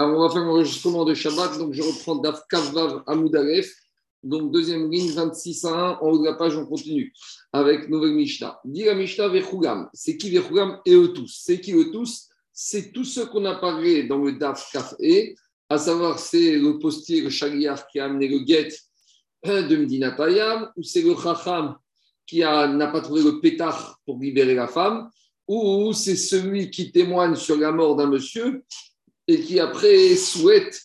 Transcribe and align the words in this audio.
Alors, 0.00 0.16
on 0.18 0.22
va 0.26 0.30
faire 0.32 0.40
un 0.40 0.48
enregistrement 0.48 1.04
de 1.04 1.12
Shabbat. 1.12 1.58
Donc, 1.58 1.74
je 1.74 1.82
reprends 1.82 2.16
Daf 2.16 2.40
Kavvav 2.48 3.02
Amoudalef. 3.06 3.70
Donc, 4.22 4.50
deuxième 4.50 4.90
ligne, 4.90 5.10
26 5.10 5.66
à 5.66 5.68
1. 5.68 5.98
En 5.98 6.08
haut 6.08 6.18
de 6.20 6.24
la 6.24 6.36
page, 6.36 6.56
on 6.56 6.64
continue 6.64 7.12
avec 7.52 7.86
Nouvelle 7.90 8.14
Mishnah. 8.14 8.58
Dit 8.64 8.84
la 8.84 8.94
Mishnah 8.94 9.28
Vechugam. 9.28 9.90
C'est 9.92 10.16
qui 10.16 10.30
Vechugam 10.30 10.78
et 10.86 10.94
eux 10.94 11.12
tous 11.12 11.42
C'est 11.44 11.60
qui 11.60 11.74
eux 11.74 11.90
tous? 11.92 12.30
C'est 12.50 12.92
tous 12.92 13.04
ceux 13.04 13.26
qu'on 13.26 13.44
a 13.44 13.56
parlé 13.56 14.04
dans 14.04 14.16
le 14.16 14.32
Daf 14.32 14.72
Kaf 14.72 14.94
E, 15.02 15.34
à 15.68 15.76
savoir, 15.76 16.18
c'est 16.18 16.56
le 16.56 16.78
postier, 16.78 17.20
le 17.20 17.28
qui 17.28 18.00
a 18.00 18.04
amené 18.06 18.26
le 18.28 18.38
guet 18.38 18.70
de 19.44 19.76
Medina 19.76 20.12
Tayam, 20.12 20.70
ou 20.78 20.82
c'est 20.82 21.02
le 21.02 21.14
Chacham 21.14 21.76
qui 22.26 22.38
n'a 22.38 22.86
pas 22.86 23.02
trouvé 23.02 23.22
le 23.22 23.38
pétard 23.38 24.00
pour 24.06 24.18
libérer 24.18 24.54
la 24.54 24.66
femme, 24.66 25.10
ou 25.46 25.92
c'est 25.92 26.16
celui 26.16 26.70
qui 26.70 26.90
témoigne 26.90 27.36
sur 27.36 27.58
la 27.58 27.70
mort 27.70 27.96
d'un 27.96 28.06
monsieur 28.06 28.64
et 29.30 29.40
qui 29.40 29.60
après 29.60 30.16
souhaite 30.16 30.82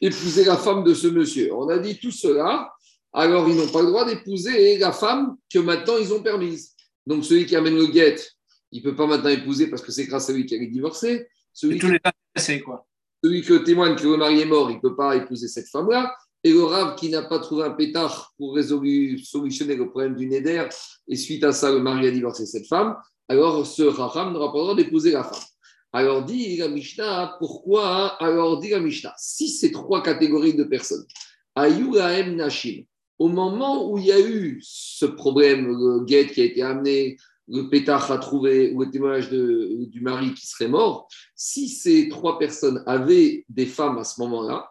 épouser 0.00 0.44
la 0.44 0.56
femme 0.56 0.84
de 0.84 0.94
ce 0.94 1.06
monsieur. 1.08 1.52
On 1.54 1.68
a 1.68 1.78
dit 1.78 1.98
tout 1.98 2.10
cela, 2.10 2.72
alors 3.12 3.48
ils 3.48 3.56
n'ont 3.56 3.68
pas 3.68 3.82
le 3.82 3.88
droit 3.88 4.06
d'épouser 4.06 4.78
la 4.78 4.92
femme 4.92 5.36
que 5.52 5.58
maintenant 5.58 5.98
ils 5.98 6.12
ont 6.12 6.22
permise. 6.22 6.74
Donc 7.06 7.24
celui 7.24 7.44
qui 7.46 7.56
amène 7.56 7.76
le 7.76 7.86
guet, 7.86 8.16
il 8.72 8.82
ne 8.82 8.90
peut 8.90 8.96
pas 8.96 9.06
maintenant 9.06 9.30
épouser 9.30 9.66
parce 9.66 9.82
que 9.82 9.92
c'est 9.92 10.06
grâce 10.06 10.30
à 10.30 10.32
lui 10.32 10.46
qu'il 10.46 10.62
est 10.62 10.66
divorcé. 10.66 11.28
Celui, 11.52 11.78
tous 11.78 11.90
les 11.90 12.60
quoi. 12.60 12.86
celui 13.22 13.42
que 13.42 13.54
témoigne 13.54 13.96
que 13.96 14.04
le 14.04 14.16
mari 14.16 14.40
est 14.40 14.46
mort, 14.46 14.70
il 14.70 14.76
ne 14.76 14.80
peut 14.80 14.96
pas 14.96 15.16
épouser 15.16 15.48
cette 15.48 15.68
femme-là. 15.68 16.14
Et 16.44 16.52
le 16.52 16.62
rave 16.62 16.94
qui 16.94 17.10
n'a 17.10 17.22
pas 17.22 17.40
trouvé 17.40 17.64
un 17.64 17.70
pétard 17.70 18.32
pour 18.38 18.54
résoudre, 18.54 18.86
solutionner 19.24 19.74
le 19.74 19.90
problème 19.90 20.14
du 20.14 20.26
Néder, 20.26 20.68
et 21.08 21.16
suite 21.16 21.42
à 21.42 21.52
ça, 21.52 21.72
le 21.72 21.80
mari 21.80 22.06
a 22.06 22.10
divorcé 22.12 22.46
cette 22.46 22.66
femme, 22.66 22.96
alors 23.28 23.66
ce 23.66 23.82
raham 23.82 24.32
n'aura 24.32 24.52
pas 24.52 24.58
le 24.58 24.64
droit 24.64 24.76
d'épouser 24.76 25.10
la 25.10 25.24
femme. 25.24 25.42
Alors 25.92 26.24
dit 26.24 26.56
la 26.58 26.68
Mishnah, 26.68 27.36
pourquoi 27.38 28.22
Alors 28.22 28.58
dit 28.58 28.70
la 28.70 28.80
Mishnah, 28.80 29.14
si 29.16 29.48
ces 29.48 29.72
trois 29.72 30.02
catégories 30.02 30.54
de 30.54 30.64
personnes, 30.64 31.06
Ayurahem 31.54 32.36
Nashim, 32.36 32.84
au 33.18 33.28
moment 33.28 33.90
où 33.90 33.98
il 33.98 34.06
y 34.06 34.12
a 34.12 34.20
eu 34.20 34.60
ce 34.62 35.06
problème, 35.06 35.66
le 35.66 36.04
guet 36.04 36.26
qui 36.26 36.42
a 36.42 36.44
été 36.44 36.62
amené, 36.62 37.16
le 37.48 37.70
pétard 37.70 38.10
à 38.12 38.18
trouver, 38.18 38.72
ou 38.72 38.84
le 38.84 38.90
témoignage 38.90 39.30
de, 39.30 39.86
du 39.86 40.02
mari 40.02 40.34
qui 40.34 40.46
serait 40.46 40.68
mort, 40.68 41.08
si 41.34 41.68
ces 41.68 42.08
trois 42.08 42.38
personnes 42.38 42.82
avaient 42.86 43.46
des 43.48 43.66
femmes 43.66 43.98
à 43.98 44.04
ce 44.04 44.20
moment-là, 44.20 44.68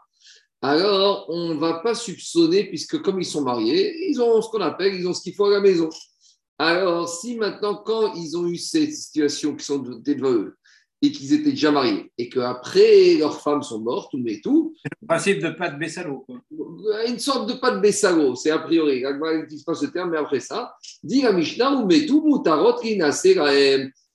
alors 0.62 1.26
on 1.30 1.50
ne 1.50 1.60
va 1.60 1.80
pas 1.80 1.96
soupçonner, 1.96 2.66
puisque 2.66 3.02
comme 3.02 3.20
ils 3.20 3.26
sont 3.26 3.42
mariés, 3.42 4.10
ils 4.10 4.22
ont 4.22 4.42
ce 4.42 4.50
qu'on 4.50 4.62
appelle, 4.62 4.94
ils 4.94 5.08
ont 5.08 5.14
ce 5.14 5.22
qu'il 5.22 5.34
faut 5.34 5.46
à 5.46 5.52
la 5.52 5.62
maison. 5.62 5.90
Alors, 6.60 7.08
si 7.08 7.36
maintenant, 7.36 7.76
quand 7.76 8.14
ils 8.16 8.36
ont 8.36 8.48
eu 8.48 8.58
ces 8.58 8.92
situations 8.92 9.56
qui 9.56 9.64
sont 9.64 9.80
devant 9.80 10.32
eux, 10.32 10.57
et 11.02 11.12
qu'ils 11.12 11.34
étaient 11.34 11.52
déjà 11.52 11.72
mariés, 11.72 12.12
et 12.18 12.28
qu'après 12.28 13.16
leurs 13.16 13.40
femmes 13.42 13.62
sont 13.62 13.80
mortes, 13.80 14.14
ou 14.14 14.18
mais 14.18 14.42
tout. 14.42 14.74
Le 15.02 15.08
principe 15.08 15.40
de 15.42 15.50
pas 15.50 15.70
de 15.70 15.78
Bessalo. 15.78 16.26
Une 17.08 17.20
sorte 17.20 17.48
de 17.50 17.54
pas 17.54 17.72
de 17.72 17.80
Bessalo, 17.80 18.36
c'est 18.36 18.50
a 18.50 18.60
priori. 18.60 19.04
Il 19.06 19.40
n'utilise 19.40 19.64
pas 19.64 19.76
ce 19.76 19.86
terme, 19.86 20.12
mais 20.12 20.18
après 20.18 20.40
ça, 20.40 20.74
dit 21.04 21.22
la 21.22 21.34
Mishnah, 21.34 21.74
ou 21.74 21.86
mais 21.86 22.06
tout, 22.06 22.24
mutarot, 22.26 22.80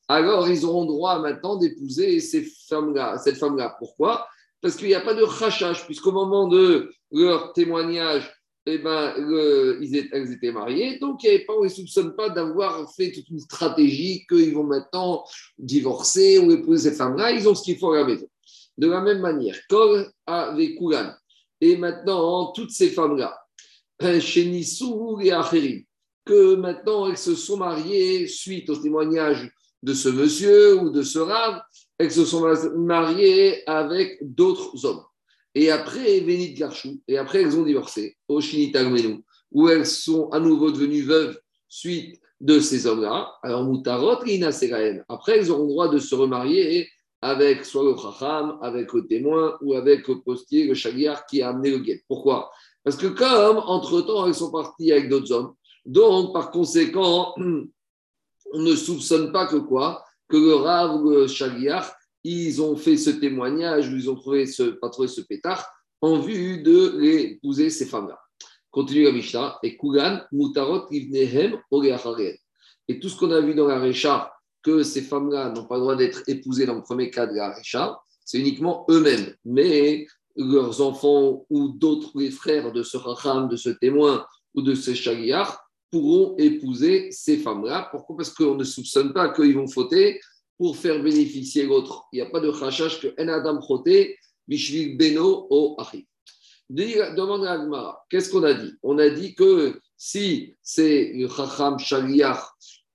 alors 0.08 0.48
ils 0.48 0.64
auront 0.64 0.84
droit 0.84 1.20
maintenant 1.20 1.56
d'épouser 1.56 2.20
ces 2.20 2.46
femmes-là, 2.68 3.18
cette 3.18 3.38
femme-là. 3.38 3.76
Pourquoi? 3.78 4.26
Parce 4.60 4.76
qu'il 4.76 4.88
n'y 4.88 4.94
a 4.94 5.00
pas 5.00 5.14
de 5.14 5.22
rachage, 5.22 5.86
puisqu'au 5.86 6.12
moment 6.12 6.48
de 6.48 6.90
leur 7.10 7.52
témoignage, 7.52 8.30
eh 8.66 8.78
ben, 8.78 9.14
ils 9.80 10.08
elles 10.12 10.32
étaient 10.32 10.52
mariées, 10.52 10.98
donc 10.98 11.20
on 11.48 11.64
ne 11.64 11.68
soupçonne 11.68 12.14
pas 12.14 12.28
d'avoir 12.30 12.92
fait 12.94 13.10
toute 13.10 13.28
une 13.28 13.40
stratégie 13.40 14.24
qu'ils 14.28 14.54
vont 14.54 14.64
maintenant 14.64 15.24
divorcer 15.58 16.38
ou 16.38 16.50
épouser 16.52 16.90
cette 16.90 16.98
femme-là, 16.98 17.32
ils 17.32 17.48
ont 17.48 17.54
ce 17.54 17.62
qu'il 17.64 17.78
faut 17.78 17.92
à 17.92 17.98
la 17.98 18.04
maison. 18.04 18.28
De 18.78 18.88
la 18.88 19.00
même 19.00 19.20
manière, 19.20 19.56
Kol 19.68 20.10
avec 20.26 20.76
Koulan, 20.76 21.12
et 21.60 21.76
maintenant 21.76 22.52
toutes 22.52 22.70
ces 22.70 22.90
femmes-là, 22.90 23.36
chez 24.20 24.44
Nissou 24.46 25.18
et 25.20 25.32
Acherim, 25.32 25.82
que 26.24 26.54
maintenant 26.54 27.08
elles 27.08 27.18
se 27.18 27.34
sont 27.34 27.56
mariées 27.56 28.28
suite 28.28 28.70
au 28.70 28.76
témoignage 28.76 29.50
de 29.82 29.94
ce 29.94 30.08
monsieur 30.08 30.80
ou 30.80 30.90
de 30.90 31.02
ce 31.02 31.18
rave, 31.18 31.60
elles 31.98 32.12
se 32.12 32.24
sont 32.24 32.46
mariées 32.76 33.68
avec 33.68 34.18
d'autres 34.22 34.84
hommes. 34.84 35.02
Et 35.54 35.70
après, 35.70 36.20
Vénit 36.20 36.58
et 37.08 37.18
après, 37.18 37.42
elles 37.42 37.56
ont 37.58 37.64
divorcé, 37.64 38.16
au 38.28 38.40
Shinitagmenu, 38.40 39.22
où 39.50 39.68
elles 39.68 39.86
sont 39.86 40.30
à 40.30 40.40
nouveau 40.40 40.70
devenues 40.70 41.02
veuves 41.02 41.38
suite 41.68 42.20
de 42.40 42.58
ces 42.58 42.86
hommes-là. 42.86 43.32
Alors, 43.42 43.64
Moutarot, 43.64 44.12
Après, 45.08 45.38
elles 45.38 45.50
auront 45.50 45.64
le 45.64 45.68
droit 45.68 45.88
de 45.88 45.98
se 45.98 46.14
remarier 46.14 46.88
avec 47.20 47.64
soit 47.64 47.84
le 47.84 47.96
Chacham, 47.96 48.58
avec 48.62 48.92
le 48.92 49.06
témoin, 49.06 49.56
ou 49.60 49.74
avec 49.74 50.08
le 50.08 50.20
postier, 50.20 50.66
le 50.66 50.74
Chagiar 50.74 51.24
qui 51.26 51.40
a 51.42 51.50
amené 51.50 51.70
le 51.70 51.78
guet. 51.78 52.02
Pourquoi? 52.08 52.50
Parce 52.82 52.96
que 52.96 53.06
comme, 53.06 53.58
entre-temps, 53.58 54.26
elles 54.26 54.34
sont 54.34 54.50
parties 54.50 54.90
avec 54.90 55.08
d'autres 55.08 55.30
hommes, 55.32 55.54
donc, 55.84 56.32
par 56.32 56.50
conséquent, 56.50 57.34
on 57.38 58.58
ne 58.58 58.74
soupçonne 58.74 59.32
pas 59.32 59.46
que 59.46 59.56
quoi? 59.56 60.04
Que 60.28 60.36
le 60.36 60.54
Rav 60.54 61.02
le 61.04 61.26
Chagiar 61.26 61.92
ils 62.24 62.62
ont 62.62 62.76
fait 62.76 62.96
ce 62.96 63.10
témoignage, 63.10 63.88
ils 63.88 64.10
ont 64.10 64.14
trouvé 64.14 64.46
ce, 64.46 64.62
pas 64.62 64.88
trouvé 64.88 65.08
ce 65.08 65.20
pétard, 65.20 65.66
en 66.00 66.18
vue 66.18 66.62
de 66.62 66.98
l'épouser 66.98 67.70
ces 67.70 67.86
femmes-là. 67.86 68.18
Continue 68.70 69.04
la 69.04 69.12
Mishnah, 69.12 69.58
et 69.62 69.76
Kugan, 69.76 70.20
Mutarot, 70.32 70.86
Ivnehem, 70.90 71.60
Et 72.88 73.00
tout 73.00 73.08
ce 73.08 73.16
qu'on 73.16 73.30
a 73.30 73.40
vu 73.40 73.54
dans 73.54 73.66
la 73.66 73.78
Récha, 73.78 74.32
que 74.62 74.82
ces 74.82 75.02
femmes-là 75.02 75.50
n'ont 75.50 75.66
pas 75.66 75.76
le 75.76 75.80
droit 75.82 75.96
d'être 75.96 76.22
épousées 76.28 76.66
dans 76.66 76.76
le 76.76 76.82
premier 76.82 77.10
cas 77.10 77.26
de 77.26 77.34
la 77.34 77.52
Récha, 77.52 78.00
c'est 78.24 78.38
uniquement 78.38 78.86
eux-mêmes. 78.88 79.34
Mais 79.44 80.06
leurs 80.36 80.80
enfants 80.80 81.44
ou 81.50 81.68
d'autres 81.68 82.18
frères 82.30 82.72
de 82.72 82.82
ce 82.82 82.96
Racham, 82.96 83.48
de 83.48 83.56
ce 83.56 83.70
témoin 83.70 84.24
ou 84.54 84.62
de 84.62 84.74
ce 84.74 84.94
Shagiyar 84.94 85.62
pourront 85.90 86.34
épouser 86.38 87.10
ces 87.10 87.36
femmes-là. 87.36 87.88
Pourquoi? 87.90 88.16
Parce 88.16 88.30
qu'on 88.30 88.54
ne 88.54 88.64
soupçonne 88.64 89.12
pas 89.12 89.28
qu'ils 89.28 89.54
vont 89.54 89.68
fauter 89.68 90.20
pour 90.58 90.76
faire 90.76 91.02
bénéficier 91.02 91.64
l'autre. 91.64 92.04
Il 92.12 92.16
n'y 92.16 92.22
a 92.22 92.30
pas 92.30 92.40
de 92.40 92.48
rachage 92.48 93.00
que 93.00 93.08
en 93.20 93.28
adam 93.28 93.60
choté, 93.60 94.16
bishvil 94.46 94.96
beno 94.96 95.46
o 95.50 95.76
achi. 95.78 96.06
Demande 96.70 97.44
à 97.44 97.52
Agmara, 97.52 98.02
qu'est-ce 98.08 98.30
qu'on 98.30 98.44
a 98.44 98.54
dit? 98.54 98.72
On 98.82 98.98
a 98.98 99.10
dit 99.10 99.34
que 99.34 99.78
si 99.96 100.54
c'est 100.62 101.12
chacham 101.28 101.78
shaliach 101.78 102.40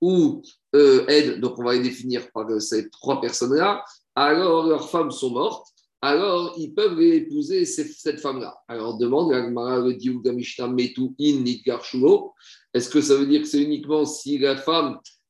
ou 0.00 0.42
euh, 0.74 1.06
Ed, 1.06 1.40
donc 1.40 1.58
on 1.58 1.64
va 1.64 1.74
les 1.74 1.80
définir 1.80 2.30
par 2.32 2.46
ces 2.60 2.90
trois 2.90 3.20
personnes-là, 3.20 3.84
alors 4.14 4.66
leurs 4.66 4.90
femmes 4.90 5.12
sont 5.12 5.30
mortes, 5.30 5.68
alors 6.00 6.54
ils 6.56 6.74
peuvent 6.74 7.00
épouser 7.00 7.64
cette 7.64 8.20
femme-là. 8.20 8.56
Alors 8.68 8.98
demande 8.98 9.32
Agmara 9.32 9.78
le 9.78 9.94
dit 9.94 10.10
metu 10.10 11.10
in 11.20 11.44
Est-ce 12.74 12.90
que 12.90 13.00
ça 13.00 13.14
veut 13.16 13.26
dire 13.26 13.42
que 13.42 13.48
c'est 13.48 13.62
uniquement 13.62 14.04
si 14.04 14.38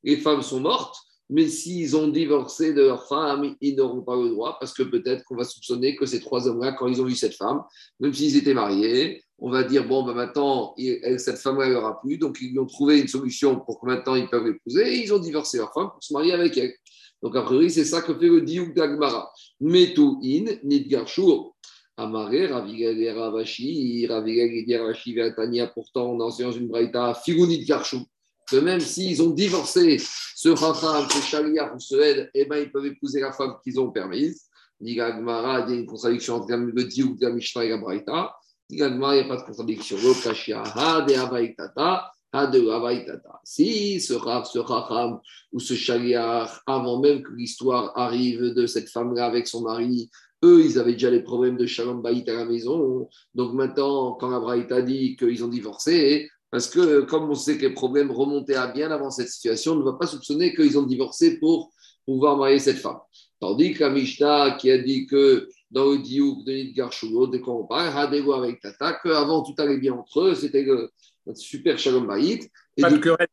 les 0.03 0.17
femmes 0.17 0.41
sont 0.41 0.59
mortes 0.59 0.97
mais 1.29 1.47
s'ils 1.47 1.95
ont 1.95 2.07
divorcé 2.07 2.73
de 2.73 2.81
leur 2.81 3.07
femme, 3.07 3.55
ils 3.61 3.75
n'auront 3.75 4.01
pas 4.01 4.15
le 4.15 4.29
droit 4.29 4.57
parce 4.59 4.73
que 4.73 4.83
peut-être 4.83 5.23
qu'on 5.25 5.35
va 5.35 5.43
soupçonner 5.43 5.95
que 5.95 6.05
ces 6.05 6.19
trois 6.19 6.47
hommes-là, 6.47 6.71
quand 6.71 6.87
ils 6.87 7.01
ont 7.01 7.07
eu 7.07 7.15
cette 7.15 7.35
femme, 7.35 7.61
même 7.99 8.13
s'ils 8.13 8.35
étaient 8.35 8.55
mariés, 8.55 9.23
on 9.37 9.51
va 9.51 9.63
dire 9.63 9.87
bon, 9.87 10.03
ben 10.03 10.13
maintenant, 10.13 10.75
cette 11.17 11.37
femme-là, 11.37 11.67
elle 11.67 11.75
aura 11.75 12.01
plus. 12.01 12.17
Donc, 12.17 12.39
ils 12.41 12.59
ont 12.59 12.65
trouvé 12.65 12.99
une 12.99 13.07
solution 13.07 13.59
pour 13.59 13.79
que 13.79 13.85
maintenant 13.85 14.15
ils 14.15 14.27
peuvent 14.27 14.45
l'épouser 14.45 14.95
et 14.95 15.03
ils 15.03 15.13
ont 15.13 15.19
divorcé 15.19 15.57
leur 15.57 15.71
femme 15.71 15.89
pour 15.91 16.03
se 16.03 16.11
marier 16.13 16.33
avec 16.33 16.57
elle. 16.57 16.73
Donc, 17.21 17.35
a 17.35 17.43
priori, 17.43 17.69
c'est 17.69 17.85
ça 17.85 18.01
que 18.01 18.13
fait 18.13 18.27
le 18.27 18.41
Diouk 18.41 18.73
d'Agmara. 18.73 19.31
Metu 19.59 20.17
in, 20.23 20.45
nidgarshur. 20.63 21.53
Amaré, 21.95 22.47
Ravigal 22.47 23.17
Ravashi, 23.17 24.07
Ravigal 24.07 24.79
Ravashi, 24.79 25.17
Tania, 25.35 25.67
pourtant, 25.67 26.13
on 26.13 26.21
enseigne 26.21 26.53
une 26.55 26.69
braïta, 26.69 27.13
Figunit 27.13 27.65
Garchou 27.65 27.99
que 28.49 28.57
même 28.57 28.79
s'ils 28.79 29.21
ont 29.21 29.29
divorcé 29.29 29.97
ce 30.35 30.49
Racham, 30.49 31.07
ce 31.09 31.21
Shaliach 31.21 31.75
ou 31.75 31.79
ce 31.79 31.95
Ed, 31.95 32.31
eh 32.33 32.45
ben, 32.45 32.57
ils 32.57 32.71
peuvent 32.71 32.85
épouser 32.85 33.21
la 33.21 33.31
femme 33.31 33.55
qu'ils 33.63 33.79
ont 33.79 33.91
permise. 33.91 34.45
Il 34.81 34.95
y 34.95 35.01
a 35.01 35.09
une 35.09 35.85
contradiction 35.85 36.35
entre 36.35 36.53
le 36.53 36.83
Diouk 36.83 37.17
la 37.19 37.31
Mishnah 37.31 37.65
et 37.65 37.69
la 37.69 37.77
Braïta. 37.77 38.33
Il 38.69 38.77
n'y 38.77 38.83
a 38.83 39.23
pas 39.23 39.37
de 39.37 39.41
contradiction. 39.41 39.97
Le 39.97 40.23
Kashia, 40.23 40.63
Ha 40.63 41.01
de 41.01 41.15
Havaïtata, 41.15 42.11
Ha 42.31 42.47
de 42.47 42.69
Havaïtata. 42.69 43.41
Si 43.43 43.99
ce 43.99 44.13
Rav, 44.13 44.45
ce 44.45 44.59
Racham 44.59 45.19
ou 45.51 45.59
ce 45.59 45.73
Shaliach, 45.73 46.61
avant 46.65 47.01
même 47.01 47.23
que 47.23 47.31
l'histoire 47.33 47.97
arrive 47.97 48.53
de 48.53 48.67
cette 48.67 48.89
femme-là 48.89 49.25
avec 49.25 49.47
son 49.47 49.63
mari, 49.63 50.09
eux, 50.43 50.63
ils 50.63 50.79
avaient 50.79 50.93
déjà 50.93 51.09
les 51.09 51.23
problèmes 51.23 51.57
de 51.57 51.65
Shalom 51.65 52.01
Baït 52.01 52.29
à 52.29 52.33
la 52.33 52.45
maison. 52.45 53.09
Donc 53.35 53.53
maintenant, 53.53 54.13
quand 54.13 54.29
la 54.29 54.81
dit 54.81 55.17
qu'ils 55.17 55.43
ont 55.43 55.49
divorcé, 55.49 56.29
parce 56.51 56.67
que 56.67 57.01
comme 57.01 57.29
on 57.29 57.35
sait 57.35 57.57
que 57.57 57.67
les 57.67 57.73
problèmes 57.73 58.11
remontaient 58.11 58.55
à 58.55 58.67
bien 58.67 58.91
avant 58.91 59.11
cette 59.11 59.29
situation, 59.29 59.73
on 59.73 59.77
ne 59.77 59.83
va 59.83 59.93
pas 59.93 60.07
soupçonner 60.07 60.53
qu'ils 60.55 60.77
ont 60.77 60.85
divorcé 60.85 61.39
pour 61.39 61.71
pouvoir 62.05 62.37
marier 62.37 62.59
cette 62.59 62.77
femme. 62.77 62.99
Tandis 63.39 63.73
que 63.73 63.83
la 63.83 63.89
Mishnah 63.89 64.57
qui 64.59 64.71
a 64.71 64.77
dit 64.79 65.05
que 65.05 65.47
dans 65.71 65.91
le 65.91 65.99
diouk 65.99 66.45
de 66.45 66.51
Nidgar 66.51 66.91
dès 67.31 67.39
qu'on 67.39 67.65
parle, 67.65 67.95
Hadego 67.95 68.33
avec 68.33 68.59
Tata, 68.59 68.99
qu'avant 69.03 69.43
tout 69.43 69.53
allait 69.59 69.77
bien 69.77 69.93
entre 69.93 70.21
eux, 70.21 70.35
c'était 70.35 70.63
le 70.63 70.89
super 71.35 71.77
Shalom 71.77 72.07
Baït. 72.07 72.49
Pas 72.81 72.89
de 72.89 72.97
querelle, 72.97 73.27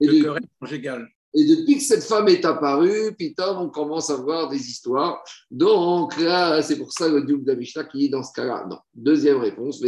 de 0.00 0.22
querelle 0.22 0.46
conjugale. 0.60 1.08
Et 1.34 1.46
depuis 1.46 1.76
que 1.76 1.82
cette 1.82 2.04
femme 2.04 2.28
est 2.28 2.44
apparue, 2.44 3.14
Pitom, 3.16 3.56
on 3.58 3.70
commence 3.70 4.10
à 4.10 4.16
voir 4.16 4.50
des 4.50 4.68
histoires. 4.68 5.24
Donc 5.50 6.20
là, 6.20 6.60
c'est 6.60 6.76
pour 6.76 6.92
ça 6.92 7.08
le 7.08 7.22
duc 7.22 7.42
d'Amishta 7.42 7.84
qui 7.84 8.04
est 8.04 8.08
dans 8.10 8.22
ce 8.22 8.32
cas-là. 8.34 8.66
Non. 8.68 8.78
Deuxième 8.94 9.38
réponse, 9.38 9.80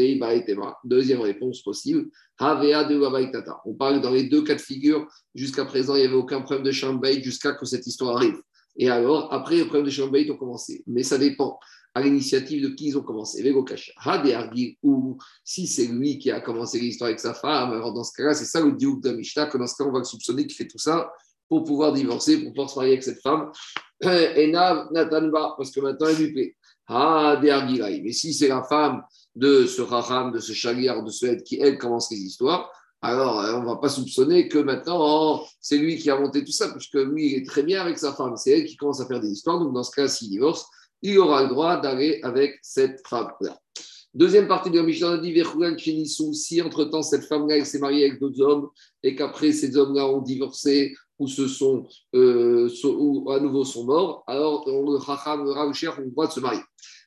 deuxième 0.84 1.20
réponse 1.20 1.62
possible, 1.62 2.08
Havea 2.38 2.84
de 2.84 3.30
Tata. 3.30 3.60
On 3.66 3.74
parle 3.74 4.00
dans 4.00 4.10
les 4.10 4.24
deux 4.24 4.42
cas 4.42 4.54
de 4.54 4.60
figure. 4.60 5.06
Jusqu'à 5.34 5.66
présent, 5.66 5.94
il 5.96 6.00
n'y 6.00 6.06
avait 6.06 6.14
aucun 6.14 6.40
problème 6.40 6.64
de 6.64 6.72
Shambait 6.72 7.22
jusqu'à 7.22 7.52
que 7.52 7.66
cette 7.66 7.86
histoire 7.86 8.16
arrive. 8.16 8.40
Et 8.76 8.88
alors, 8.88 9.30
après, 9.32 9.58
le 9.58 9.64
problème 9.64 9.84
de 9.84 9.90
Shambait 9.90 10.30
ont 10.30 10.36
commencé. 10.36 10.82
Mais 10.86 11.02
ça 11.02 11.18
dépend 11.18 11.58
à 11.94 12.00
l'initiative 12.00 12.62
de 12.62 12.68
qui 12.70 12.86
ils 12.86 12.98
ont 12.98 13.02
commencé. 13.02 13.54
Ou 14.82 15.18
si 15.44 15.66
c'est 15.66 15.86
lui 15.86 16.18
qui 16.18 16.30
a 16.30 16.40
commencé 16.40 16.80
l'histoire 16.80 17.08
avec 17.08 17.20
sa 17.20 17.34
femme, 17.34 17.72
alors 17.72 17.92
dans 17.92 18.02
ce 18.02 18.12
cas-là, 18.16 18.34
c'est 18.34 18.46
ça 18.46 18.62
le 18.62 18.72
duc 18.72 19.00
d'Amishta, 19.00 19.46
que 19.46 19.58
dans 19.58 19.66
ce 19.66 19.76
cas, 19.76 19.84
on 19.84 19.92
va 19.92 19.98
le 19.98 20.04
soupçonner 20.04 20.46
qu'il 20.46 20.56
fait 20.56 20.66
tout 20.66 20.78
ça 20.78 21.12
pour 21.48 21.64
pouvoir 21.64 21.92
divorcer, 21.92 22.38
pour 22.42 22.52
pouvoir 22.52 22.70
se 22.70 22.76
marier 22.76 22.92
avec 22.92 23.02
cette 23.02 23.20
femme. 23.20 23.50
Et 24.02 24.50
Natanba, 24.50 25.54
parce 25.56 25.70
que 25.70 25.80
maintenant 25.80 26.08
elle 26.08 26.16
lui 26.16 26.32
plaît. 26.32 26.56
Ah, 26.86 27.40
Mais 27.40 28.12
si 28.12 28.34
c'est 28.34 28.48
la 28.48 28.62
femme 28.62 29.02
de 29.34 29.66
ce 29.66 29.80
Raham, 29.80 30.32
de 30.32 30.38
ce 30.38 30.52
Chagliar, 30.52 31.02
de 31.02 31.10
ce 31.10 31.26
qui, 31.42 31.58
elle, 31.60 31.78
commence 31.78 32.10
les 32.10 32.18
histoires, 32.18 32.70
alors 33.00 33.40
euh, 33.40 33.54
on 33.54 33.62
ne 33.62 33.66
va 33.66 33.76
pas 33.76 33.88
soupçonner 33.88 34.48
que 34.48 34.58
maintenant 34.58 34.98
oh, 34.98 35.44
c'est 35.60 35.76
lui 35.76 35.96
qui 35.98 36.10
a 36.10 36.18
monté 36.18 36.44
tout 36.44 36.52
ça, 36.52 36.68
puisque 36.68 36.94
lui, 36.94 37.32
il 37.32 37.34
est 37.36 37.46
très 37.46 37.62
bien 37.62 37.80
avec 37.80 37.98
sa 37.98 38.12
femme. 38.12 38.36
C'est 38.36 38.50
elle 38.50 38.64
qui 38.64 38.76
commence 38.76 39.00
à 39.00 39.06
faire 39.06 39.20
des 39.20 39.30
histoires. 39.30 39.58
Donc, 39.58 39.74
dans 39.74 39.82
ce 39.82 39.90
cas, 39.90 40.08
s'il 40.08 40.28
divorce, 40.30 40.66
il 41.02 41.18
aura 41.18 41.42
le 41.42 41.48
droit 41.48 41.80
d'aller 41.80 42.20
avec 42.22 42.58
cette 42.62 43.06
femme-là. 43.06 43.58
Deuxième 44.14 44.46
partie 44.46 44.70
de 44.70 44.76
la 44.76 44.84
Mishnah, 44.84 45.18
dit 45.18 46.06
si 46.06 46.62
entre-temps 46.62 47.02
cette 47.02 47.24
femme-là 47.24 47.64
s'est 47.64 47.80
mariée 47.80 48.06
avec 48.06 48.20
d'autres 48.20 48.40
hommes 48.40 48.68
et 49.02 49.16
qu'après 49.16 49.52
ces 49.52 49.76
hommes-là 49.76 50.06
ont 50.06 50.22
divorcé 50.22 50.94
ou, 51.18 51.28
se 51.28 51.48
sont, 51.48 51.86
euh, 52.14 52.68
à 53.30 53.40
nouveau 53.40 53.64
sont 53.64 53.84
morts, 53.84 54.24
alors 54.26 54.64
le 54.66 54.98
Chacham, 55.00 55.44
le 55.44 55.50
Rav 55.52 55.68
ont 55.68 56.00
le 56.00 56.10
droit 56.10 56.26
de 56.26 56.32
se 56.32 56.40
marier. 56.40 56.62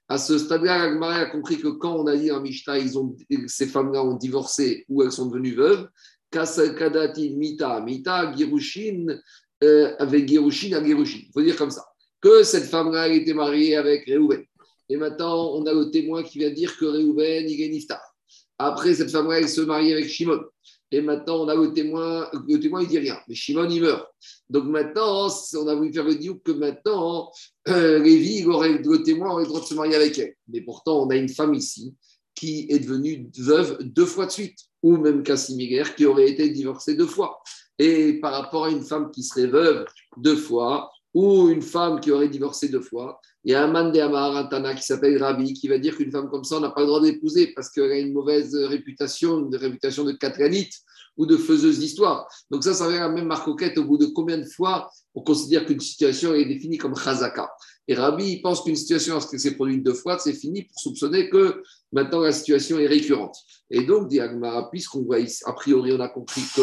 À 0.10 0.18
ce 0.18 0.38
stade-là, 0.38 0.84
Agmara 0.84 1.16
a 1.16 1.26
compris 1.26 1.58
que 1.58 1.68
quand 1.68 1.96
on 1.98 2.08
a 2.08 2.16
dit 2.16 2.32
en 2.32 2.40
Mishnah, 2.40 2.80
ils 2.80 2.94
ces 3.48 3.68
femmes-là 3.68 4.04
ont 4.04 4.16
divorcé 4.16 4.86
ou 4.88 5.04
elles 5.04 5.12
sont 5.12 5.26
devenues 5.26 5.56
veuves, 5.56 5.90
Kadati 6.32 7.36
Mita, 7.36 7.82
Mita, 7.82 8.34
Girushin, 8.36 9.06
euh, 9.64 9.96
avec 10.00 10.28
Girushin 10.28 10.74
à 10.78 10.84
Girushin. 10.84 11.20
Il 11.24 11.32
faut 11.34 11.42
dire 11.42 11.58
comme 11.58 11.72
ça. 11.72 11.84
Que 12.22 12.44
cette 12.44 12.66
femme-là 12.66 13.10
été 13.10 13.34
mariée 13.34 13.76
avec 13.76 14.06
Réhouven. 14.06 14.44
Et 14.90 14.98
maintenant, 14.98 15.54
on 15.54 15.66
a 15.66 15.74
le 15.74 15.92
témoin 15.92 16.24
qui 16.24 16.40
vient 16.40 16.52
dire 16.52 16.78
que 16.78 16.86
Réhouven, 16.86 17.50
il 17.50 17.62
est 17.62 17.70
niftar. 17.70 18.02
Après, 18.58 18.94
cette 18.94 19.12
femme-là, 19.12 19.40
elle 19.40 19.50
se 19.50 19.62
marie 19.62 19.94
avec 19.94 20.08
Shimon. 20.08 20.40
Et 20.92 21.02
maintenant, 21.02 21.44
on 21.44 21.48
a 21.50 21.56
le 21.56 21.74
témoin, 21.74 22.30
le 22.48 22.60
témoin, 22.60 22.82
il 22.82 22.88
dit 22.88 23.00
rien. 23.00 23.18
Mais 23.28 23.36
Shimon, 23.36 23.70
il 23.70 23.82
meurt. 23.82 24.08
Donc 24.50 24.66
maintenant, 24.66 25.28
on 25.56 25.68
a 25.68 25.76
voulu 25.76 25.92
faire 25.92 26.06
le 26.06 26.16
diou 26.16 26.40
que 26.44 26.52
maintenant, 26.52 27.30
euh, 27.68 28.00
Lévi, 28.00 28.44
le 28.44 29.04
témoin 29.04 29.32
aurait 29.32 29.44
le 29.44 29.48
droit 29.48 29.60
de 29.60 29.66
se 29.66 29.74
marier 29.74 29.96
avec 29.96 30.18
elle. 30.18 30.36
Mais 30.48 30.62
pourtant, 30.62 31.04
on 31.04 31.10
a 31.10 31.16
une 31.16 31.30
femme 31.30 31.54
ici 31.54 31.94
qui 32.36 32.68
est 32.70 32.80
devenue 32.80 33.30
veuve 33.38 33.80
deux 33.82 34.06
fois 34.06 34.28
de 34.28 34.32
suite, 34.32 34.60
ou 34.84 34.98
même 34.98 35.24
cas 35.24 35.38
similaire, 35.38 35.96
qui 35.96 36.06
aurait 36.06 36.30
été 36.30 36.50
divorcée 36.50 36.96
deux 36.96 37.08
fois. 37.08 37.42
Et 37.80 38.20
par 38.22 38.32
rapport 38.32 38.66
à 38.66 38.70
une 38.70 38.84
femme 38.84 39.12
qui 39.12 39.24
serait 39.24 39.48
veuve 39.48 39.86
deux 40.18 40.36
fois, 40.36 40.92
ou 41.14 41.50
une 41.50 41.62
femme 41.62 42.00
qui 42.00 42.12
aurait 42.12 42.30
divorcé 42.30 42.70
deux 42.70 42.82
fois, 42.82 43.20
il 43.44 43.52
y 43.52 43.56
a 43.56 43.64
un 43.64 43.68
man 43.68 43.92
de 43.92 44.00
Amar, 44.00 44.36
un 44.36 44.46
Tana 44.46 44.76
qui 44.76 44.84
s'appelle 44.84 45.22
Rabi, 45.22 45.54
qui 45.54 45.68
va 45.68 45.78
dire 45.78 45.96
qu'une 45.96 46.12
femme 46.12 46.30
comme 46.30 46.44
ça, 46.44 46.60
n'a 46.60 46.70
pas 46.70 46.82
le 46.82 46.88
droit 46.88 47.02
d'épouser 47.02 47.54
parce 47.56 47.70
qu'elle 47.70 47.92
a 47.92 47.98
une 47.98 48.14
mauvaise 48.14 48.54
réputation, 48.56 49.40
une 49.40 49.56
réputation 49.56 50.04
de 50.04 50.12
catranite 50.12 50.74
ou 51.16 51.26
de 51.26 51.38
faiseuse 51.38 51.80
d'histoire. 51.80 52.28
Donc 52.52 52.64
ça, 52.64 52.74
ça 52.74 52.88
vient 52.90 53.00
la 53.00 53.10
même 53.10 53.26
marcoquette 53.26 53.78
au 53.78 53.86
bout 53.86 53.98
de 53.98 54.06
combien 54.06 54.38
de 54.38 54.46
fois 54.46 54.90
on 55.16 55.22
considère 55.22 55.66
qu'une 55.66 55.80
situation 55.80 56.34
est 56.34 56.46
définie 56.46 56.78
comme 56.78 56.96
chazaka? 56.96 57.50
Et 57.90 57.96
Rabbi 57.96 58.42
pense 58.42 58.62
qu'une 58.62 58.76
situation, 58.76 59.14
lorsqu'elle 59.14 59.40
s'est 59.40 59.56
produite 59.56 59.84
deux 59.84 59.94
fois, 59.94 60.20
c'est 60.20 60.34
fini 60.34 60.64
pour 60.64 60.80
soupçonner 60.80 61.30
que 61.30 61.64
maintenant 61.92 62.20
la 62.20 62.34
situation 62.34 62.78
est 62.80 62.88
récurrente. 62.88 63.36
Et 63.70 63.84
donc, 63.84 64.10
dit 64.10 64.20
puisqu'on 64.72 65.04
voit, 65.04 65.18
a 65.46 65.54
priori, 65.54 65.94
on 65.94 66.00
a 66.00 66.10
compris 66.10 66.42
que 66.56 66.62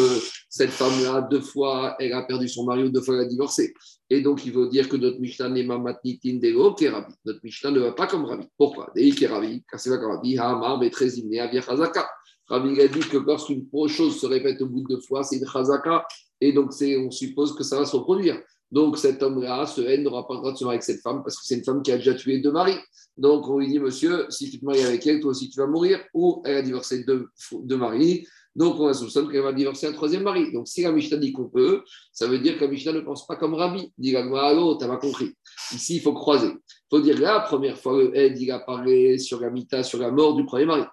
cette 0.49 0.69
femme-là, 0.69 1.27
deux 1.29 1.41
fois, 1.41 1.95
elle 1.99 2.13
a 2.13 2.23
perdu 2.23 2.47
son 2.47 2.65
mari 2.65 2.83
ou 2.83 2.89
deux 2.89 3.01
fois, 3.01 3.15
elle 3.15 3.21
a 3.21 3.25
divorcé. 3.25 3.73
Et 4.09 4.21
donc, 4.21 4.45
il 4.45 4.51
veut 4.51 4.69
dire 4.69 4.87
que 4.87 4.97
notre 4.97 5.19
Mishnah 5.19 5.49
n'est 5.49 5.63
matnitin 5.63 6.35
de 6.35 6.89
Rabbi. 6.89 7.13
Notre 7.25 7.39
Mishnah 7.43 7.71
ne 7.71 7.79
va 7.79 7.91
pas 7.93 8.05
comme 8.05 8.25
Rabbi. 8.25 8.45
Pourquoi? 8.57 8.91
Dei 8.95 9.11
qui 9.11 9.25
Rabbi, 9.25 9.63
pas 9.71 9.77
comme 9.77 10.11
Rabbi, 10.11 10.37
Hamar, 10.37 10.79
Betrezim, 10.79 11.27
Neavia, 11.27 11.61
Chazaka. 11.61 12.07
Rabbi 12.47 12.79
a 12.79 12.87
dit 12.87 12.99
que 12.99 13.17
lorsqu'une 13.17 13.67
chose 13.87 14.19
se 14.19 14.25
répète 14.27 14.61
au 14.61 14.67
bout 14.67 14.81
de 14.81 14.95
deux 14.95 15.01
fois, 15.01 15.23
c'est 15.23 15.37
une 15.37 15.47
chazaka, 15.47 16.05
et 16.39 16.53
donc 16.53 16.71
on 16.81 17.11
suppose 17.11 17.55
que 17.55 17.63
ça 17.63 17.79
va 17.79 17.85
se 17.85 17.95
reproduire. 17.95 18.39
Donc 18.71 18.97
cet 18.97 19.21
homme-là, 19.23 19.65
ce 19.65 19.81
haine, 19.81 20.03
n'aura 20.03 20.27
pas 20.27 20.33
le 20.33 20.39
droit 20.39 20.51
de 20.51 20.57
se 20.57 20.63
marier 20.63 20.77
avec 20.77 20.83
cette 20.83 21.01
femme 21.01 21.21
parce 21.23 21.37
que 21.37 21.45
c'est 21.45 21.55
une 21.55 21.63
femme 21.63 21.81
qui 21.81 21.91
a 21.91 21.97
déjà 21.97 22.13
tué 22.13 22.39
deux 22.39 22.51
maris. 22.51 22.77
Donc 23.17 23.47
on 23.47 23.59
lui 23.59 23.67
dit, 23.67 23.79
monsieur, 23.79 24.25
si 24.29 24.49
tu 24.49 24.59
te 24.59 24.65
maries 24.65 24.83
avec 24.83 25.05
elle, 25.07 25.19
toi 25.19 25.31
aussi 25.31 25.49
tu 25.49 25.59
vas 25.59 25.67
mourir, 25.67 25.99
ou 26.13 26.41
elle 26.45 26.57
a 26.57 26.61
divorcé 26.61 27.03
deux, 27.03 27.27
deux 27.51 27.77
maris. 27.77 28.27
Donc 28.55 28.79
on 28.79 28.87
a 28.87 28.93
soupçonne 28.93 29.29
qu'elle 29.29 29.41
va 29.41 29.53
divorcer 29.53 29.87
un 29.87 29.93
troisième 29.93 30.23
mari. 30.23 30.51
Donc 30.51 30.67
si 30.67 30.81
la 30.81 30.91
Mishnah 30.91 31.17
dit 31.17 31.31
qu'on 31.31 31.49
peut, 31.49 31.83
ça 32.11 32.27
veut 32.27 32.39
dire 32.39 32.57
que 32.57 32.65
la 32.65 32.71
Mishnah 32.71 32.93
ne 32.93 33.01
pense 33.01 33.27
pas 33.27 33.35
comme 33.35 33.53
Rabbi. 33.53 33.91
Dit 33.97 34.11
tu 34.11 34.15
n'as 34.15 34.73
pas 34.87 34.97
compris. 34.97 35.33
Ici, 35.73 35.97
il 35.97 36.01
faut 36.01 36.13
croiser. 36.13 36.47
Il 36.47 36.97
faut 36.97 37.01
dire 37.01 37.19
la 37.19 37.41
première 37.41 37.77
fois, 37.77 38.01
le 38.01 38.15
il 38.15 38.51
a 38.51 38.59
parlé 38.59 39.17
sur 39.17 39.41
la 39.41 39.49
mita, 39.49 39.83
sur 39.83 39.99
la 39.99 40.11
mort 40.11 40.35
du 40.35 40.45
premier 40.45 40.65
mari 40.65 40.83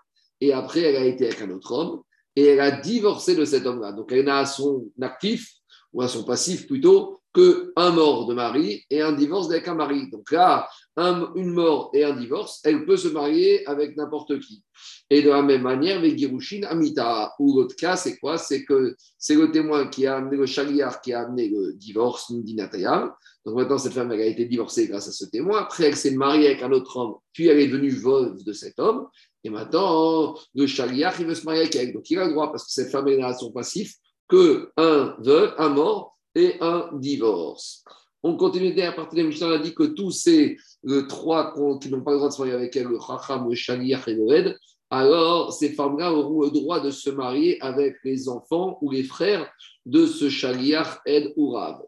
et 0.42 0.52
après 0.52 0.80
elle 0.80 0.96
a 0.96 1.04
été 1.04 1.26
avec 1.26 1.40
un 1.40 1.50
autre 1.50 1.70
homme, 1.72 2.02
et 2.34 2.44
elle 2.46 2.60
a 2.60 2.72
divorcé 2.72 3.36
de 3.36 3.44
cet 3.44 3.64
homme-là. 3.64 3.92
Donc 3.92 4.10
elle 4.10 4.28
à 4.28 4.44
son 4.44 4.90
actif, 5.00 5.48
ou 5.92 6.02
à 6.02 6.08
son 6.08 6.24
passif 6.24 6.66
plutôt, 6.66 7.21
qu'un 7.34 7.90
mort 7.92 8.26
de 8.26 8.34
mari 8.34 8.84
et 8.90 9.00
un 9.00 9.12
divorce 9.12 9.50
avec 9.50 9.66
un 9.66 9.74
mari. 9.74 10.10
Donc 10.10 10.30
là, 10.30 10.68
une 10.96 11.52
mort 11.52 11.90
et 11.94 12.04
un 12.04 12.14
divorce, 12.14 12.60
elle 12.64 12.84
peut 12.84 12.96
se 12.96 13.08
marier 13.08 13.66
avec 13.66 13.96
n'importe 13.96 14.38
qui. 14.40 14.62
Et 15.08 15.22
de 15.22 15.30
la 15.30 15.42
même 15.42 15.62
manière, 15.62 15.98
avec 15.98 16.18
Girushin 16.18 16.62
Amita, 16.64 17.32
ou 17.38 17.56
l'autre 17.56 17.76
cas, 17.76 17.96
c'est 17.96 18.18
quoi? 18.18 18.36
C'est 18.36 18.64
que 18.64 18.94
c'est 19.18 19.34
le 19.34 19.50
témoin 19.50 19.86
qui 19.86 20.06
a 20.06 20.16
amené 20.16 20.36
le 20.36 20.46
chaliar 20.46 21.00
qui 21.00 21.12
a 21.12 21.22
amené 21.22 21.48
le 21.48 21.72
divorce, 21.74 22.30
Nindinatayam. 22.30 23.12
Donc 23.44 23.56
maintenant, 23.56 23.78
cette 23.78 23.94
femme, 23.94 24.12
elle 24.12 24.20
a 24.20 24.26
été 24.26 24.44
divorcée 24.44 24.86
grâce 24.86 25.08
à 25.08 25.12
ce 25.12 25.24
témoin. 25.24 25.60
Après, 25.60 25.84
elle 25.84 25.96
s'est 25.96 26.14
mariée 26.14 26.48
avec 26.48 26.62
un 26.62 26.72
autre 26.72 26.96
homme, 26.96 27.14
puis 27.32 27.46
elle 27.48 27.58
est 27.58 27.68
devenue 27.68 27.90
veuve 27.90 28.42
de 28.44 28.52
cet 28.52 28.78
homme. 28.78 29.06
Et 29.44 29.50
maintenant, 29.50 30.36
le 30.54 30.66
chaliar, 30.66 31.18
il 31.18 31.26
veut 31.26 31.34
se 31.34 31.44
marier 31.44 31.62
avec 31.62 31.74
elle. 31.76 31.92
Donc 31.92 32.08
il 32.10 32.18
a 32.18 32.26
le 32.26 32.32
droit, 32.32 32.50
parce 32.50 32.64
que 32.64 32.72
cette 32.72 32.90
femme, 32.90 33.08
est 33.08 33.20
à 33.22 33.34
son 33.34 33.52
passif, 33.52 33.94
que 34.28 34.70
un 34.76 35.16
veuve, 35.20 35.54
un 35.58 35.70
mort 35.70 36.11
et 36.34 36.56
un 36.60 36.90
divorce. 36.94 37.84
On 38.22 38.36
continue 38.36 38.78
à 38.80 38.92
partir 38.92 39.24
de 39.24 39.28
Mishnah, 39.28 39.48
on 39.48 39.52
a 39.52 39.58
dit 39.58 39.74
que 39.74 39.82
tous 39.82 40.12
ces 40.12 40.56
trois 41.08 41.52
qui 41.80 41.90
n'ont 41.90 42.02
pas 42.02 42.12
le 42.12 42.18
droit 42.18 42.28
de 42.28 42.34
se 42.34 42.40
marier 42.40 42.54
avec 42.54 42.76
elle, 42.76 42.86
le 42.86 42.98
chacham, 43.00 43.48
le 43.48 43.54
chaliar 43.54 44.06
et 44.08 44.14
le 44.14 44.30
hed, 44.30 44.56
alors 44.90 45.52
ces 45.52 45.70
femmes-là 45.72 46.12
auront 46.12 46.42
le 46.42 46.50
droit 46.50 46.78
de 46.78 46.90
se 46.90 47.10
marier 47.10 47.60
avec 47.62 47.96
les 48.04 48.28
enfants 48.28 48.78
ou 48.82 48.90
les 48.90 49.02
frères 49.02 49.50
de 49.86 50.06
ce 50.06 50.28
chaliar 50.28 51.00
ed 51.06 51.32
ou 51.36 51.52
rav. 51.52 51.82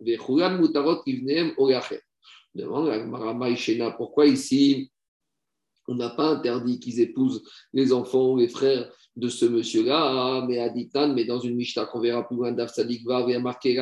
Demande 2.55 3.97
pourquoi 3.97 4.27
ici 4.27 4.91
on 5.87 5.95
n'a 5.97 6.11
pas 6.11 6.29
interdit 6.31 6.81
qu'ils 6.81 7.01
épousent 7.01 7.43
les 7.73 7.93
enfants 7.93 8.33
ou 8.33 8.39
les 8.39 8.49
frères 8.49 8.91
de 9.17 9.29
ce 9.29 9.45
monsieur-là, 9.45 10.45
mais 10.49 10.59
Aditan, 10.59 11.15
mais 11.15 11.25
dans 11.25 11.39
une 11.39 11.55
Mishnah 11.55 11.87
qu'on 11.87 12.01
verra 12.01 12.27
plus 12.27 12.37
loin 12.37 12.53
d'Afsadikva, 12.53 13.25
il 13.29 13.33
y 13.33 13.35
a 13.35 13.41
marqué 13.41 13.77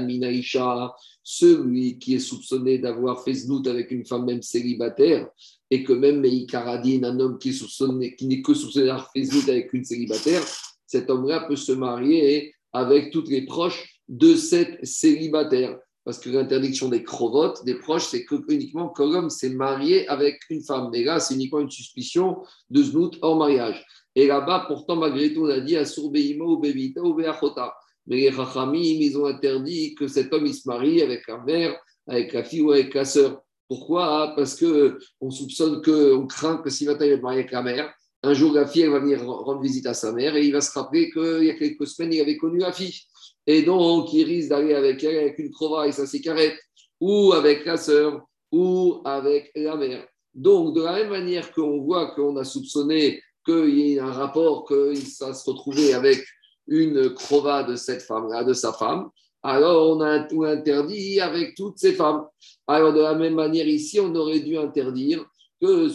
Minaisha, 0.00 0.94
celui 1.22 1.98
qui 1.98 2.14
est 2.14 2.18
soupçonné 2.18 2.78
d'avoir 2.78 3.24
fait 3.24 3.34
znout 3.34 3.66
avec 3.66 3.90
une 3.90 4.04
femme 4.04 4.26
même 4.26 4.42
célibataire, 4.42 5.28
et 5.70 5.84
que 5.84 5.92
même 5.92 6.20
Meikaradin, 6.20 7.04
un 7.04 7.18
homme 7.18 7.38
qui, 7.38 7.50
est 7.50 8.16
qui 8.16 8.26
n'est 8.26 8.42
que 8.42 8.54
soupçonné 8.54 8.86
d'avoir 8.86 9.10
fait 9.10 9.24
znout 9.24 9.48
avec 9.48 9.72
une 9.72 9.84
célibataire, 9.84 10.42
cet 10.86 11.08
homme-là 11.08 11.46
peut 11.48 11.56
se 11.56 11.72
marier 11.72 12.54
avec 12.72 13.10
toutes 13.10 13.28
les 13.28 13.46
proches 13.46 14.00
de 14.08 14.34
cette 14.34 14.84
célibataire 14.84 15.78
parce 16.08 16.20
que 16.20 16.30
l'interdiction 16.30 16.88
des 16.88 17.04
crovotes, 17.04 17.62
des 17.66 17.74
proches, 17.74 18.06
c'est 18.06 18.24
que 18.24 18.36
uniquement 18.48 18.88
quand 18.88 19.04
l'homme 19.04 19.28
s'est 19.28 19.50
marié 19.50 20.08
avec 20.08 20.40
une 20.48 20.62
femme. 20.62 20.88
Mais 20.90 21.04
là, 21.04 21.20
c'est 21.20 21.34
uniquement 21.34 21.60
une 21.60 21.70
suspicion 21.70 22.38
de 22.70 22.82
znout 22.82 23.18
hors 23.20 23.36
mariage. 23.36 23.84
Et 24.18 24.26
là-bas, 24.26 24.64
pourtant, 24.66 24.96
malgré 24.96 25.32
tout, 25.32 25.44
on 25.44 25.48
a 25.48 25.60
dit 25.60 25.76
à 25.76 25.84
ou 25.96 26.58
Bevita 26.58 27.00
ou 27.00 27.14
Beachota. 27.14 27.72
Mais 28.08 28.16
les 28.16 28.30
Rachamim, 28.30 28.80
ils 28.80 29.16
ont 29.16 29.26
interdit 29.26 29.94
que 29.94 30.08
cet 30.08 30.32
homme 30.32 30.52
se 30.52 30.66
marie 30.66 31.00
avec 31.02 31.28
la 31.28 31.38
mère, 31.38 31.80
avec 32.08 32.32
la 32.32 32.42
fille 32.42 32.62
ou 32.62 32.72
avec 32.72 32.92
la 32.94 33.04
sœur. 33.04 33.40
Pourquoi? 33.68 34.32
Parce 34.34 34.58
qu'on 34.58 35.30
soupçonne, 35.30 35.82
que, 35.82 36.16
on 36.16 36.26
craint 36.26 36.56
que 36.56 36.68
si 36.68 36.84
maintenant 36.84 37.06
il 37.06 37.12
est 37.12 37.20
marié 37.20 37.38
avec 37.38 37.52
la 37.52 37.62
mère, 37.62 37.94
un 38.24 38.34
jour 38.34 38.52
la 38.52 38.66
fille 38.66 38.82
elle 38.82 38.90
va 38.90 38.98
venir 38.98 39.24
rendre 39.24 39.60
visite 39.60 39.86
à 39.86 39.94
sa 39.94 40.10
mère 40.10 40.34
et 40.34 40.44
il 40.44 40.52
va 40.52 40.62
se 40.62 40.76
rappeler 40.76 41.12
qu'il 41.12 41.44
y 41.44 41.50
a 41.50 41.54
quelques 41.54 41.86
semaines 41.86 42.12
il 42.12 42.20
avait 42.20 42.36
connu 42.36 42.58
la 42.58 42.72
fille. 42.72 42.98
Et 43.46 43.62
donc, 43.62 44.12
il 44.12 44.24
risque 44.24 44.48
d'aller 44.48 44.74
avec 44.74 45.04
elle 45.04 45.16
avec 45.16 45.38
une 45.38 45.52
trouvaille, 45.52 45.92
sa 45.92 46.08
cigarette, 46.08 46.58
ou 47.00 47.32
avec 47.34 47.64
la 47.64 47.76
sœur, 47.76 48.26
ou 48.50 49.00
avec 49.04 49.52
la 49.54 49.76
mère. 49.76 50.04
Donc, 50.34 50.74
de 50.74 50.82
la 50.82 50.94
même 50.94 51.10
manière 51.10 51.52
qu'on 51.52 51.82
voit 51.82 52.16
qu'on 52.16 52.36
a 52.36 52.42
soupçonné 52.42 53.22
qu'il 53.48 53.78
y 53.78 53.94
ait 53.94 54.00
un 54.00 54.12
rapport, 54.12 54.66
qu'il 54.66 55.02
va 55.20 55.32
se 55.32 55.50
retrouver 55.50 55.94
avec 55.94 56.22
une 56.66 57.14
crova 57.14 57.62
de 57.62 57.76
cette 57.76 58.02
femme-là, 58.02 58.44
de 58.44 58.52
sa 58.52 58.74
femme, 58.74 59.08
alors 59.42 59.96
on 59.96 60.00
a 60.02 60.20
tout 60.20 60.44
interdit 60.44 61.20
avec 61.20 61.54
toutes 61.54 61.78
ces 61.78 61.92
femmes. 61.92 62.26
Alors 62.66 62.92
de 62.92 63.00
la 63.00 63.14
même 63.14 63.34
manière 63.34 63.66
ici, 63.66 63.98
on 64.00 64.14
aurait 64.14 64.40
dû 64.40 64.58
interdire 64.58 65.24
que 65.60 65.88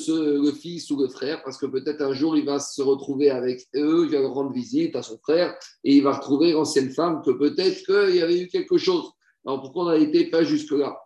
le 0.44 0.52
fils 0.52 0.90
ou 0.90 0.98
le 1.00 1.08
frère, 1.08 1.44
parce 1.44 1.58
que 1.58 1.68
peut-être 1.68 2.02
un 2.02 2.14
jour 2.14 2.36
il 2.36 2.46
va 2.46 2.60
se 2.60 2.82
retrouver 2.82 3.30
avec 3.30 3.68
eux, 3.76 4.08
il 4.10 4.18
va 4.18 4.28
rendre 4.28 4.52
visite 4.52 4.96
à 4.96 5.04
son 5.04 5.18
frère 5.20 5.56
et 5.84 5.96
il 5.96 6.04
va 6.04 6.14
retrouver 6.14 6.54
l'ancienne 6.54 6.92
femme 6.92 7.22
que 7.24 7.32
peut-être 7.32 7.86
qu'il 7.86 8.16
y 8.16 8.22
avait 8.22 8.40
eu 8.40 8.48
quelque 8.48 8.78
chose. 8.78 9.12
Alors 9.46 9.62
pourquoi 9.62 9.84
on 9.84 9.88
n'a 9.90 9.98
été 9.98 10.26
pas 10.26 10.44
jusque-là? 10.44 10.98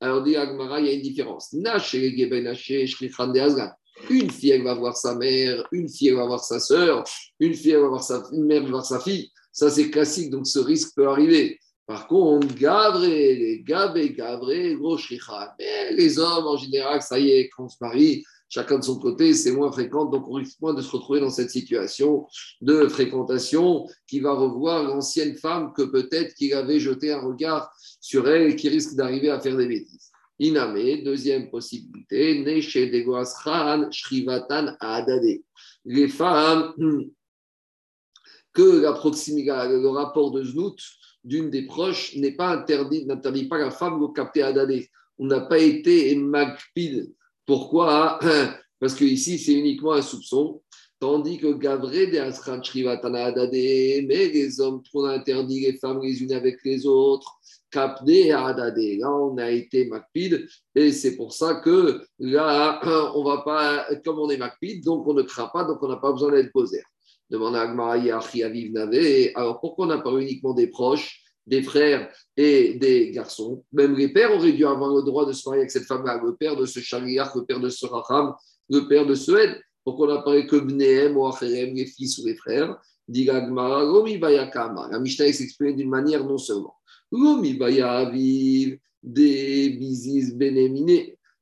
Alors 0.00 0.22
dit 0.22 0.36
Agmara, 0.36 0.80
il 0.80 0.86
y 0.86 0.90
a 0.90 0.92
une 0.92 1.02
différence. 1.02 1.54
Une 4.10 4.30
fille, 4.30 4.50
elle 4.50 4.62
va 4.62 4.74
voir 4.74 4.96
sa 4.96 5.14
mère, 5.14 5.66
une 5.72 5.88
fille, 5.88 6.08
elle 6.08 6.16
va 6.16 6.26
voir 6.26 6.44
sa 6.44 6.60
sœur, 6.60 7.04
une 7.40 7.54
fille, 7.54 7.72
elle 7.72 7.80
va 7.80 7.88
voir 7.88 8.04
sa 8.04 8.22
une 8.32 8.44
mère, 8.44 8.66
voir 8.66 8.84
sa 8.84 9.00
fille. 9.00 9.30
Ça, 9.52 9.70
c'est 9.70 9.90
classique, 9.90 10.30
donc 10.30 10.46
ce 10.46 10.58
risque 10.58 10.94
peut 10.94 11.08
arriver. 11.08 11.58
Par 11.86 12.08
contre, 12.08 12.52
Gavré, 12.54 13.62
Gavé, 13.64 14.12
Gavré, 14.12 14.74
gros 14.74 14.98
Mais 15.58 15.92
les 15.92 16.18
hommes, 16.18 16.46
en 16.46 16.56
général, 16.56 17.00
ça 17.00 17.18
y 17.18 17.30
est, 17.30 17.48
quand 17.50 17.64
on 17.64 17.68
se 17.68 17.76
marie, 17.80 18.24
chacun 18.48 18.78
de 18.78 18.84
son 18.84 18.98
côté, 18.98 19.34
c'est 19.34 19.52
moins 19.52 19.70
fréquent, 19.70 20.04
donc 20.06 20.28
on 20.28 20.34
risque 20.34 20.60
moins 20.60 20.74
de 20.74 20.82
se 20.82 20.90
retrouver 20.90 21.20
dans 21.20 21.30
cette 21.30 21.50
situation 21.50 22.26
de 22.60 22.88
fréquentation 22.88 23.86
qui 24.06 24.20
va 24.20 24.32
revoir 24.32 24.82
l'ancienne 24.82 25.36
femme 25.36 25.72
que 25.76 25.82
peut-être 25.82 26.34
qu'il 26.34 26.54
avait 26.54 26.80
jeté 26.80 27.12
un 27.12 27.20
regard 27.20 27.70
sur 28.00 28.28
elle 28.28 28.50
et 28.50 28.56
qui 28.56 28.68
risque 28.68 28.94
d'arriver 28.94 29.30
à 29.30 29.40
faire 29.40 29.56
des 29.56 29.66
bêtises. 29.66 30.10
Iname, 30.38 31.02
deuxième 31.02 31.50
possibilité, 31.50 32.40
Neshe 32.40 32.76
Degoasran, 32.76 33.90
Shrivatan 33.90 34.76
Adade. 34.80 35.40
Les 35.84 36.08
femmes, 36.08 36.74
que 38.52 38.62
le 38.62 39.88
rapport 39.88 40.30
de 40.32 40.42
Znout 40.44 40.78
d'une 41.24 41.50
des 41.50 41.66
proches 41.66 42.14
n'est 42.16 42.36
pas 42.36 42.56
interdit, 42.56 43.04
n'interdit 43.04 43.48
pas 43.48 43.58
la 43.58 43.70
femme 43.70 44.00
de 44.00 44.06
capter 44.12 44.42
Adade. 44.42 44.82
On 45.18 45.26
n'a 45.26 45.40
pas 45.40 45.58
été 45.58 46.14
magpil. 46.16 47.12
Pourquoi? 47.46 48.18
Parce 48.80 48.94
que 48.94 49.04
ici, 49.04 49.38
c'est 49.38 49.54
uniquement 49.54 49.94
un 49.94 50.02
soupçon. 50.02 50.62
Tandis 50.98 51.38
que 51.38 51.52
Gavré 51.52 52.06
de 52.06 52.18
mais 54.06 54.28
les 54.28 54.60
hommes, 54.60 54.82
on 54.94 55.04
a 55.04 55.22
les 55.26 55.78
femmes 55.78 56.00
les 56.02 56.22
unes 56.22 56.32
avec 56.32 56.58
les 56.64 56.86
autres. 56.86 57.38
Capdé 57.70 58.30
Adade. 58.30 58.78
Là, 58.78 59.12
on 59.12 59.36
a 59.36 59.50
été 59.50 59.86
Macpid, 59.86 60.46
et 60.74 60.92
c'est 60.92 61.16
pour 61.16 61.32
ça 61.32 61.56
que 61.56 62.00
là, 62.18 62.80
on 63.14 63.24
va 63.24 63.38
pas, 63.38 63.86
comme 64.04 64.18
on 64.20 64.30
est 64.30 64.38
Macpid, 64.38 64.82
donc 64.84 65.06
on 65.06 65.14
ne 65.14 65.22
craint 65.22 65.50
pas, 65.52 65.64
donc 65.64 65.82
on 65.82 65.88
n'a 65.88 65.96
pas 65.96 66.12
besoin 66.12 66.32
d'être 66.32 66.52
posé. 66.52 66.82
Demande 67.28 67.56
à 67.56 67.62
Agmaraï 67.62 68.10
Aviv 68.10 68.72
Nave. 68.72 69.30
Alors 69.34 69.60
pourquoi 69.60 69.86
on 69.86 69.88
n'a 69.88 69.98
pas 69.98 70.12
uniquement 70.12 70.54
des 70.54 70.68
proches, 70.68 71.22
des 71.46 71.62
frères 71.62 72.08
et 72.36 72.74
des 72.74 73.10
garçons? 73.10 73.64
Même 73.72 73.96
les 73.96 74.12
pères 74.12 74.34
auraient 74.34 74.52
dû 74.52 74.64
avoir 74.64 74.94
le 74.94 75.02
droit 75.02 75.26
de 75.26 75.32
se 75.32 75.46
marier 75.48 75.62
avec 75.62 75.70
cette 75.70 75.86
femme-là, 75.86 76.20
le 76.24 76.36
père 76.36 76.56
de 76.56 76.64
ce 76.64 76.80
Shariach, 76.80 77.34
le 77.34 77.44
père 77.44 77.60
de 77.60 77.68
ce 77.68 77.84
Raham, 77.84 78.32
le 78.70 78.86
père 78.88 79.04
de 79.04 79.14
ce 79.14 79.32
Ed. 79.32 79.60
Pourquoi 79.86 80.18
on 80.18 80.22
parlé 80.22 80.46
que 80.48 80.56
Bnehem 80.56 81.16
ou 81.16 81.28
Acherem, 81.28 81.72
les 81.72 81.86
fils 81.86 82.18
ou 82.18 82.26
les 82.26 82.34
frères 82.34 82.76
La 83.08 84.98
Mishnah 84.98 85.32
s'exprime 85.32 85.76
d'une 85.76 85.88
manière 85.88 86.24
non 86.24 86.38
seulement 86.38 86.74
des 89.04 89.78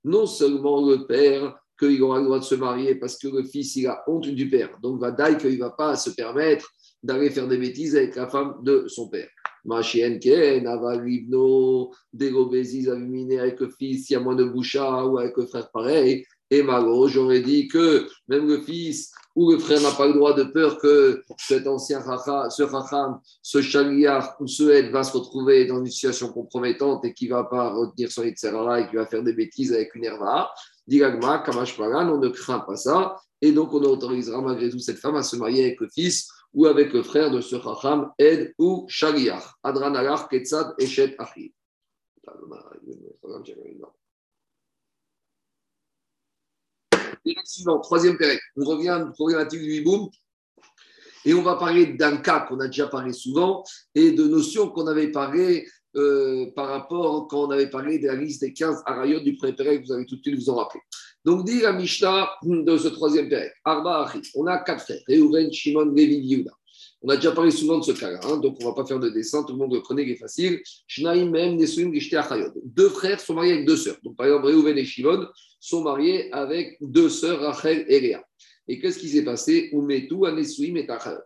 Non 0.04 0.26
seulement 0.26 0.86
le 0.86 1.06
père, 1.06 1.58
qu'il 1.78 2.02
aura 2.02 2.18
le 2.18 2.26
droit 2.26 2.38
de 2.38 2.44
se 2.44 2.54
marier 2.54 2.96
parce 2.96 3.16
que 3.16 3.28
le 3.28 3.44
fils, 3.44 3.76
il 3.76 3.86
a 3.86 4.04
honte 4.06 4.28
du 4.28 4.50
père. 4.50 4.76
Donc, 4.82 5.00
va 5.00 5.10
dire 5.10 5.38
qu'il 5.38 5.54
ne 5.54 5.60
va 5.60 5.70
pas 5.70 5.96
se 5.96 6.10
permettre 6.10 6.70
d'aller 7.02 7.30
faire 7.30 7.48
des 7.48 7.56
bêtises 7.56 7.96
avec 7.96 8.14
la 8.14 8.28
femme 8.28 8.56
de 8.62 8.84
son 8.88 9.08
père. 9.08 9.30
Machienken, 9.64 10.66
Avalibno, 10.66 11.94
Dérobésis, 12.12 12.90
avec 12.90 13.60
le 13.60 13.70
fils, 13.70 14.10
il 14.10 14.12
y 14.12 14.16
a 14.16 14.20
moins 14.20 14.34
de 14.34 14.44
boucha 14.44 15.06
ou 15.06 15.16
avec 15.16 15.34
le 15.38 15.46
frère 15.46 15.70
pareil. 15.70 16.26
Et 16.54 16.62
Malo, 16.62 17.08
j'aurais 17.08 17.40
dit 17.40 17.66
que 17.66 18.06
même 18.28 18.46
le 18.46 18.60
fils 18.60 19.12
ou 19.34 19.50
le 19.50 19.58
frère 19.58 19.80
n'a 19.80 19.90
pas 19.90 20.06
le 20.06 20.12
droit 20.12 20.34
de 20.34 20.44
peur 20.44 20.78
que 20.78 21.20
cet 21.36 21.66
ancien 21.66 21.98
racha, 21.98 22.48
ce 22.48 22.62
racham, 22.62 23.18
ce 23.42 23.60
chaliar 23.60 24.36
ou 24.38 24.46
ce 24.46 24.70
aide 24.70 24.92
va 24.92 25.02
se 25.02 25.16
retrouver 25.16 25.66
dans 25.66 25.80
une 25.80 25.90
situation 25.90 26.28
compromettante 26.32 27.04
et 27.04 27.12
qui 27.12 27.26
va 27.26 27.42
pas 27.42 27.70
retenir 27.70 28.12
son 28.12 28.22
itzerara 28.22 28.82
et 28.82 28.88
qui 28.88 28.94
va 28.94 29.04
faire 29.04 29.24
des 29.24 29.32
bêtises 29.32 29.72
avec 29.72 29.96
une 29.96 30.04
herva. 30.04 30.48
Diragma, 30.86 31.40
Kamash 31.40 31.76
on 31.80 32.18
ne 32.18 32.28
craint 32.28 32.60
pas 32.60 32.76
ça. 32.76 33.16
Et 33.40 33.50
donc, 33.50 33.74
on 33.74 33.82
autorisera 33.82 34.40
malgré 34.40 34.70
tout 34.70 34.78
cette 34.78 34.98
femme 34.98 35.16
à 35.16 35.24
se 35.24 35.34
marier 35.34 35.64
avec 35.64 35.80
le 35.80 35.88
fils 35.88 36.28
ou 36.52 36.66
avec 36.66 36.92
le 36.92 37.02
frère 37.02 37.32
de 37.32 37.40
ce 37.40 37.56
racham, 37.56 38.12
Ed 38.16 38.54
ou 38.60 38.86
Shaliar. 38.86 39.58
Adranalar, 39.64 40.28
Ketzad, 40.28 40.72
Eshet, 40.78 41.16
Achid. 41.18 41.52
Suivant, 47.44 47.80
troisième 47.80 48.16
période. 48.16 48.38
On 48.56 48.64
revient 48.64 48.88
à 48.88 49.06
problématique 49.06 49.60
du 49.60 49.74
hiboum. 49.76 50.08
Et 51.26 51.32
on 51.32 51.42
va 51.42 51.56
parler 51.56 51.86
d'un 51.86 52.18
cas 52.18 52.40
qu'on 52.40 52.60
a 52.60 52.66
déjà 52.66 52.86
parlé 52.86 53.12
souvent 53.12 53.64
et 53.94 54.12
de 54.12 54.24
notions 54.24 54.68
qu'on 54.68 54.86
avait 54.86 55.10
parlé 55.10 55.66
euh, 55.96 56.50
par 56.54 56.68
rapport 56.68 57.28
quand 57.28 57.46
on 57.46 57.50
avait 57.50 57.70
parlé 57.70 57.98
de 57.98 58.08
la 58.08 58.16
liste 58.16 58.42
des 58.42 58.52
15 58.52 58.82
arayot 58.84 59.20
du 59.20 59.36
premier 59.36 59.54
période, 59.54 59.82
vous 59.86 59.92
avez 59.92 60.04
tout 60.04 60.16
de 60.16 60.22
suite 60.22 60.34
vous 60.34 60.50
en 60.50 60.56
rappeler. 60.56 60.80
Donc, 61.24 61.46
dit 61.46 61.60
la 61.60 61.72
Mishnah 61.72 62.30
de 62.42 62.76
ce 62.76 62.88
troisième 62.88 63.28
période, 63.28 63.52
Arba 63.64 64.12
on 64.34 64.46
a 64.46 64.58
quatre 64.58 64.82
frères, 64.82 65.00
Reuven, 65.08 65.50
Shimon, 65.52 65.86
Levi, 65.86 66.18
Yehuda. 66.18 66.50
On 67.06 67.10
a 67.10 67.16
déjà 67.16 67.32
parlé 67.32 67.50
souvent 67.50 67.78
de 67.78 67.84
ce 67.84 67.92
cas-là, 67.92 68.18
hein, 68.22 68.38
donc 68.38 68.56
on 68.60 68.64
ne 68.64 68.68
va 68.70 68.74
pas 68.74 68.86
faire 68.86 68.98
de 68.98 69.10
dessin, 69.10 69.42
tout 69.42 69.52
le 69.52 69.58
monde 69.58 69.74
le 69.74 69.80
connaît, 69.80 70.04
il 70.04 70.12
est 70.12 70.16
facile. 70.16 70.62
Deux 72.64 72.88
frères 72.88 73.20
sont 73.20 73.34
mariés 73.34 73.52
avec 73.52 73.66
deux 73.66 73.76
sœurs. 73.76 73.98
Donc 74.02 74.16
par 74.16 74.24
exemple, 74.24 74.46
Reuven 74.46 74.78
et 74.78 74.86
Shimon 74.86 75.26
sont 75.60 75.82
mariés 75.82 76.32
avec 76.32 76.78
deux 76.80 77.10
sœurs, 77.10 77.40
Rachel 77.40 77.84
et 77.88 78.00
Léa. 78.00 78.24
Et 78.68 78.80
qu'est-ce 78.80 78.98
qui 78.98 79.10
s'est 79.10 79.22
passé? 79.22 79.70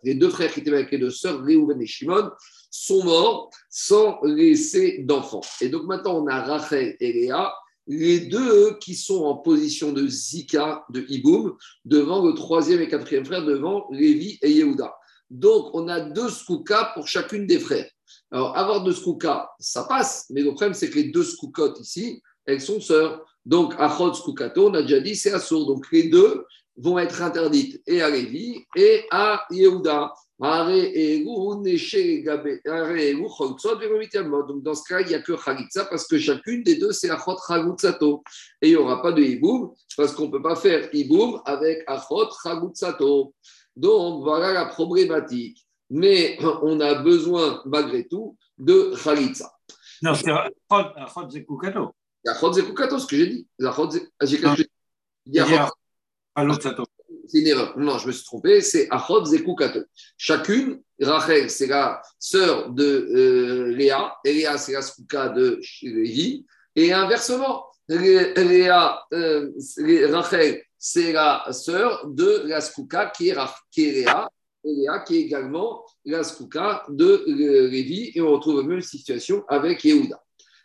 Les 0.02 0.14
deux 0.16 0.30
frères 0.30 0.52
qui 0.52 0.58
étaient 0.58 0.73
avec 0.73 0.90
les 0.90 0.99
deux 0.99 1.11
sœurs, 1.11 1.38
Reuven 1.38 1.80
et 1.80 1.87
Shimon, 1.87 2.28
sont 2.70 3.04
morts 3.04 3.49
sans 3.70 4.18
laisser 4.25 5.04
d'enfants. 5.04 5.42
Et 5.61 5.68
donc 5.68 5.85
maintenant, 5.85 6.20
on 6.20 6.26
a 6.26 6.42
Rachel 6.42 6.97
et 6.99 7.12
Léa, 7.12 7.54
les 7.87 8.18
deux 8.18 8.76
qui 8.80 8.97
sont 8.97 9.23
en 9.25 9.37
position 9.37 9.92
de 9.92 10.08
Zika, 10.08 10.85
de 10.90 11.06
Iboum, 11.08 11.56
devant 11.85 12.26
le 12.26 12.35
troisième 12.35 12.80
et 12.80 12.88
quatrième 12.88 13.25
frère, 13.25 13.44
devant 13.44 13.87
Lévi 13.92 14.40
et 14.42 14.50
Yehuda. 14.50 14.92
Donc, 15.30 15.70
on 15.75 15.88
a 15.88 16.00
deux 16.00 16.30
skoukas 16.30 16.92
pour 16.94 17.06
chacune 17.06 17.47
des 17.47 17.58
frères. 17.58 17.90
Alors, 18.30 18.56
avoir 18.56 18.82
deux 18.85 18.92
skoukas, 18.92 19.49
ça 19.58 19.85
passe, 19.85 20.26
mais 20.30 20.42
le 20.42 20.50
problème, 20.50 20.75
c'est 20.75 20.90
que 20.90 20.97
les 20.97 21.11
deux 21.11 21.25
skoukotes 21.25 21.80
ici, 21.80 22.23
elles 22.47 22.61
sont 22.61 22.80
sœurs. 22.80 23.25
Donc, 23.44 23.75
Achot 23.78 24.14
skoukato, 24.14 24.68
on 24.68 24.75
a 24.75 24.82
déjà 24.82 25.00
dit, 25.00 25.16
c'est 25.16 25.32
assour. 25.32 25.66
Donc, 25.66 25.87
les 25.92 26.08
deux 26.08 26.44
vont 26.76 26.99
être 26.99 27.23
interdites 27.23 27.82
et 27.87 28.02
à 28.02 28.11
Lévi 28.11 28.64
et 28.76 29.04
à 29.11 29.44
Yehuda. 29.50 30.12
Donc, 30.40 30.52
dans 34.62 34.75
ce 34.75 34.82
cas, 34.88 35.00
il 35.00 35.08
n'y 35.08 35.14
a 35.14 35.20
que 35.20 35.32
Khalitsa 35.32 35.87
parce 35.87 36.06
que 36.06 36.16
chacune 36.16 36.62
des 36.62 36.76
deux, 36.76 36.92
c'est 36.92 37.11
Achot 37.11 37.37
Chagutsato. 37.44 38.23
Et 38.62 38.68
il 38.68 38.70
n'y 38.70 38.76
aura 38.76 39.02
pas 39.02 39.11
de 39.11 39.20
Iboum 39.20 39.73
parce 39.97 40.12
qu'on 40.12 40.26
ne 40.26 40.30
peut 40.30 40.42
pas 40.42 40.54
faire 40.54 40.88
Iboum 40.92 41.42
avec 41.44 41.82
Achot 41.88 42.28
Chagutsato. 42.40 43.35
Donc, 43.78 44.25
voilà 44.25 44.52
la 44.52 44.66
problématique. 44.66 45.64
Mais 45.88 46.37
on 46.62 46.80
a 46.80 46.97
besoin, 46.97 47.62
malgré 47.64 48.06
tout, 48.06 48.37
de 48.58 48.92
Khalitsa. 49.02 49.50
Non, 50.02 50.14
c'est 50.14 50.30
Achot 50.30 51.30
Zekukato. 51.30 51.94
Achot 52.26 52.52
Zekukato, 52.52 52.99
ce 52.99 53.06
que 53.06 53.16
j'ai 53.16 53.26
dit. 53.28 53.49
Achot 53.64 53.90
Zekukato. 54.23 54.62
Il 55.26 55.35
y 55.35 55.40
a 55.40 55.70
C'est 57.28 57.38
une 57.38 57.47
erreur. 57.47 57.78
Non, 57.78 57.99
je 57.99 58.08
me 58.08 58.12
suis 58.12 58.25
trompé. 58.25 58.61
C'est 58.61 58.88
Achot 58.90 59.25
Zekukato. 59.25 59.80
Chacune, 60.16 60.82
Rachel, 61.00 61.49
c'est 61.49 61.68
la 61.68 62.02
sœur 62.18 62.70
de 62.70 62.85
euh, 62.85 63.76
Léa. 63.76 64.16
Et 64.25 64.35
Léa, 64.35 64.58
c'est 64.58 64.73
la 64.73 64.82
Skouka 64.82 65.28
de 65.28 65.61
Lévi. 65.82 66.44
Et 66.75 66.92
inversement, 66.92 67.66
Léa, 67.88 69.06
euh, 69.12 69.52
Rachel, 70.11 70.62
c'est 70.78 71.12
la 71.12 71.47
sœur 71.52 72.06
de 72.06 72.44
la 72.47 72.61
Skouka 72.61 73.06
qui 73.06 73.28
est, 73.30 73.37
qui 73.73 73.80
est 73.80 74.06
également 75.11 75.85
la 76.04 76.23
Skouka 76.23 76.85
de 76.88 77.25
Lévi, 77.68 78.12
et 78.14 78.20
on 78.20 78.32
retrouve 78.32 78.61
la 78.61 78.66
même 78.66 78.80
situation 78.80 79.44
avec 79.49 79.85
Yehuda. 79.85 80.23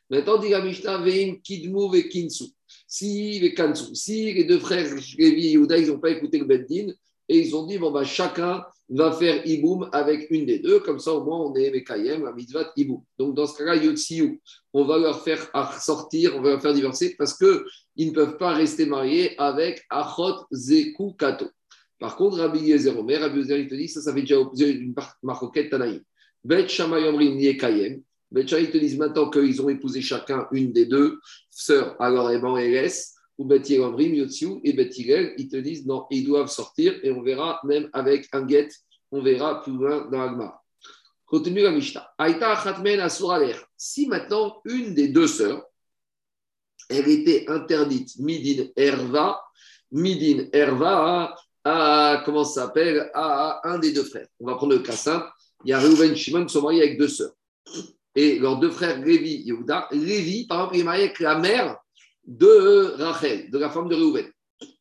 Maintenant, 0.10 0.38
dit 0.38 0.50
la 0.50 0.62
Mishnah, 0.62 1.00
Veim 1.00 1.38
Kidmou 1.44 1.94
et 1.96 2.08
Kinsu. 2.08 2.46
Si 2.88 3.40
les 3.40 3.56
si 3.94 4.34
les 4.34 4.44
deux 4.44 4.60
frères 4.60 4.94
Lévi 5.18 5.48
et 5.48 5.52
Yehuda, 5.52 5.78
ils 5.78 5.88
n'ont 5.88 6.00
pas 6.00 6.12
écouté 6.12 6.38
le 6.38 6.46
Beddin, 6.46 6.94
et 7.30 7.40
ils 7.40 7.56
ont 7.56 7.66
dit, 7.66 7.78
bon, 7.78 7.92
bah, 7.92 8.04
chacun 8.04 8.64
va 8.90 9.12
faire 9.12 9.46
Iboum 9.48 9.90
avec 9.92 10.30
une 10.30 10.46
des 10.46 10.60
deux, 10.60 10.80
comme 10.80 11.00
ça 11.00 11.14
au 11.14 11.24
moins 11.24 11.40
on 11.40 11.56
est 11.56 11.72
Mekayem, 11.72 12.24
la 12.24 12.34
mitzvah 12.34 12.72
Iboum. 12.76 13.02
Donc 13.18 13.36
dans 13.36 13.48
ce 13.48 13.58
cas-là, 13.58 13.76
Yotsiou, 13.76 14.40
on 14.74 14.84
va 14.86 14.98
leur 14.98 15.24
faire 15.24 15.50
sortir, 15.80 16.36
on 16.36 16.42
va 16.42 16.52
leur 16.52 16.62
faire 16.62 16.74
divorcer 16.74 17.16
parce 17.18 17.38
qu'ils 17.38 18.10
ne 18.10 18.12
peuvent 18.12 18.38
pas 18.38 18.54
rester 18.54 18.86
mariés 18.86 19.36
avec 19.40 19.84
Achot 19.90 20.46
Zeku 20.52 21.14
Kato. 21.14 21.48
Par 22.00 22.18
contre, 22.18 22.38
Rabbi 22.38 22.60
Yezer 22.60 22.98
Omer, 23.00 23.22
Rabbi 23.22 23.40
Yezer, 23.40 23.60
il 23.60 23.68
te 23.68 23.76
dit, 23.76 23.88
ça, 23.88 24.02
ça 24.02 24.14
fait 24.14 24.22
déjà 24.22 24.38
une 24.68 24.94
maroquette 25.24 25.70
Tanaïm. 25.70 26.02
Bet 26.44 26.68
Shamayomrin 26.68 27.40
Yekayem, 27.40 28.02
Betchaï 28.34 28.72
te 28.72 28.78
disent 28.78 28.98
maintenant 28.98 29.30
qu'ils 29.30 29.62
ont 29.62 29.70
épousé 29.70 30.02
chacun 30.02 30.48
une 30.52 30.74
des 30.74 30.88
deux 30.88 31.20
sœurs, 31.52 31.96
alors 32.02 32.32
Eban 32.32 32.58
et 32.58 32.70
laisse, 32.70 33.13
ou 33.38 33.52
Yotziou 33.52 34.62
et 34.64 34.74
Bethilel, 34.74 35.34
ils 35.38 35.50
te 35.50 35.58
disent 35.58 35.86
non, 35.86 36.06
ils 36.12 36.26
doivent 36.26 36.50
sortir 36.50 37.00
et 37.04 37.12
on 37.12 37.22
verra 37.22 37.60
même 37.64 37.90
avec 37.94 38.28
un 38.32 38.44
guet, 38.44 38.70
on 39.12 39.22
verra 39.22 39.62
plus 39.62 39.74
loin 39.74 40.08
dans 40.12 40.20
l'Agma. 40.20 40.62
Continue 41.26 41.62
la 41.62 41.72
Mishnah. 41.72 42.14
Aïta 42.18 42.56
Khatmen 42.64 43.00
Asuraler. 43.00 43.56
Si 43.76 44.08
maintenant 44.08 44.62
une 44.66 44.94
des 44.94 45.08
deux 45.08 45.28
sœurs, 45.28 45.64
elle 46.90 47.10
était 47.10 47.50
interdite, 47.50 48.20
Midin 48.20 48.68
Erva, 48.76 49.42
Midin 49.92 50.46
Erva, 50.54 51.36
à, 51.64 52.22
comment 52.26 52.44
ça 52.44 52.64
s'appelle, 52.66 53.10
à 53.14 53.62
un 53.68 53.80
des 53.80 53.94
deux 53.94 54.04
frères. 54.04 54.28
On 54.40 54.46
va 54.46 54.56
prendre 54.56 54.74
le 54.74 54.80
cas 54.80 54.94
simple. 54.94 55.28
Il 55.66 55.70
y 55.70 55.74
a 55.74 56.16
Shimon 56.16 56.46
qui 56.46 56.54
sont 56.54 56.62
mariés 56.62 56.84
avec 56.84 57.00
deux 57.00 57.08
sœurs. 57.08 57.34
Et 58.16 58.38
leurs 58.38 58.60
deux 58.60 58.70
frères, 58.70 59.00
Lévi 59.00 59.36
et 59.36 59.48
Yehuda, 59.48 59.88
Lévi, 59.92 60.46
par 60.46 60.60
exemple, 60.60 60.76
il 60.76 60.82
est 60.82 60.84
marié 60.84 61.04
avec 61.06 61.20
la 61.20 61.40
mère 61.40 61.80
de 62.26 62.96
Rachel, 62.98 63.50
de 63.50 63.58
la 63.58 63.70
femme 63.70 63.90
de 63.90 63.96
Reuven. 63.96 64.26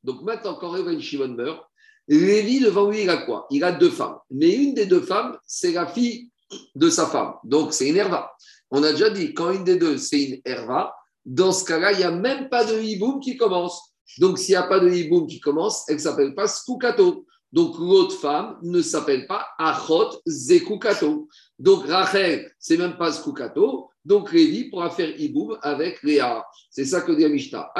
Donc 0.02 0.22
maintenant, 0.22 0.54
quand 0.54 0.70
Reuven 0.70 1.00
Shimon 1.00 1.28
meurt, 1.28 1.64
Lévi, 2.08 2.60
devant 2.60 2.90
lui, 2.90 3.02
il 3.02 3.10
a 3.10 3.18
quoi? 3.18 3.46
Il 3.50 3.62
a 3.64 3.72
deux 3.72 3.90
femmes. 3.90 4.18
Mais 4.30 4.50
une 4.54 4.74
des 4.74 4.86
deux 4.86 5.00
femmes, 5.00 5.38
c'est 5.46 5.72
la 5.72 5.86
fille 5.86 6.30
de 6.74 6.90
sa 6.90 7.06
femme. 7.06 7.34
Donc 7.44 7.72
c'est 7.72 7.88
une 7.88 7.96
herva. 7.96 8.32
On 8.70 8.82
a 8.82 8.92
déjà 8.92 9.10
dit, 9.10 9.32
quand 9.34 9.52
une 9.52 9.64
des 9.64 9.76
deux, 9.76 9.98
c'est 9.98 10.22
une 10.22 10.40
herva, 10.44 10.94
dans 11.24 11.52
ce 11.52 11.64
cas-là, 11.64 11.92
il 11.92 11.98
n'y 11.98 12.04
a 12.04 12.10
même 12.10 12.48
pas 12.48 12.64
de 12.64 12.80
hiboum 12.80 13.20
qui 13.20 13.36
commence. 13.36 13.94
Donc 14.18 14.38
s'il 14.38 14.52
n'y 14.52 14.56
a 14.56 14.64
pas 14.64 14.80
de 14.80 14.90
hiboum 14.90 15.26
qui 15.26 15.40
commence, 15.40 15.88
elle 15.88 15.96
ne 15.96 16.00
s'appelle 16.00 16.34
pas 16.34 16.48
skukato. 16.48 17.24
Donc 17.52 17.78
l'autre 17.78 18.16
femme 18.16 18.58
ne 18.62 18.80
s'appelle 18.80 19.26
pas 19.26 19.46
Achot 19.58 20.20
Zekukato. 20.26 21.28
Donc 21.58 21.86
Rachel, 21.86 22.50
c'est 22.58 22.78
même 22.78 22.96
pas 22.96 23.12
Skukato. 23.12 23.90
Donc 24.04 24.32
Lévi 24.32 24.64
pourra 24.64 24.90
faire 24.90 25.18
Iboum 25.18 25.58
avec 25.62 26.02
Léa. 26.02 26.44
C'est 26.70 26.84
ça 26.84 27.02
que 27.02 27.12
dit 27.12 27.26
Mishnah. 27.26 27.72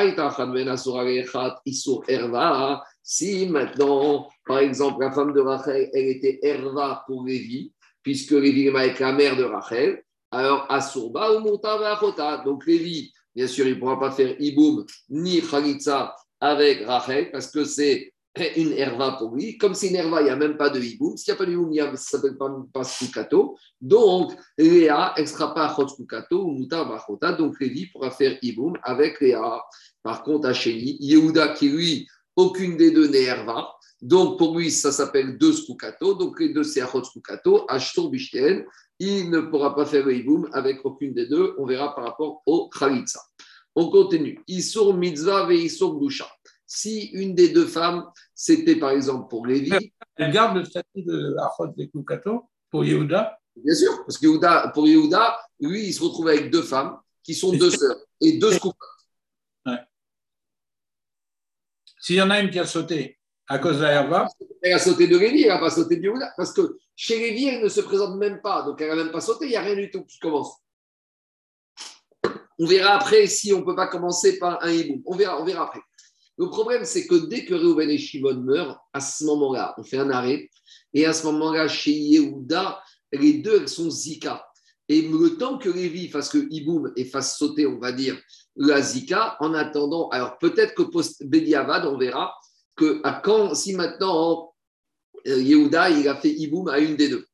Si 3.02 3.46
maintenant, 3.46 4.28
par 4.46 4.58
exemple, 4.60 5.00
la 5.00 5.10
femme 5.10 5.32
de 5.32 5.40
Rachel, 5.40 5.90
elle 5.92 6.08
était 6.08 6.38
Erva 6.42 7.02
pour 7.06 7.24
Lévi, 7.24 7.72
puisque 8.02 8.30
Lévi 8.30 8.68
est 8.68 8.76
avec 8.76 9.00
la 9.00 9.12
mère 9.12 9.36
de 9.36 9.44
Rachel, 9.44 10.02
alors 10.30 10.66
Asurba 10.70 11.32
ou 11.32 11.60
Achota. 11.64 12.42
Donc 12.44 12.66
Lévi, 12.66 13.12
bien 13.34 13.48
sûr, 13.48 13.66
il 13.66 13.74
ne 13.74 13.80
pourra 13.80 13.98
pas 13.98 14.12
faire 14.12 14.36
Iboum 14.38 14.86
ni 15.10 15.42
Khalitsa 15.42 16.14
avec 16.40 16.86
Rachel, 16.86 17.30
parce 17.32 17.50
que 17.50 17.64
c'est 17.64 18.11
une 18.56 18.72
herva 18.72 19.12
pour 19.18 19.34
lui. 19.34 19.58
Comme 19.58 19.74
c'est 19.74 19.88
une 19.88 19.96
herva, 19.96 20.20
il 20.20 20.24
n'y 20.24 20.30
a 20.30 20.36
même 20.36 20.56
pas 20.56 20.70
de 20.70 20.80
hiboum. 20.80 21.16
S'il 21.16 21.32
n'y 21.32 21.36
a 21.36 21.38
pas 21.38 21.46
de 21.46 21.52
hiboum, 21.52 21.74
ça 21.74 21.82
ne 21.92 21.96
s'appelle 21.96 22.38
pas, 22.38 22.50
pas 22.72 22.84
skukato. 22.84 23.56
Donc, 23.80 24.32
Léa, 24.56 25.12
elle 25.16 25.24
ne 25.24 25.28
sera 25.28 25.54
pas 25.54 25.76
ou 26.32 26.50
mutar 26.52 26.88
bachota. 26.88 27.32
Donc, 27.32 27.60
Lévi 27.60 27.86
pourra 27.86 28.10
faire 28.10 28.38
hiboum 28.42 28.74
avec 28.82 29.20
Léa. 29.20 29.62
Par 30.02 30.22
contre, 30.22 30.48
Hachéni, 30.48 30.96
Yehuda, 31.00 31.48
qui 31.48 31.68
lui, 31.68 32.08
aucune 32.34 32.76
des 32.76 32.90
deux 32.90 33.08
n'est 33.08 33.24
herva. 33.24 33.68
Donc, 34.00 34.38
pour 34.38 34.58
lui, 34.58 34.70
ça 34.70 34.90
s'appelle 34.90 35.36
deux 35.38 35.52
skukato. 35.52 36.14
Donc, 36.14 36.40
les 36.40 36.48
deux, 36.48 36.64
c'est 36.64 36.80
achot 36.80 37.04
skukato. 37.04 37.66
Ashtur 37.68 38.08
bishten, 38.08 38.64
il 38.98 39.30
ne 39.30 39.40
pourra 39.40 39.74
pas 39.74 39.84
faire 39.84 40.06
le 40.06 40.16
hiboum 40.16 40.48
avec 40.52 40.84
aucune 40.84 41.12
des 41.12 41.26
deux. 41.26 41.54
On 41.58 41.66
verra 41.66 41.94
par 41.94 42.04
rapport 42.04 42.42
au 42.46 42.68
khalitsa. 42.68 43.20
On 43.74 43.90
continue. 43.90 44.38
Isur 44.48 44.94
mitzvah 44.94 45.52
isur 45.52 45.94
boucha 45.94 46.26
si 46.74 47.10
une 47.12 47.34
des 47.34 47.50
deux 47.50 47.66
femmes, 47.66 48.10
c'était 48.34 48.76
par 48.76 48.90
exemple 48.90 49.28
pour 49.28 49.46
Lévi. 49.46 49.92
Elle 50.16 50.32
garde 50.32 50.56
le 50.56 50.64
statut 50.64 51.02
de 51.02 51.36
Achot 51.38 51.66
de 51.66 51.84
Kukato 51.84 52.48
pour 52.70 52.82
Yehuda? 52.82 53.38
Bien 53.54 53.74
sûr, 53.74 54.02
parce 54.06 54.16
que 54.16 54.72
pour 54.72 54.88
Yehuda, 54.88 55.38
lui, 55.60 55.88
il 55.88 55.92
se 55.92 56.02
retrouve 56.02 56.28
avec 56.28 56.50
deux 56.50 56.62
femmes 56.62 56.98
qui 57.22 57.34
sont 57.34 57.52
deux 57.52 57.70
sœurs 57.70 57.98
et 58.22 58.38
deux. 58.38 58.52
Ouais. 59.66 59.80
S'il 62.00 62.16
y 62.16 62.22
en 62.22 62.30
a 62.30 62.40
une 62.40 62.50
qui 62.50 62.58
a 62.58 62.64
sauté 62.64 63.18
à 63.48 63.58
cause 63.58 63.76
de 63.76 63.82
la. 63.82 64.26
Elle 64.62 64.72
a 64.72 64.78
sauté 64.78 65.06
de 65.08 65.18
Lévi, 65.18 65.42
elle 65.42 65.48
n'a 65.48 65.58
pas 65.58 65.68
sauté 65.68 65.96
de 65.96 66.02
Yehuda. 66.04 66.32
Parce 66.38 66.54
que 66.54 66.78
chez 66.96 67.18
Lévi, 67.18 67.48
elle 67.48 67.62
ne 67.62 67.68
se 67.68 67.82
présente 67.82 68.16
même 68.16 68.40
pas. 68.40 68.62
Donc 68.62 68.80
elle 68.80 68.88
n'a 68.88 68.96
même 68.96 69.12
pas 69.12 69.20
sauté, 69.20 69.44
il 69.44 69.50
n'y 69.50 69.56
a 69.56 69.60
rien 69.60 69.76
du 69.76 69.90
tout 69.90 70.04
qui 70.04 70.18
commence. 70.18 70.56
On 72.58 72.64
verra 72.64 72.94
après 72.94 73.26
si 73.26 73.52
on 73.52 73.58
ne 73.58 73.64
peut 73.64 73.76
pas 73.76 73.88
commencer 73.88 74.38
par 74.38 74.64
un 74.64 74.70
hibou. 74.70 75.02
On 75.04 75.16
verra, 75.16 75.38
on 75.38 75.44
verra 75.44 75.64
après. 75.64 75.80
Le 76.42 76.50
problème, 76.50 76.84
c'est 76.84 77.06
que 77.06 77.14
dès 77.14 77.44
que 77.44 77.54
Reuven 77.54 77.88
et 77.88 77.98
Shimon 77.98 78.34
meurent, 78.34 78.84
à 78.92 79.00
ce 79.00 79.22
moment-là, 79.26 79.76
on 79.78 79.84
fait 79.84 79.98
un 79.98 80.10
arrêt. 80.10 80.50
Et 80.92 81.06
à 81.06 81.12
ce 81.12 81.24
moment-là, 81.26 81.68
chez 81.68 81.92
Yehuda, 81.92 82.82
les 83.12 83.34
deux, 83.34 83.68
sont 83.68 83.88
Zika. 83.88 84.44
Et 84.88 85.02
le 85.02 85.36
temps 85.36 85.56
que 85.56 85.68
Lévi 85.68 86.08
fasse 86.08 86.30
que 86.30 86.44
Iboum 86.50 86.92
et 86.96 87.04
fasse 87.04 87.38
sauter, 87.38 87.64
on 87.64 87.78
va 87.78 87.92
dire, 87.92 88.20
la 88.56 88.82
Zika, 88.82 89.36
en 89.38 89.54
attendant, 89.54 90.08
alors 90.08 90.36
peut-être 90.38 90.74
que 90.74 90.82
post 90.82 91.24
Bediavad, 91.24 91.86
on 91.86 91.96
verra 91.96 92.34
que 92.74 93.00
à 93.04 93.20
quand, 93.22 93.54
si 93.54 93.74
maintenant 93.74 94.52
euh, 95.28 95.40
Yehuda, 95.40 95.90
il 95.90 96.08
a 96.08 96.16
fait 96.16 96.32
Iboum 96.32 96.66
à 96.66 96.80
une 96.80 96.96
des 96.96 97.08
deux. 97.08 97.24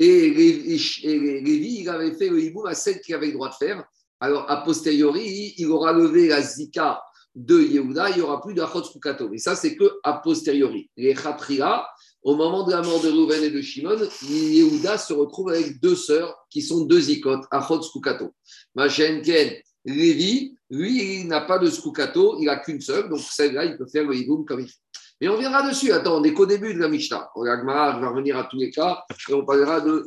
Et 0.00 0.30
Lévi, 0.30 1.82
il 1.82 1.88
avait 1.88 2.14
fait 2.14 2.30
le 2.30 2.42
Iboum 2.42 2.66
à 2.66 2.74
celle 2.74 3.00
qu'il 3.00 3.14
avait 3.14 3.28
le 3.28 3.34
droit 3.34 3.50
de 3.50 3.54
faire. 3.54 3.84
Alors, 4.18 4.50
a 4.50 4.64
posteriori, 4.64 5.54
il 5.56 5.68
aura 5.68 5.92
levé 5.92 6.26
la 6.26 6.42
Zika 6.42 7.00
de 7.34 7.60
Yehuda, 7.60 8.10
il 8.10 8.16
n'y 8.16 8.22
aura 8.22 8.40
plus 8.40 8.54
d'Achot 8.54 8.82
Kukato. 8.82 9.32
Et 9.32 9.38
ça, 9.38 9.56
c'est 9.56 9.76
que 9.76 9.98
a 10.02 10.14
posteriori. 10.14 10.90
Les 10.96 11.14
Khatria, 11.14 11.86
au 12.22 12.36
moment 12.36 12.64
de 12.64 12.72
la 12.72 12.82
mort 12.82 13.00
de 13.00 13.10
Rouven 13.10 13.42
et 13.42 13.50
de 13.50 13.60
Shimon, 13.60 13.98
Yehuda 14.22 14.98
se 14.98 15.12
retrouve 15.12 15.50
avec 15.50 15.80
deux 15.80 15.96
sœurs 15.96 16.34
qui 16.50 16.62
sont 16.62 16.84
deux 16.84 17.10
ikotes, 17.10 17.44
Achot 17.50 17.82
Skukato. 17.82 18.32
Machenken, 18.74 19.52
Lévi, 19.84 20.56
lui, 20.70 21.20
il 21.20 21.28
n'a 21.28 21.42
pas 21.42 21.58
de 21.58 21.68
Skukato, 21.68 22.38
il 22.40 22.46
n'a 22.46 22.56
qu'une 22.56 22.80
seule, 22.80 23.08
donc 23.08 23.20
celle-là, 23.20 23.64
il 23.64 23.76
peut 23.76 23.86
faire 23.86 24.04
le 24.04 24.14
Hiboum 24.14 24.44
comme 24.44 24.60
il 24.60 24.68
fait. 24.68 24.78
Mais 25.20 25.28
on 25.28 25.36
viendra 25.36 25.68
dessus. 25.68 25.92
Attends, 25.92 26.16
on 26.16 26.20
n'est 26.20 26.32
qu'au 26.32 26.46
début 26.46 26.74
de 26.74 26.80
la 26.80 26.88
Mishnah. 26.88 27.30
L'Agmara 27.36 28.00
va 28.00 28.08
revenir 28.08 28.36
à 28.36 28.44
tous 28.44 28.58
les 28.58 28.70
cas 28.70 29.04
et 29.28 29.34
on 29.34 29.44
parlera 29.44 29.80
de 29.80 30.04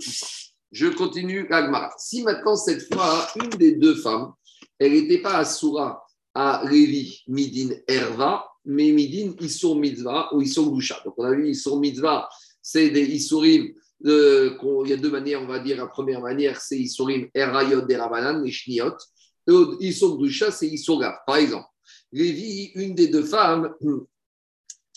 Je 0.71 0.87
continue 0.87 1.47
l'Agmara. 1.49 1.91
Si 1.97 2.23
maintenant, 2.23 2.55
cette 2.55 2.93
fois, 2.93 3.27
une 3.41 3.49
des 3.51 3.73
deux 3.73 3.95
femmes, 3.95 4.33
elle 4.79 4.91
n'était 4.91 5.19
pas 5.19 5.37
à 5.37 5.45
Soura, 5.45 6.03
à 6.39 6.61
Lévi, 6.69 7.23
Midin, 7.27 7.73
Erva, 7.87 8.45
mais 8.63 8.91
Midin, 8.91 9.33
Issour 9.41 9.75
Mitzvah 9.75 10.29
ou 10.33 10.41
Issour 10.43 10.71
Gusha. 10.71 11.01
Donc 11.03 11.15
on 11.17 11.23
a 11.23 11.33
vu 11.33 11.49
Issour 11.49 11.79
Mitzvah, 11.79 12.29
c'est 12.61 12.91
des 12.91 13.05
Issourim. 13.05 13.73
il 14.01 14.85
y 14.85 14.93
a 14.93 14.97
deux 14.97 15.09
manières, 15.09 15.41
on 15.41 15.47
va 15.47 15.57
dire. 15.57 15.77
La 15.77 15.87
première 15.87 16.21
manière, 16.21 16.61
c'est 16.61 16.77
Issourim 16.77 17.27
Erayot 17.33 17.81
des 17.81 17.95
Rabanan, 17.95 18.43
les 18.43 18.51
Shniot. 18.51 18.97
Issour 19.79 20.19
Gusha, 20.19 20.51
c'est 20.51 20.67
Issour 20.67 21.03
Par 21.25 21.37
exemple, 21.37 21.65
Lévi, 22.11 22.71
une 22.75 22.93
des 22.93 23.07
deux 23.07 23.23
femmes, 23.25 23.73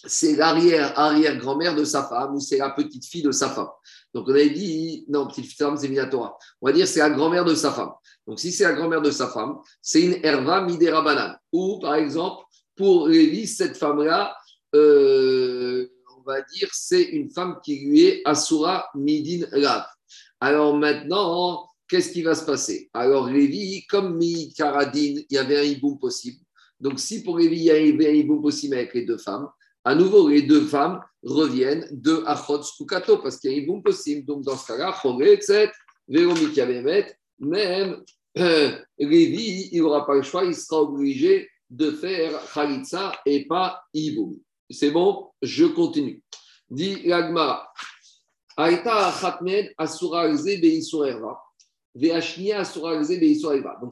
c'est 0.05 0.37
l'arrière-arrière-grand-mère 0.37 1.75
de 1.75 1.85
sa 1.85 2.05
femme 2.05 2.35
ou 2.35 2.41
c'est 2.41 2.59
la 2.59 2.71
petite 2.71 3.05
fille 3.05 3.23
de 3.23 3.33
sa 3.33 3.51
femme. 3.51 3.69
Donc 4.15 4.27
on 4.29 4.31
avait 4.31 4.51
dit, 4.51 5.05
non, 5.09 5.27
petite 5.27 5.53
femme, 5.53 5.77
c'est 5.77 5.89
Minatora. 5.89 6.37
On 6.61 6.67
va 6.67 6.73
dire 6.73 6.87
c'est 6.87 7.01
la 7.01 7.11
grand-mère 7.11 7.45
de 7.45 7.55
sa 7.55 7.71
femme. 7.73 7.93
Donc, 8.31 8.39
si 8.39 8.53
c'est 8.53 8.63
la 8.63 8.75
grand-mère 8.75 9.03
de 9.03 9.11
sa 9.11 9.27
femme, 9.27 9.59
c'est 9.83 10.03
une 10.03 10.25
herva 10.25 10.61
midera. 10.61 11.41
Ou, 11.53 11.81
par 11.81 11.97
exemple, 11.97 12.45
pour 12.77 13.09
Lévi, 13.09 13.47
cette 13.47 13.77
femme-là, 13.77 14.37
euh, 14.75 15.89
on 16.17 16.23
va 16.23 16.41
dire, 16.43 16.69
c'est 16.73 17.03
une 17.03 17.29
femme 17.31 17.59
qui 17.61 17.81
lui 17.81 18.05
est 18.05 18.23
asura 18.25 18.87
midin 18.95 19.47
rav. 19.53 19.85
Alors 20.41 20.77
maintenant, 20.77 21.69
qu'est-ce 21.89 22.13
qui 22.13 22.23
va 22.23 22.37
se 22.37 22.45
passer? 22.45 22.89
Alors, 22.95 23.29
Lévi, 23.29 23.85
comme 23.87 24.17
mi 24.17 24.55
il 24.57 25.27
y 25.29 25.39
avait 25.39 25.59
un 25.59 25.65
hiboum 25.65 25.99
possible. 25.99 26.39
Donc, 26.79 27.01
si 27.01 27.25
pour 27.25 27.37
Lévi, 27.37 27.57
il 27.57 27.65
y 27.65 27.71
avait 27.71 28.11
un 28.11 28.15
hiboum 28.15 28.41
possible 28.41 28.77
avec 28.77 28.95
les 28.95 29.05
deux 29.05 29.19
femmes, 29.19 29.49
à 29.85 29.95
nouveau, 29.95 30.29
les 30.29 30.43
deux 30.43 30.67
femmes 30.67 31.01
reviennent 31.23 31.87
de 31.91 32.23
Achot 32.27 32.61
parce 33.23 33.39
qu'il 33.39 33.51
y 33.51 33.55
a 33.55 33.57
un 33.57 33.61
hiboum 33.61 33.83
possible. 33.83 34.27
Donc, 34.27 34.43
dans 34.43 34.57
ce 34.57 34.67
cas-là, 34.67 34.95
même 37.39 38.03
euh, 38.39 38.79
Lévi, 38.99 39.69
il 39.73 39.81
n'aura 39.81 40.07
pas 40.07 40.15
le 40.15 40.23
choix, 40.23 40.45
il 40.45 40.55
sera 40.55 40.83
obligé 40.83 41.49
de 41.71 41.91
faire 41.93 42.39
Khalitsa 42.53 43.13
et 43.25 43.47
pas 43.47 43.83
Iboum. 43.95 44.37
C'est 44.69 44.91
bon, 44.91 45.31
je 45.41 45.65
continue. 45.67 46.23
Dit 46.69 47.03
l'Agmara. 47.05 47.73
Aïta 48.57 49.15
Khatmed 49.21 49.73
Asura 49.79 50.29
Donc 50.29 50.41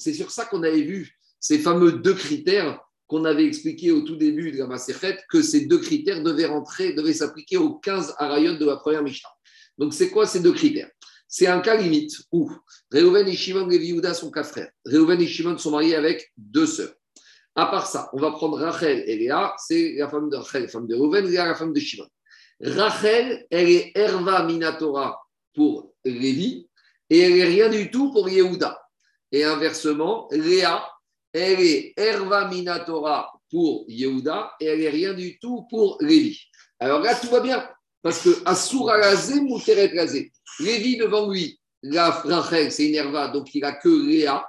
c'est 0.01 0.15
sur 0.15 0.31
ça 0.31 0.45
qu'on 0.45 0.63
avait 0.63 0.83
vu 0.83 1.19
ces 1.41 1.59
fameux 1.59 1.93
deux 1.93 2.15
critères 2.15 2.79
qu'on 3.09 3.25
avait 3.25 3.45
expliqués 3.45 3.91
au 3.91 4.03
tout 4.03 4.17
début 4.17 4.53
de 4.53 4.59
la 4.59 4.67
Maserhet, 4.67 5.19
que 5.29 5.43
ces 5.43 5.67
deux 5.67 5.79
critères 5.79 6.23
devaient 6.23 6.47
rentrer, 6.47 6.93
devaient 6.93 7.15
s'appliquer 7.15 7.57
aux 7.57 7.75
15 7.75 8.15
arayot 8.19 8.57
de 8.57 8.67
la 8.67 8.77
première 8.77 9.03
Mishnah. 9.03 9.31
Donc 9.79 9.95
c'est 9.95 10.11
quoi 10.11 10.27
ces 10.27 10.41
deux 10.41 10.53
critères? 10.53 10.91
C'est 11.27 11.47
un 11.47 11.61
cas 11.61 11.77
limite 11.77 12.13
où 12.33 12.51
Reuven 12.93 13.27
et 13.27 13.35
Shimon 13.35 13.71
et 13.71 13.77
Yehuda 13.77 14.15
sont 14.15 14.31
quatre 14.31 14.51
frères. 14.51 14.71
Reuven 14.87 15.21
et 15.21 15.27
Shimon 15.27 15.59
sont 15.59 15.71
mariés 15.71 15.97
avec 15.97 16.33
deux 16.37 16.67
sœurs. 16.67 16.95
À 17.55 17.67
part 17.67 17.87
ça, 17.87 18.09
on 18.13 18.19
va 18.19 18.31
prendre 18.31 18.59
Rachel 18.59 19.03
et 19.07 19.17
Léa, 19.17 19.55
c'est 19.59 19.95
la 19.99 20.09
femme 20.09 20.31
de 20.31 20.37
Rachel, 20.37 20.63
la 20.63 20.69
femme 20.69 20.87
de 20.87 20.95
Reuven, 20.95 21.27
Léa, 21.27 21.47
la 21.47 21.55
femme 21.55 21.73
de 21.73 21.81
Shimon. 21.81 22.07
Rachel, 22.61 23.47
elle 23.51 23.69
est 23.69 23.93
Erva 23.95 24.45
Minatora 24.45 25.21
pour 25.55 25.95
Lévi, 26.05 26.69
et 27.11 27.19
elle 27.21 27.35
n'est 27.35 27.45
rien 27.45 27.69
du 27.69 27.91
tout 27.91 28.13
pour 28.13 28.29
Yehuda. 28.29 28.81
Et 29.33 29.45
inversement, 29.45 30.29
Léa, 30.31 30.87
elle 31.33 31.61
est 31.61 31.95
Erva 31.97 32.49
Minatora 32.49 33.33
pour 33.51 33.85
Yehuda 33.89 34.53
et 34.61 34.67
elle 34.67 34.81
n'est 34.81 34.89
rien 34.89 35.15
du 35.15 35.39
tout 35.39 35.67
pour 35.71 35.97
Lévi. 36.01 36.39
Alors 36.79 37.01
là, 37.01 37.15
tout 37.15 37.29
va 37.29 37.41
bien, 37.41 37.69
parce 38.03 38.23
que 38.23 38.31
Asura 38.45 38.99
Razé, 38.99 39.41
Mouteret. 39.41 39.93
Lévi 40.61 40.97
devant 40.97 41.31
lui, 41.31 41.59
la 41.83 42.11
Rachel, 42.11 42.73
c'est 42.73 42.89
une 42.89 42.95
Erva, 42.95 43.29
donc 43.29 43.55
il 43.55 43.61
n'a 43.61 43.73
que 43.73 43.89
Léa, 43.89 44.47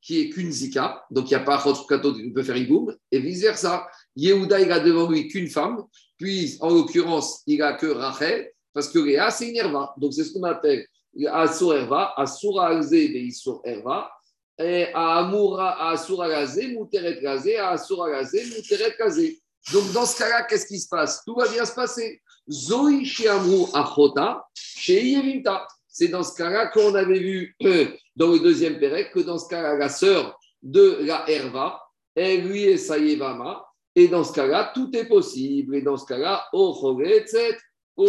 qui 0.00 0.20
est 0.20 0.30
qu'une 0.30 0.52
Zika, 0.52 1.04
donc 1.10 1.30
il 1.30 1.34
n'y 1.34 1.40
a 1.40 1.44
pas 1.44 1.58
Chotsukato 1.58 2.14
qui 2.14 2.30
peut 2.30 2.42
faire 2.42 2.56
Iboum, 2.56 2.94
et 3.10 3.18
vice-versa. 3.18 3.86
Yehuda, 4.16 4.60
il 4.60 4.70
a 4.70 4.80
devant 4.80 5.08
lui 5.08 5.28
qu'une 5.28 5.48
femme, 5.48 5.82
puis 6.18 6.56
en 6.60 6.70
l'occurrence, 6.70 7.42
il 7.46 7.58
n'a 7.58 7.72
que 7.72 7.86
Rachel, 7.86 8.50
parce 8.72 8.88
que 8.88 8.98
Léa, 8.98 9.30
c'est 9.30 9.48
une 9.48 9.56
Erva. 9.56 9.94
Donc 9.96 10.12
c'est 10.12 10.24
ce 10.24 10.32
qu'on 10.32 10.42
appelle 10.42 10.86
Asur 11.32 11.74
Erva, 11.74 12.12
Asura 12.16 12.68
Razé, 12.68 13.30
Erva, 13.64 14.10
et 14.58 14.86
à 14.94 15.18
Amoura, 15.18 15.70
à 15.70 15.92
Asura 15.92 16.28
Razé, 16.28 16.68
Mouteret 16.68 17.20
Razé, 17.24 17.56
à 17.56 17.70
Asura 17.70 18.10
Razé, 18.10 18.44
Mouteret 18.46 18.94
Razé. 18.98 19.40
Donc 19.72 19.92
dans 19.92 20.06
ce 20.06 20.18
cas-là, 20.18 20.44
qu'est-ce 20.44 20.66
qui 20.66 20.78
se 20.78 20.88
passe? 20.88 21.22
Tout 21.24 21.34
va 21.34 21.48
bien 21.48 21.64
se 21.64 21.74
passer. 21.74 22.20
Zoï 22.50 23.04
chez 23.04 23.28
Amrou 23.28 23.68
Achota, 23.72 24.44
chez 24.54 25.02
Yevimta. 25.02 25.66
C'est 25.88 26.08
dans 26.08 26.22
ce 26.22 26.36
cas-là 26.36 26.66
qu'on 26.68 26.94
avait 26.94 27.18
vu 27.18 27.56
dans 28.16 28.32
le 28.32 28.40
deuxième 28.40 28.78
Pérec 28.78 29.12
que 29.12 29.20
dans 29.20 29.38
ce 29.38 29.48
cas-là, 29.48 29.76
la 29.76 29.88
sœur 29.88 30.38
de 30.62 30.98
la 31.02 31.28
Herva, 31.28 31.80
elle 32.14 32.46
lui 32.46 32.64
est 32.64 32.78
Sayevama. 32.78 33.64
Et 33.96 34.08
dans 34.08 34.24
ce 34.24 34.32
cas-là, 34.32 34.72
tout 34.74 34.90
est 34.96 35.06
possible. 35.06 35.76
Et 35.76 35.82
dans 35.82 35.96
ce 35.96 36.04
cas-là, 36.06 36.46
O 36.52 37.00
etc. 37.00 37.56
O 37.96 38.08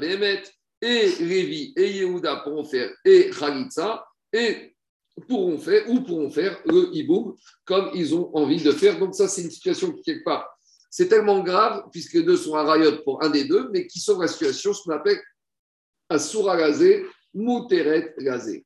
Bemet, 0.00 0.42
et 0.80 1.08
Lévi 1.20 1.72
et 1.76 1.90
Yehuda 1.90 2.36
pourront 2.36 2.64
faire 2.64 2.90
et 3.04 3.30
Khalitsa, 3.30 4.06
et 4.32 4.75
pourront 5.22 5.58
faire, 5.58 5.88
ou 5.88 6.00
pourront 6.00 6.30
faire 6.30 6.60
le 6.66 6.94
hiboum 6.94 7.34
comme 7.64 7.90
ils 7.94 8.14
ont 8.14 8.34
envie 8.36 8.62
de 8.62 8.72
faire. 8.72 8.98
Donc, 8.98 9.14
ça, 9.14 9.28
c'est 9.28 9.42
une 9.42 9.50
situation 9.50 9.92
qui, 9.92 10.02
quelque 10.02 10.24
part, 10.24 10.48
c'est 10.90 11.08
tellement 11.08 11.42
grave, 11.42 11.84
puisque 11.92 12.14
les 12.14 12.22
deux 12.22 12.36
sont 12.36 12.54
à 12.54 12.64
rayot 12.64 13.02
pour 13.02 13.22
un 13.22 13.30
des 13.30 13.44
deux, 13.44 13.68
mais 13.72 13.86
qui 13.86 14.00
sauve 14.00 14.22
la 14.22 14.28
situation, 14.28 14.72
ce 14.72 14.82
qu'on 14.82 14.92
appelle 14.92 15.20
Asura 16.08 16.56
Gazé, 16.56 17.04
Muteret 17.34 18.14
Gazé. 18.18 18.64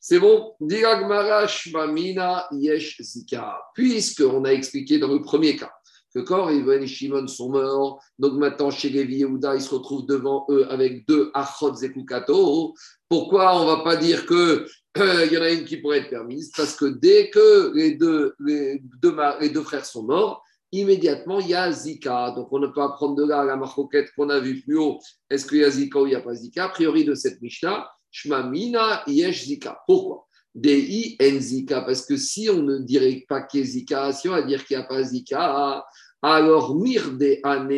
C'est 0.00 0.20
bon? 0.20 0.54
Diragmara 0.60 1.46
Shmamina 1.46 2.48
Yesh 2.52 3.02
Zika. 3.02 3.60
Puisqu'on 3.74 4.44
a 4.44 4.50
expliqué 4.50 4.98
dans 4.98 5.12
le 5.12 5.20
premier 5.20 5.56
cas 5.56 5.72
que 6.16 6.22
quand 6.22 6.48
et 6.48 6.86
Shimon 6.86 7.26
sont 7.26 7.50
morts, 7.50 8.02
donc 8.18 8.34
maintenant 8.34 8.70
chez 8.70 8.88
Lévi 8.88 9.16
et 9.16 9.18
Yehuda, 9.18 9.54
ils 9.54 9.60
se 9.60 9.74
retrouvent 9.74 10.06
devant 10.06 10.46
eux 10.48 10.66
avec 10.70 11.06
deux 11.06 11.30
Achot 11.34 11.74
Zekukato. 11.74 12.72
Pourquoi 13.06 13.60
on 13.60 13.64
ne 13.64 13.76
va 13.76 13.84
pas 13.84 13.96
dire 13.96 14.24
que 14.24 14.66
il 14.96 15.30
y 15.30 15.36
en 15.36 15.42
a 15.42 15.50
une 15.50 15.66
qui 15.66 15.76
pourrait 15.76 15.98
être 15.98 16.08
permise? 16.08 16.50
Parce 16.56 16.74
que 16.74 16.86
dès 16.86 17.28
que 17.28 17.70
les 17.74 17.96
deux, 17.96 18.34
les 18.40 18.80
deux, 19.02 19.62
frères 19.62 19.84
sont 19.84 20.04
morts, 20.04 20.42
immédiatement, 20.72 21.38
il 21.38 21.48
y 21.48 21.54
a 21.54 21.70
Zika. 21.70 22.30
Donc, 22.30 22.48
on 22.50 22.60
ne 22.60 22.68
peut 22.68 22.80
apprendre 22.80 23.14
de 23.16 23.26
là 23.26 23.44
la 23.44 23.56
marcoquette 23.56 24.10
qu'on 24.16 24.30
a 24.30 24.40
vue 24.40 24.62
plus 24.62 24.78
haut. 24.78 24.98
Est-ce 25.28 25.44
qu'il 25.44 25.58
y 25.58 25.64
a 25.64 25.70
Zika 25.70 26.00
ou 26.00 26.06
il 26.06 26.10
n'y 26.10 26.14
a 26.14 26.22
pas 26.22 26.34
Zika? 26.34 26.64
A 26.64 26.68
priori, 26.70 27.04
de 27.04 27.14
cette 27.14 27.42
Mishnah, 27.42 27.86
Shmamina 28.10 29.02
Yesh 29.06 29.44
Zika. 29.44 29.78
Pourquoi? 29.86 30.26
Dei 30.54 31.18
en 31.20 31.38
Zika. 31.38 31.82
Parce 31.82 32.06
que 32.06 32.16
si 32.16 32.48
on 32.48 32.62
ne 32.62 32.78
dirait 32.78 33.26
pas 33.28 33.42
qu'il 33.42 33.60
y 33.60 33.62
a 33.62 33.66
Zika, 33.66 34.12
si 34.14 34.30
on 34.30 34.32
va 34.32 34.40
dire 34.40 34.64
qu'il 34.64 34.78
n'y 34.78 34.82
a 34.82 34.86
pas 34.86 35.02
Zika, 35.02 35.84
alors 36.22 36.74
Mirde 36.76 37.22
Ane 37.42 37.72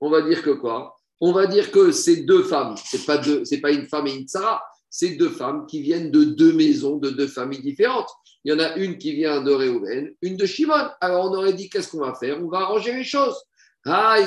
on 0.00 0.10
va 0.10 0.22
dire 0.22 0.42
que 0.42 0.50
quoi? 0.50 0.96
On 1.20 1.32
va 1.32 1.46
dire 1.46 1.70
que 1.70 1.90
ces 1.92 2.22
deux 2.22 2.42
femmes, 2.42 2.76
ce 2.76 2.96
n'est 2.96 3.04
pas, 3.04 3.18
pas 3.62 3.72
une 3.72 3.86
femme 3.86 4.06
et 4.06 4.14
une 4.14 4.28
Sarah, 4.28 4.62
c'est 4.90 5.16
deux 5.16 5.30
femmes 5.30 5.66
qui 5.66 5.80
viennent 5.80 6.10
de 6.10 6.24
deux 6.24 6.52
maisons, 6.52 6.96
de 6.96 7.10
deux 7.10 7.26
familles 7.26 7.62
différentes. 7.62 8.10
Il 8.44 8.52
y 8.52 8.54
en 8.54 8.58
a 8.58 8.76
une 8.76 8.98
qui 8.98 9.12
vient 9.12 9.40
de 9.40 9.50
Réhouven, 9.50 10.14
une 10.22 10.36
de 10.36 10.46
Shimon. 10.46 10.88
Alors 11.00 11.30
on 11.30 11.34
aurait 11.34 11.54
dit 11.54 11.68
qu'est-ce 11.68 11.90
qu'on 11.90 12.00
va 12.00 12.14
faire? 12.14 12.42
On 12.42 12.48
va 12.48 12.58
arranger 12.58 12.94
les 12.94 13.04
choses. 13.04 13.36
On 13.84 13.90
va 13.90 14.22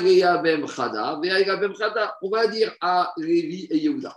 dire 2.48 2.74
à 2.80 3.12
Lévi 3.16 3.66
et 3.70 3.78
Yehuda. 3.78 4.16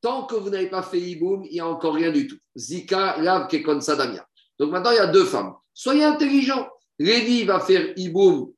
Tant 0.00 0.26
que 0.26 0.34
vous 0.34 0.50
n'avez 0.50 0.68
pas 0.68 0.82
fait 0.82 1.00
Iboum, 1.00 1.44
il 1.44 1.52
n'y 1.54 1.60
a 1.60 1.66
encore 1.66 1.94
rien 1.94 2.10
du 2.10 2.26
tout. 2.26 2.36
Zika, 2.56 3.16
Lav, 3.20 3.48
Kekon, 3.48 3.80
Sadamia. 3.80 4.26
Donc 4.58 4.70
maintenant, 4.70 4.90
il 4.90 4.96
y 4.96 5.00
a 5.00 5.06
deux 5.06 5.24
femmes. 5.24 5.54
Soyez 5.72 6.04
intelligents. 6.04 6.68
Lévi 6.98 7.44
va 7.44 7.60
faire 7.60 7.92
Iboum 7.96 8.52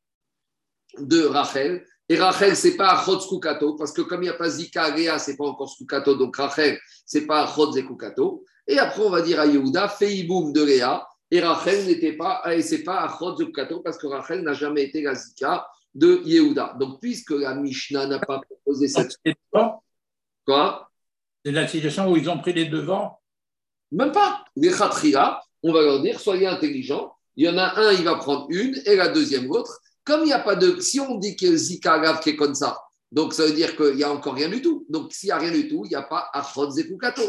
de 0.98 1.24
Rachel. 1.24 1.84
Et 2.08 2.16
Rachel, 2.16 2.56
ce 2.56 2.68
n'est 2.68 2.76
pas 2.76 2.90
Achot 2.90 3.18
Skukato, 3.18 3.74
parce 3.74 3.92
que 3.92 4.02
comme 4.02 4.22
il 4.22 4.26
n'y 4.26 4.30
a 4.30 4.34
pas 4.34 4.48
Zika, 4.48 4.94
Léa, 4.94 5.18
ce 5.18 5.30
n'est 5.30 5.36
pas 5.36 5.46
encore 5.46 5.68
Skukato, 5.68 6.14
donc 6.14 6.36
Rachel, 6.36 6.78
ce 7.04 7.18
n'est 7.18 7.26
pas 7.26 7.42
Achot 7.42 7.72
Zekukato. 7.72 8.44
Et 8.68 8.78
après, 8.78 9.02
on 9.02 9.10
va 9.10 9.22
dire 9.22 9.40
à 9.40 9.46
Yehuda, 9.46 9.88
Feiboum 9.88 10.52
de 10.52 10.62
Léa, 10.62 11.06
et 11.30 11.40
Rachel 11.40 11.84
n'était 11.86 12.12
pas, 12.12 12.42
et 12.54 12.62
c'est 12.62 12.84
pas 12.84 13.00
Achot 13.00 13.36
Zekukato, 13.36 13.80
parce 13.80 13.98
que 13.98 14.06
Rachel 14.06 14.42
n'a 14.42 14.52
jamais 14.52 14.84
été 14.84 15.02
la 15.02 15.14
Zika 15.14 15.66
de 15.94 16.20
Yehuda. 16.24 16.76
Donc, 16.78 17.00
puisque 17.00 17.30
la 17.30 17.54
Mishnah 17.54 18.06
n'a 18.06 18.20
pas 18.20 18.40
proposé 18.40 18.86
cette. 18.86 19.16
Quoi? 20.46 20.90
C'est 21.44 21.52
la 21.52 21.66
situation 21.66 22.10
où 22.10 22.16
ils 22.16 22.30
ont 22.30 22.38
pris 22.38 22.52
les 22.52 22.66
devants? 22.66 23.20
Même 23.90 24.12
pas. 24.12 24.44
Les 24.54 24.70
Khatria, 24.70 25.40
on 25.62 25.72
va 25.72 25.82
leur 25.82 26.02
dire, 26.02 26.20
soyez 26.20 26.46
intelligents. 26.46 27.15
Il 27.36 27.46
y 27.46 27.48
en 27.48 27.58
a 27.58 27.78
un, 27.78 27.92
il 27.92 28.04
va 28.04 28.16
prendre 28.16 28.46
une, 28.50 28.80
et 28.86 28.96
la 28.96 29.08
deuxième, 29.08 29.46
l'autre. 29.46 29.78
Comme 30.04 30.20
il 30.20 30.26
n'y 30.26 30.32
a 30.32 30.38
pas 30.38 30.56
de. 30.56 30.80
Si 30.80 31.00
on 31.00 31.16
dit 31.16 31.36
que 31.36 31.56
Zika 31.56 31.98
Gav 31.98 32.20
qui 32.20 32.30
est 32.30 32.36
comme 32.36 32.54
ça, 32.54 32.78
donc 33.12 33.32
ça 33.32 33.46
veut 33.46 33.52
dire 33.52 33.76
qu'il 33.76 33.94
n'y 33.94 34.04
a 34.04 34.12
encore 34.12 34.34
rien 34.34 34.48
du 34.48 34.62
tout. 34.62 34.84
Donc 34.88 35.12
s'il 35.12 35.28
n'y 35.28 35.32
a 35.32 35.38
rien 35.38 35.50
du 35.50 35.68
tout, 35.68 35.82
il 35.84 35.88
n'y 35.88 35.94
a 35.94 36.02
pas 36.02 36.28
Achot 36.32 36.70
Zekukato. 36.70 37.22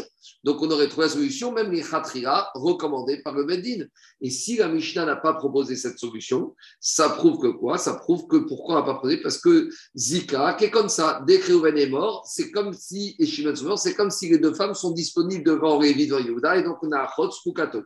Donc 0.44 0.60
on 0.60 0.70
aurait 0.70 0.88
trouvé 0.88 1.06
la 1.06 1.12
solution, 1.12 1.52
même 1.52 1.70
les 1.70 1.82
Khatrira 1.82 2.50
recommandés 2.54 3.22
par 3.22 3.34
le 3.34 3.44
Beddin. 3.44 3.84
Et 4.20 4.30
si 4.30 4.56
la 4.56 4.68
Mishnah 4.68 5.06
n'a 5.06 5.16
pas 5.16 5.34
proposé 5.34 5.76
cette 5.76 5.98
solution, 5.98 6.54
ça 6.80 7.08
prouve 7.10 7.38
que 7.38 7.48
quoi? 7.48 7.78
Ça 7.78 7.94
prouve 7.94 8.26
que 8.26 8.36
pourquoi 8.36 8.76
on 8.76 8.78
n'a 8.78 8.84
pas 8.84 8.94
proposé? 8.94 9.18
Parce 9.18 9.38
que 9.38 9.68
Zika, 9.96 10.54
qui 10.54 10.66
est 10.66 10.70
comme 10.70 10.88
ça, 10.88 11.22
dès 11.26 11.38
que 11.38 11.52
Reuven 11.52 11.78
est 11.78 11.88
mort, 11.88 12.24
c'est 12.26 12.50
comme 12.50 12.72
si, 12.74 13.14
et 13.18 13.26
Shimon 13.26 13.54
morts, 13.62 13.78
c'est 13.78 13.94
comme 13.94 14.10
si 14.10 14.28
les 14.28 14.38
deux 14.38 14.54
femmes 14.54 14.74
sont 14.74 14.90
disponibles 14.90 15.44
devant 15.44 15.78
Révi, 15.78 16.06
devant 16.06 16.20
Yehuda, 16.20 16.56
et 16.56 16.62
donc 16.62 16.78
on 16.82 16.92
a 16.92 17.00
Achot 17.00 17.30
Zekukato. 17.30 17.82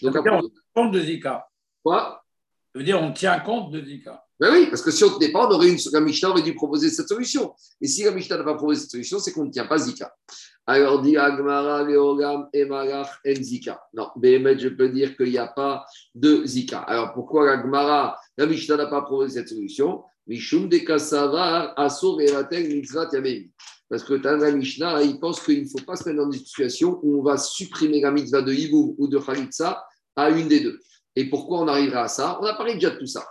Donc, 0.00 0.16
on 0.16 0.50
compte 0.74 0.92
de 0.92 1.00
Zika. 1.00 1.44
Quoi? 1.82 2.22
Ça 2.72 2.78
veut 2.78 2.84
dire 2.84 3.00
on 3.00 3.12
tient 3.12 3.38
compte 3.40 3.70
de 3.72 3.84
Zika. 3.84 4.24
Ben 4.40 4.50
oui, 4.52 4.66
parce 4.66 4.82
que 4.82 4.90
si 4.90 5.04
on 5.04 5.10
ne 5.10 5.14
tenait 5.14 5.30
pas, 5.30 5.46
on 5.46 5.52
aurait 5.52 5.68
une, 5.68 5.78
la 5.92 6.00
Mishnah 6.00 6.30
aurait 6.30 6.42
dû 6.42 6.54
proposer 6.54 6.90
cette 6.90 7.08
solution. 7.08 7.54
Et 7.80 7.86
si 7.86 8.02
la 8.02 8.10
Mishnah 8.10 8.38
n'a 8.38 8.44
pas 8.44 8.54
proposé 8.54 8.80
cette 8.80 8.90
solution, 8.90 9.20
c'est 9.20 9.32
qu'on 9.32 9.44
ne 9.44 9.50
tient 9.50 9.66
pas 9.66 9.78
Zika. 9.78 10.12
Alors, 10.66 11.00
dit 11.00 11.16
Agmara, 11.16 11.84
Leogam, 11.84 12.48
Emarach, 12.52 13.20
En 13.26 13.34
Zika. 13.34 13.80
Non, 13.94 14.08
mais 14.20 14.58
je 14.58 14.68
peux 14.68 14.88
dire 14.88 15.16
qu'il 15.16 15.30
n'y 15.30 15.38
a 15.38 15.46
pas 15.46 15.84
de 16.14 16.44
Zika. 16.44 16.80
Alors, 16.80 17.12
pourquoi 17.12 17.46
la 17.46 18.16
la 18.36 18.46
Mishnah 18.46 18.76
n'a 18.76 18.86
pas 18.86 19.02
proposé 19.02 19.38
cette 19.38 19.48
solution? 19.48 20.02
Mishum 20.26 20.68
de 20.68 20.78
Kasavar, 20.78 21.74
Asur, 21.76 22.20
Eratel, 22.20 22.68
Mitzvah, 22.68 23.08
Yamemi. 23.12 23.52
Parce 23.88 24.04
que 24.04 24.14
la 24.14 24.50
Mishnah, 24.52 25.02
il 25.02 25.20
pense 25.20 25.40
qu'il 25.40 25.62
ne 25.62 25.68
faut 25.68 25.84
pas 25.84 25.96
se 25.96 26.08
mettre 26.08 26.24
dans 26.24 26.30
une 26.30 26.38
situation 26.38 26.98
où 27.02 27.20
on 27.20 27.22
va 27.22 27.36
supprimer 27.36 28.00
la 28.00 28.10
mitzvah 28.10 28.40
de 28.40 28.52
Hiboum 28.52 28.94
ou 28.98 29.06
de 29.06 29.18
Khalitsa 29.18 29.84
à 30.16 30.30
une 30.30 30.48
des 30.48 30.60
deux. 30.60 30.80
Et 31.16 31.28
pourquoi 31.28 31.60
on 31.60 31.68
arrivera 31.68 32.04
à 32.04 32.08
ça? 32.08 32.38
On 32.40 32.46
a 32.46 32.54
parlé 32.54 32.74
déjà 32.74 32.90
de 32.90 32.98
tout 32.98 33.06
ça 33.06 33.24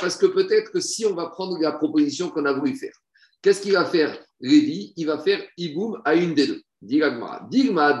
parce 0.00 0.16
que 0.16 0.26
peut-être 0.26 0.72
que 0.72 0.80
si 0.80 1.06
on 1.06 1.14
va 1.14 1.26
prendre 1.26 1.58
la 1.60 1.72
proposition 1.72 2.30
qu'on 2.30 2.44
a 2.46 2.52
voulu 2.52 2.76
faire, 2.76 2.94
qu'est-ce 3.42 3.60
qu'il 3.60 3.72
va 3.72 3.84
faire 3.84 4.18
Lévi? 4.40 4.92
Il 4.96 5.06
va 5.06 5.18
faire 5.18 5.42
Iboum 5.56 6.00
à 6.04 6.14
une 6.14 6.34
des 6.34 6.46
deux. 6.46 6.62
Digagmara. 6.82 7.46
Digma 7.50 7.98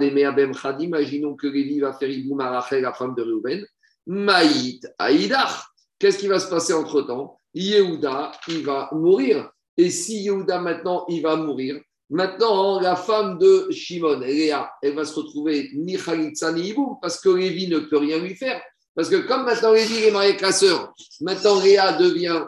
imaginons 0.78 1.34
que 1.34 1.46
Lévi 1.46 1.80
va 1.80 1.92
faire 1.92 2.10
Iboum 2.10 2.40
à 2.40 2.50
Rachel, 2.50 2.82
la 2.82 2.92
femme 2.92 3.14
de 3.14 3.22
Reuven. 3.22 3.64
Maït 4.06 4.86
Aïdach. 4.98 5.66
Qu'est-ce 5.98 6.18
qui 6.18 6.28
va 6.28 6.38
se 6.38 6.48
passer 6.48 6.72
entre 6.72 7.02
temps 7.02 7.40
Yehuda, 7.54 8.32
il 8.48 8.64
va 8.64 8.90
mourir. 8.92 9.50
Et 9.78 9.90
si 9.90 10.22
Yehuda 10.24 10.60
maintenant, 10.60 11.06
il 11.08 11.22
va 11.22 11.36
mourir, 11.36 11.80
maintenant, 12.10 12.80
la 12.80 12.96
femme 12.96 13.38
de 13.38 13.70
Shimon, 13.70 14.20
Léa, 14.20 14.70
elle 14.82 14.94
va 14.94 15.06
se 15.06 15.14
retrouver 15.14 15.70
ni 15.74 15.96
Khalitsa 15.96 16.52
ni 16.52 16.68
Iboum 16.68 16.96
parce 17.00 17.18
que 17.18 17.30
Lévi 17.30 17.68
ne 17.68 17.78
peut 17.78 17.96
rien 17.96 18.18
lui 18.18 18.34
faire. 18.34 18.60
Parce 18.96 19.10
que 19.10 19.16
comme 19.26 19.44
maintenant 19.44 19.72
Lévi 19.72 20.04
est 20.04 20.10
marié 20.10 20.30
avec 20.30 20.40
la 20.40 20.52
sœur, 20.52 20.94
maintenant 21.20 21.58
Réa 21.58 21.92
devient 21.92 22.44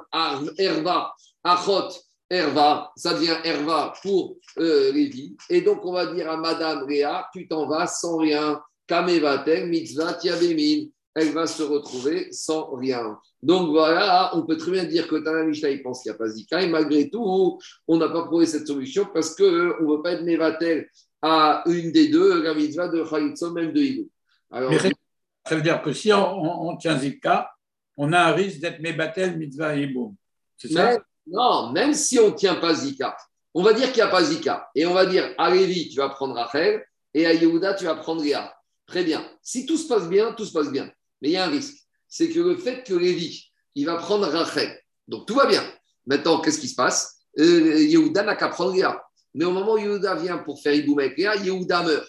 Herva, 0.56 1.12
Achot, 1.44 1.90
Herva, 2.30 2.90
ça 2.96 3.12
devient 3.12 3.36
Herva 3.44 3.92
pour 4.02 4.38
euh, 4.58 4.90
Lévi. 4.90 5.36
Et 5.50 5.60
donc 5.60 5.84
on 5.84 5.92
va 5.92 6.06
dire 6.06 6.30
à 6.30 6.38
Madame 6.38 6.84
Réa, 6.84 7.28
tu 7.34 7.46
t'en 7.46 7.68
vas 7.68 7.86
sans 7.86 8.16
rien. 8.16 8.60
Kamevatel, 8.86 9.68
mitzvah, 9.68 10.14
tiabemin. 10.14 10.86
Elle 11.14 11.32
va 11.32 11.46
se 11.46 11.62
retrouver 11.62 12.28
sans 12.32 12.74
rien. 12.76 13.18
Donc 13.42 13.70
voilà, 13.70 14.30
on 14.34 14.42
peut 14.42 14.56
très 14.56 14.70
bien 14.70 14.84
dire 14.84 15.06
que 15.06 15.16
Tana 15.16 15.42
Mishnah, 15.42 15.70
il 15.70 15.82
pense 15.82 16.02
qu'il 16.02 16.10
n'y 16.10 16.14
a 16.14 16.18
pas 16.18 16.28
Zika, 16.28 16.62
et 16.62 16.68
malgré 16.68 17.10
tout, 17.10 17.58
on 17.86 17.96
n'a 17.96 18.08
pas 18.08 18.24
prouvé 18.24 18.46
cette 18.46 18.66
solution 18.66 19.06
parce 19.12 19.34
qu'on 19.34 19.44
ne 19.44 19.96
veut 19.96 20.02
pas 20.02 20.12
être 20.12 20.22
Mevatel 20.22 20.88
à 21.20 21.62
une 21.66 21.92
des 21.92 22.08
deux, 22.08 22.42
la 22.42 22.54
mitzvah 22.54 22.88
de 22.88 23.04
Chalitzo, 23.04 23.52
même 23.52 23.72
de 23.72 23.80
Hidou. 23.80 24.08
Alors, 24.50 24.72
ça 25.48 25.54
veut 25.54 25.62
dire 25.62 25.82
que 25.82 25.92
si 25.92 26.12
on, 26.12 26.76
tient 26.76 26.98
Zika, 26.98 27.50
on 27.96 28.12
a 28.12 28.20
un 28.20 28.32
risque 28.32 28.60
d'être 28.60 28.80
Mebatel, 28.80 29.36
Mitzvah 29.38 29.76
et 29.76 29.92
C'est 30.56 30.72
ça? 30.72 30.98
Non, 31.26 31.72
même 31.72 31.94
si 31.94 32.18
on 32.18 32.30
ne 32.30 32.34
tient 32.34 32.54
pas 32.54 32.74
Zika. 32.74 33.16
On 33.54 33.62
va 33.62 33.72
dire 33.72 33.88
qu'il 33.88 33.96
n'y 33.96 34.08
a 34.08 34.08
pas 34.08 34.22
Zika. 34.22 34.68
Et 34.74 34.86
on 34.86 34.94
va 34.94 35.06
dire 35.06 35.34
à 35.36 35.50
Lévi, 35.50 35.88
tu 35.88 35.96
vas 35.96 36.08
prendre 36.08 36.34
Rachel, 36.34 36.82
et 37.14 37.26
à 37.26 37.32
Yehuda, 37.32 37.74
tu 37.74 37.84
vas 37.84 37.94
prendre 37.94 38.22
Léa. 38.22 38.54
Très 38.86 39.04
bien. 39.04 39.28
Si 39.42 39.66
tout 39.66 39.76
se 39.76 39.88
passe 39.88 40.08
bien, 40.08 40.32
tout 40.32 40.44
se 40.44 40.52
passe 40.52 40.70
bien. 40.70 40.90
Mais 41.20 41.28
il 41.28 41.32
y 41.32 41.36
a 41.36 41.44
un 41.44 41.50
risque. 41.50 41.76
C'est 42.06 42.30
que 42.30 42.40
le 42.40 42.56
fait 42.56 42.84
que 42.84 42.94
Lévi, 42.94 43.50
il 43.74 43.86
va 43.86 43.96
prendre 43.96 44.26
Rachel. 44.26 44.78
Donc 45.06 45.26
tout 45.26 45.34
va 45.34 45.46
bien. 45.46 45.62
Maintenant, 46.06 46.40
qu'est-ce 46.40 46.58
qui 46.58 46.68
se 46.68 46.74
passe? 46.74 47.18
Euh, 47.38 47.80
Yehuda 47.82 48.22
n'a 48.22 48.36
qu'à 48.36 48.48
prendre 48.48 48.72
Léa. 48.72 49.02
Mais 49.34 49.44
au 49.44 49.50
moment 49.50 49.74
où 49.74 49.78
Yehuda 49.78 50.14
vient 50.14 50.38
pour 50.38 50.62
faire 50.62 50.74
Iboum 50.74 50.98
avec 51.00 51.18
Léa, 51.18 51.36
Yehuda 51.36 51.82
meurt. 51.82 52.08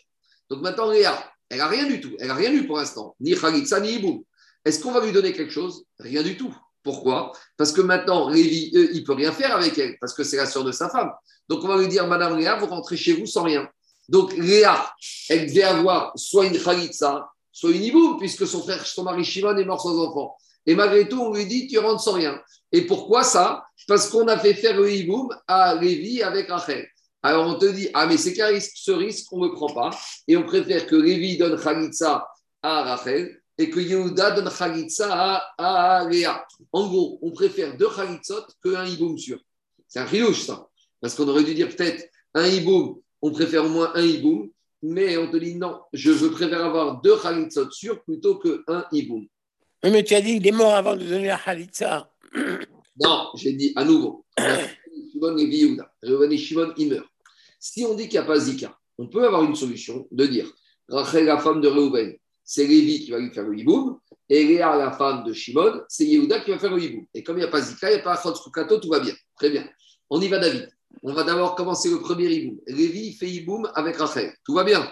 Donc 0.50 0.62
maintenant, 0.62 0.90
Léa, 0.90 1.32
elle 1.50 1.58
n'a 1.58 1.68
rien 1.68 1.86
du 1.88 2.00
tout. 2.00 2.12
Elle 2.20 2.28
n'a 2.28 2.36
rien 2.36 2.52
eu 2.52 2.66
pour 2.66 2.78
l'instant. 2.78 3.16
Ni 3.20 3.36
Khalitsa, 3.36 3.80
ni 3.80 3.94
Iboum. 3.94 4.24
Est-ce 4.66 4.82
qu'on 4.82 4.92
va 4.92 5.04
lui 5.04 5.12
donner 5.12 5.34
quelque 5.34 5.52
chose? 5.52 5.84
Rien 6.00 6.22
du 6.22 6.38
tout. 6.38 6.54
Pourquoi? 6.84 7.32
Parce 7.58 7.72
que 7.72 7.82
maintenant, 7.82 8.30
Lévi, 8.30 8.72
euh, 8.76 8.90
il 8.94 9.02
ne 9.02 9.06
peut 9.06 9.14
rien 9.14 9.32
faire 9.32 9.56
avec 9.56 9.78
elle, 9.78 9.98
parce 10.00 10.14
que 10.14 10.24
c'est 10.24 10.38
la 10.38 10.46
sœur 10.46 10.64
de 10.64 10.72
sa 10.72 10.90
femme. 10.90 11.12
Donc 11.48 11.64
on 11.64 11.68
va 11.68 11.78
lui 11.78 11.88
dire, 11.88 12.08
Madame 12.08 12.38
Léa, 12.38 12.58
vous 12.58 12.68
rentrez 12.68 12.96
chez 12.96 13.14
vous 13.14 13.26
sans 13.26 13.44
rien. 13.44 13.68
Donc 14.08 14.36
Léa, 14.38 14.94
elle 15.30 15.48
devait 15.48 15.64
avoir 15.64 16.14
soit 16.16 16.46
une 16.46 16.58
Khalitsa, 16.58 17.30
soit 17.52 17.72
une 17.72 17.84
Iboum, 17.84 18.18
puisque 18.18 18.48
son 18.48 18.62
frère, 18.64 18.86
son 18.86 19.04
mari 19.04 19.24
Shimon 19.24 19.58
est 19.58 19.66
mort 19.66 19.82
sans 19.82 20.00
enfant. 20.00 20.36
Et 20.66 20.76
malgré 20.76 21.08
tout, 21.08 21.22
on 21.22 21.34
lui 21.34 21.46
dit, 21.46 21.68
tu 21.68 21.80
rentres 21.80 22.02
sans 22.02 22.14
rien. 22.14 22.40
Et 22.72 22.84
pourquoi 22.84 23.24
ça? 23.24 23.64
Parce 23.88 24.10
qu'on 24.10 24.28
a 24.28 24.38
fait 24.38 24.54
faire 24.54 24.80
le 24.80 24.92
Iboum 24.92 25.30
à 25.48 25.76
Lévi 25.76 26.22
avec 26.22 26.50
Rachel. 26.50 26.88
Alors 27.22 27.48
on 27.48 27.60
te 27.60 27.66
dit, 27.66 27.90
ah 27.94 28.06
mais 28.08 28.18
c'est 28.18 28.34
qu'un 28.34 28.48
risque, 28.48 28.74
ce 28.76 28.92
risque, 28.92 29.32
on 29.34 29.40
ne 29.40 29.48
le 29.48 29.54
prend 29.54 29.74
pas. 29.74 29.90
Et 30.28 30.38
on 30.38 30.44
préfère 30.44 30.88
que 30.88 30.96
Lévi 30.96 31.38
donne 31.38 31.60
Khalitsa 31.60 32.28
à 32.62 32.84
Rachel 32.84 33.40
et 33.58 33.70
que 33.70 33.80
Yehuda 33.80 34.32
donne 34.32 34.50
Khalitsa 34.50 35.14
à, 35.58 36.00
à 36.00 36.08
Léa. 36.08 36.46
En 36.72 36.88
gros, 36.88 37.20
on 37.22 37.32
préfère 37.32 37.76
deux 37.76 37.90
Khalitsot 37.90 38.46
qu'un 38.64 38.86
Iboum 38.86 39.18
sûr. 39.18 39.38
C'est 39.88 40.00
un 40.00 40.06
rilouche, 40.06 40.44
ça. 40.44 40.68
Parce 41.02 41.14
qu'on 41.14 41.28
aurait 41.28 41.44
dû 41.44 41.54
dire 41.54 41.70
peut-être 41.70 42.10
un 42.34 42.46
Iboum, 42.48 43.00
on 43.22 43.32
préfère 43.32 43.66
au 43.66 43.70
moins 43.70 43.92
un 43.96 44.04
Iboum, 44.04 44.50
mais 44.82 45.18
on 45.18 45.30
te 45.30 45.36
dit 45.36 45.56
non, 45.56 45.82
je 45.92 46.12
veux 46.12 46.32
préférer 46.32 46.64
avoir 46.64 47.02
deux 47.02 47.18
Khalitsot 47.18 47.70
sûrs 47.72 48.02
plutôt 48.04 48.40
qu'un 48.40 48.86
Iboum. 48.94 49.28
Mais 49.84 50.04
tu 50.04 50.16
as 50.16 50.22
dit 50.22 50.38
qu'il 50.38 50.48
est 50.48 50.52
mort 50.52 50.76
avant 50.76 50.96
de 50.96 51.04
donner 51.04 51.28
la 51.28 51.38
Khalitsa. 51.38 52.10
Non, 53.02 53.28
j'ai 53.36 53.54
dit 53.54 53.74
à 53.76 53.84
nouveau. 53.84 54.26
Shimon 55.20 55.38
et 55.38 55.44
Yehuda. 55.44 55.92
et 56.04 56.38
Shimon, 56.38 56.74
il 56.78 56.90
meurt. 56.90 57.08
Si 57.60 57.84
on 57.86 57.94
dit 57.94 58.08
qu'il 58.08 58.20
n'y 58.20 58.26
a 58.26 58.28
pas 58.28 58.40
Zika, 58.40 58.78
on 58.98 59.08
peut 59.08 59.26
avoir 59.26 59.44
une 59.44 59.56
solution 59.56 60.08
de 60.12 60.26
dire 60.26 60.50
Rachel, 60.88 61.26
la 61.26 61.38
femme 61.38 61.62
de 61.62 61.68
Reuven, 61.68 62.16
c'est 62.44 62.66
Lévi 62.66 63.02
qui 63.06 63.12
va 63.12 63.20
lui 63.20 63.32
faire 63.32 63.44
le 63.44 63.58
hiboum, 63.58 64.00
et 64.30 64.44
Léa, 64.44 64.76
la 64.76 64.92
femme 64.92 65.24
de 65.24 65.34
Shimon, 65.34 65.82
c'est 65.88 66.06
Yehuda 66.06 66.40
qui 66.42 66.52
va 66.52 66.60
faire 66.60 66.74
le 66.74 66.82
hiboum. 66.82 67.06
Et 67.14 67.24
comme 67.24 67.38
il 67.38 67.42
n'y 67.42 67.46
a 67.46 67.50
pas 67.50 67.62
Zika, 67.62 67.92
il 67.92 67.96
n'y 67.96 68.00
a 68.00 68.04
pas 68.04 68.20
Chotsukato, 68.22 68.80
tout 68.80 68.90
va 68.90 69.00
bien. 69.00 69.14
Très 69.36 69.50
bien. 69.50 69.68
On 70.10 70.22
y 70.22 70.28
va, 70.28 70.40
David. 70.40 70.70
On 71.04 71.14
va 71.14 71.24
d'abord 71.24 71.56
commencer 71.56 71.90
le 71.90 72.00
premier 72.00 72.32
hiboum. 72.32 72.60
Lévi 72.68 73.14
fait 73.14 73.30
hiboum 73.30 73.70
avec 73.76 73.98
Rachel. 73.98 74.34
Tout 74.44 74.54
va 74.54 74.64
bien. 74.64 74.92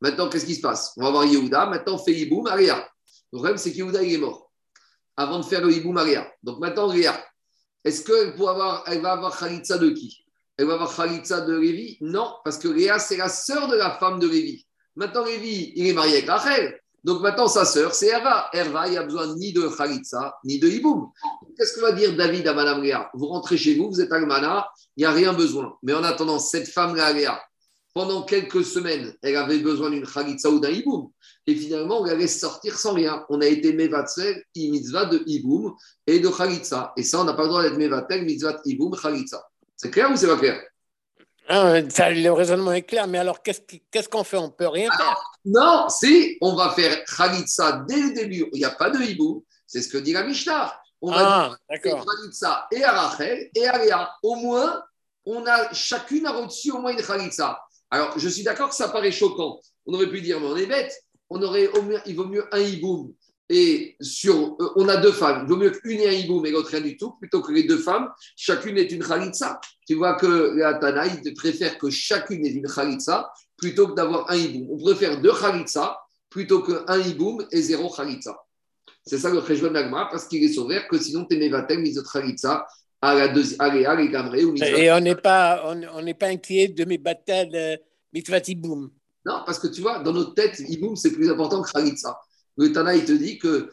Maintenant, 0.00 0.28
qu'est-ce 0.28 0.46
qui 0.46 0.54
se 0.54 0.60
passe? 0.60 0.92
On 0.96 1.02
va 1.02 1.10
voir 1.10 1.24
Yehuda. 1.24 1.66
Maintenant, 1.66 1.98
fait 1.98 2.12
hiboum 2.12 2.46
à 2.46 2.56
Léa. 2.56 2.88
Le 3.32 3.38
problème, 3.38 3.56
c'est 3.56 3.72
que 3.72 3.78
Yehuda, 3.78 4.02
il 4.02 4.14
est 4.14 4.18
mort 4.18 4.50
avant 5.16 5.38
de 5.38 5.44
faire 5.44 5.64
le 5.64 5.72
hiboum 5.72 5.96
à 5.98 6.04
Léa. 6.04 6.30
Donc 6.42 6.60
maintenant, 6.60 6.90
Léa, 6.90 7.22
est-ce 7.84 8.04
qu'elle 8.04 8.36
va 8.36 9.12
avoir 9.12 9.38
Khalitsa 9.38 9.78
de 9.78 9.90
qui? 9.90 10.24
Elle 10.56 10.66
va 10.66 10.74
avoir 10.74 10.94
Khalitsa 10.94 11.40
de 11.40 11.56
Lévi? 11.56 11.96
Non, 12.00 12.34
parce 12.44 12.58
que 12.58 12.68
Léa, 12.68 12.98
c'est 12.98 13.16
la 13.16 13.28
sœur 13.28 13.68
de 13.68 13.76
la 13.76 13.92
femme 13.98 14.18
de 14.18 14.28
Lévi. 14.28 14.66
Maintenant, 14.96 15.24
Lévi, 15.24 15.72
il 15.76 15.86
est 15.86 15.92
marié 15.94 16.18
avec 16.18 16.28
Rachel. 16.28 16.78
Donc 17.02 17.22
maintenant, 17.22 17.48
sa 17.48 17.64
sœur, 17.64 17.94
c'est 17.94 18.08
Eva. 18.08 18.50
Eva, 18.52 18.86
il 18.86 18.90
n'y 18.90 18.98
a 18.98 19.02
besoin 19.02 19.34
ni 19.36 19.54
de 19.54 19.66
Khalitsa, 19.68 20.36
ni 20.44 20.58
de 20.58 20.68
Hiboum. 20.68 21.10
Qu'est-ce 21.56 21.72
que 21.72 21.80
va 21.80 21.92
dire 21.92 22.14
David 22.14 22.46
à 22.46 22.52
Madame 22.52 22.82
Léa? 22.82 23.10
Vous 23.14 23.28
rentrez 23.28 23.56
chez 23.56 23.74
vous, 23.74 23.90
vous 23.90 24.02
êtes 24.02 24.12
Almana, 24.12 24.68
il 24.98 25.00
n'y 25.00 25.06
a 25.06 25.12
rien 25.12 25.32
besoin. 25.32 25.78
Mais 25.82 25.94
en 25.94 26.04
attendant, 26.04 26.38
cette 26.38 26.68
femme-là, 26.68 27.14
Léa, 27.14 27.40
pendant 27.94 28.22
quelques 28.22 28.64
semaines, 28.64 29.12
elle 29.22 29.36
avait 29.36 29.58
besoin 29.58 29.90
d'une 29.90 30.06
Khalitsa 30.06 30.48
ou 30.50 30.60
d'un 30.60 30.70
Hiboum. 30.70 31.10
Et 31.46 31.54
finalement, 31.54 32.00
on 32.00 32.04
la 32.04 32.14
laisse 32.14 32.38
sortir 32.38 32.78
sans 32.78 32.92
rien. 32.92 33.24
On 33.28 33.40
a 33.40 33.46
été 33.46 33.72
Mevatsel, 33.72 34.44
mitzvah 34.54 35.06
de 35.06 35.22
Hiboum 35.26 35.74
et 36.06 36.20
de 36.20 36.28
Khalitsa. 36.28 36.92
Et 36.96 37.02
ça, 37.02 37.20
on 37.20 37.24
n'a 37.24 37.34
pas 37.34 37.42
le 37.42 37.48
droit 37.48 37.62
d'être 37.62 37.76
Mevatel, 37.76 38.24
mitzvah 38.24 38.60
Hiboum, 38.64 38.96
Khalitsa. 38.96 39.42
C'est 39.76 39.90
clair 39.90 40.10
ou 40.10 40.16
c'est 40.16 40.28
pas 40.28 40.36
clair? 40.36 40.60
Ah, 41.48 41.80
ça, 41.88 42.10
le 42.10 42.30
raisonnement 42.30 42.72
est 42.72 42.82
clair, 42.82 43.08
mais 43.08 43.18
alors 43.18 43.42
qu'est-ce 43.42 44.08
qu'on 44.08 44.22
fait? 44.22 44.36
On 44.36 44.46
ne 44.46 44.52
peut 44.52 44.68
rien 44.68 44.88
faire? 44.96 45.16
non, 45.44 45.88
si, 45.88 46.38
on 46.40 46.54
va 46.54 46.70
faire 46.70 47.04
Khalitsa 47.04 47.84
dès 47.88 48.00
le 48.00 48.14
début. 48.14 48.48
Il 48.52 48.58
n'y 48.58 48.64
a 48.64 48.70
pas 48.70 48.90
de 48.90 49.00
hibou. 49.00 49.44
C'est 49.66 49.82
ce 49.82 49.88
que 49.88 49.98
dit 49.98 50.12
la 50.12 50.22
Mishnah. 50.22 50.80
On 51.02 51.10
va 51.10 51.56
ah, 51.68 51.76
dire 51.82 52.04
Khalitsa 52.04 52.68
et 52.70 52.84
à 52.84 52.92
Rachel 52.92 53.50
et 53.54 53.66
à 53.66 53.82
Léa. 53.82 54.14
Au 54.22 54.36
moins, 54.36 54.82
on 55.24 55.44
a, 55.46 55.72
chacune 55.72 56.26
a 56.26 56.32
reçu 56.32 56.70
au 56.70 56.78
moins 56.78 56.92
une 56.92 57.02
Khalitsa. 57.02 57.60
Alors, 57.90 58.18
je 58.18 58.28
suis 58.28 58.42
d'accord 58.42 58.70
que 58.70 58.74
ça 58.74 58.88
paraît 58.88 59.12
choquant. 59.12 59.60
On 59.86 59.94
aurait 59.94 60.08
pu 60.08 60.20
dire, 60.20 60.40
mais 60.40 60.46
on 60.46 60.56
est 60.56 60.66
bête. 60.66 60.92
On 61.28 61.42
aurait 61.42 61.68
il 62.06 62.16
vaut 62.16 62.26
mieux 62.26 62.44
un 62.52 62.60
hiboum 62.60 63.12
et 63.52 63.96
sur, 64.00 64.56
euh, 64.60 64.70
on 64.76 64.88
a 64.88 64.96
deux 64.96 65.10
femmes. 65.10 65.44
Il 65.44 65.48
vaut 65.48 65.56
mieux 65.56 65.70
qu'une 65.70 66.00
ait 66.00 66.08
un 66.08 66.12
hiboum 66.12 66.46
et 66.46 66.52
l'autre 66.52 66.70
rien 66.70 66.80
du 66.80 66.96
tout, 66.96 67.14
plutôt 67.20 67.42
que 67.42 67.50
les 67.52 67.64
deux 67.64 67.78
femmes, 67.78 68.08
chacune 68.36 68.78
ait 68.78 68.86
une 68.86 69.04
khalitsa. 69.04 69.60
Tu 69.86 69.96
vois 69.96 70.14
que 70.14 70.54
la 70.56 70.74
Tana, 70.74 71.06
il 71.06 71.34
préfère 71.34 71.76
que 71.76 71.90
chacune 71.90 72.46
ait 72.46 72.52
une 72.52 72.68
khalitsa 72.68 73.32
plutôt 73.56 73.88
que 73.88 73.94
d'avoir 73.94 74.30
un 74.30 74.36
hiboum. 74.36 74.68
On 74.70 74.78
préfère 74.78 75.20
deux 75.20 75.32
khalitsa 75.32 75.98
plutôt 76.30 76.62
qu'un 76.62 77.00
hiboum 77.00 77.44
et 77.50 77.60
zéro 77.60 77.92
khalitsa. 77.92 78.38
C'est 79.04 79.18
ça 79.18 79.30
le 79.30 79.40
Cheshvan 79.44 79.70
Nagma, 79.70 80.08
parce 80.10 80.28
qu'il 80.28 80.44
est 80.44 80.52
sauvé 80.52 80.80
que 80.88 80.96
sinon 80.96 81.26
tu 81.28 81.36
mevatel 81.36 81.80
mis 81.80 81.96
khalitsa 82.12 82.64
à 83.02 83.14
la 83.14 83.28
deuxième, 83.28 83.60
Et 84.76 84.92
on 84.92 85.00
n'est 85.00 85.14
pas, 85.14 85.62
on, 85.94 86.02
n'est 86.02 86.14
pas 86.14 86.26
inquiet 86.26 86.68
de 86.68 86.84
mevatel 86.84 87.50
euh, 87.54 87.76
mitzvah 88.12 88.40
hiboum. 88.46 88.90
Non, 89.24 89.42
parce 89.46 89.58
que 89.58 89.68
tu 89.68 89.80
vois, 89.80 90.00
dans 90.00 90.12
notre 90.12 90.34
tête, 90.34 90.60
hiboum 90.60 90.96
c'est 90.96 91.12
plus 91.12 91.30
important 91.30 91.62
que 91.62 91.70
khalitsa 91.70 92.18
le 92.60 92.72
Tana, 92.72 92.94
il 92.94 93.04
te 93.04 93.12
dit 93.12 93.38
que 93.38 93.70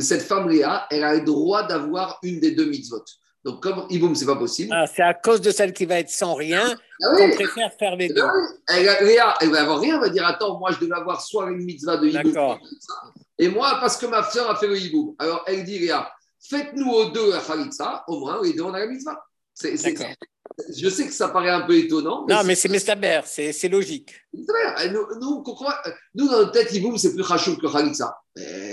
cette 0.00 0.22
femme 0.22 0.48
Léa, 0.48 0.86
elle 0.90 1.04
a 1.04 1.14
le 1.14 1.22
droit 1.22 1.66
d'avoir 1.66 2.18
une 2.22 2.40
des 2.40 2.52
deux 2.52 2.66
mitzvot. 2.66 3.04
Donc, 3.44 3.62
comme 3.62 3.86
Iboum, 3.88 4.14
ce 4.14 4.20
n'est 4.20 4.26
pas 4.26 4.36
possible. 4.36 4.70
Ah, 4.74 4.86
c'est 4.86 5.02
à 5.02 5.14
cause 5.14 5.40
de 5.40 5.50
celle 5.50 5.72
qui 5.72 5.86
va 5.86 6.00
être 6.00 6.10
sans 6.10 6.34
rien 6.34 6.76
ah 7.02 7.16
qu'on 7.16 7.30
préfère 7.30 7.72
faire 7.78 7.96
les 7.96 8.08
deux. 8.08 8.22
Elle, 8.66 9.06
Léa, 9.06 9.34
elle 9.40 9.50
va 9.50 9.62
avoir 9.62 9.80
rien, 9.80 9.94
elle 9.94 10.00
va 10.00 10.08
dire 10.10 10.26
Attends, 10.26 10.58
moi, 10.58 10.72
je 10.72 10.80
devais 10.80 10.96
avoir 10.96 11.22
soit 11.22 11.48
une 11.50 11.64
mitzvah 11.64 11.96
de 11.96 12.08
Iboum. 12.08 12.58
Et 13.38 13.48
moi, 13.48 13.78
parce 13.80 13.96
que 13.96 14.06
ma 14.06 14.28
soeur 14.28 14.50
a 14.50 14.56
fait 14.56 14.66
le 14.66 14.78
Iboum. 14.78 15.14
Alors, 15.18 15.44
elle 15.46 15.64
dit 15.64 15.78
Léa, 15.78 16.10
faites-nous 16.40 16.90
aux 16.90 17.10
deux 17.10 17.30
la 17.30 17.40
Khalitsa, 17.40 18.04
au 18.08 18.20
moins, 18.20 18.42
les 18.42 18.52
deux, 18.52 18.62
on 18.62 18.74
a 18.74 18.80
la 18.80 18.86
mitzvah. 18.86 19.24
C'est, 19.54 19.76
je 20.76 20.88
sais 20.88 21.06
que 21.06 21.12
ça 21.12 21.28
paraît 21.28 21.50
un 21.50 21.62
peu 21.62 21.76
étonnant. 21.76 22.26
non, 22.28 22.42
mais 22.44 22.54
c'est 22.54 22.68
Mestaber, 22.68 23.22
c'est 23.26 23.68
logique. 23.68 24.14
Nous, 24.32 24.44
nous, 25.20 25.42
nous, 26.14 26.28
dans 26.28 26.38
notre 26.38 26.52
tête, 26.52 26.72
Iboum, 26.72 26.96
c'est 26.96 27.14
plus 27.14 27.22
Rachoum 27.22 27.58
que 27.58 27.66
Khalitsa. 27.66 28.16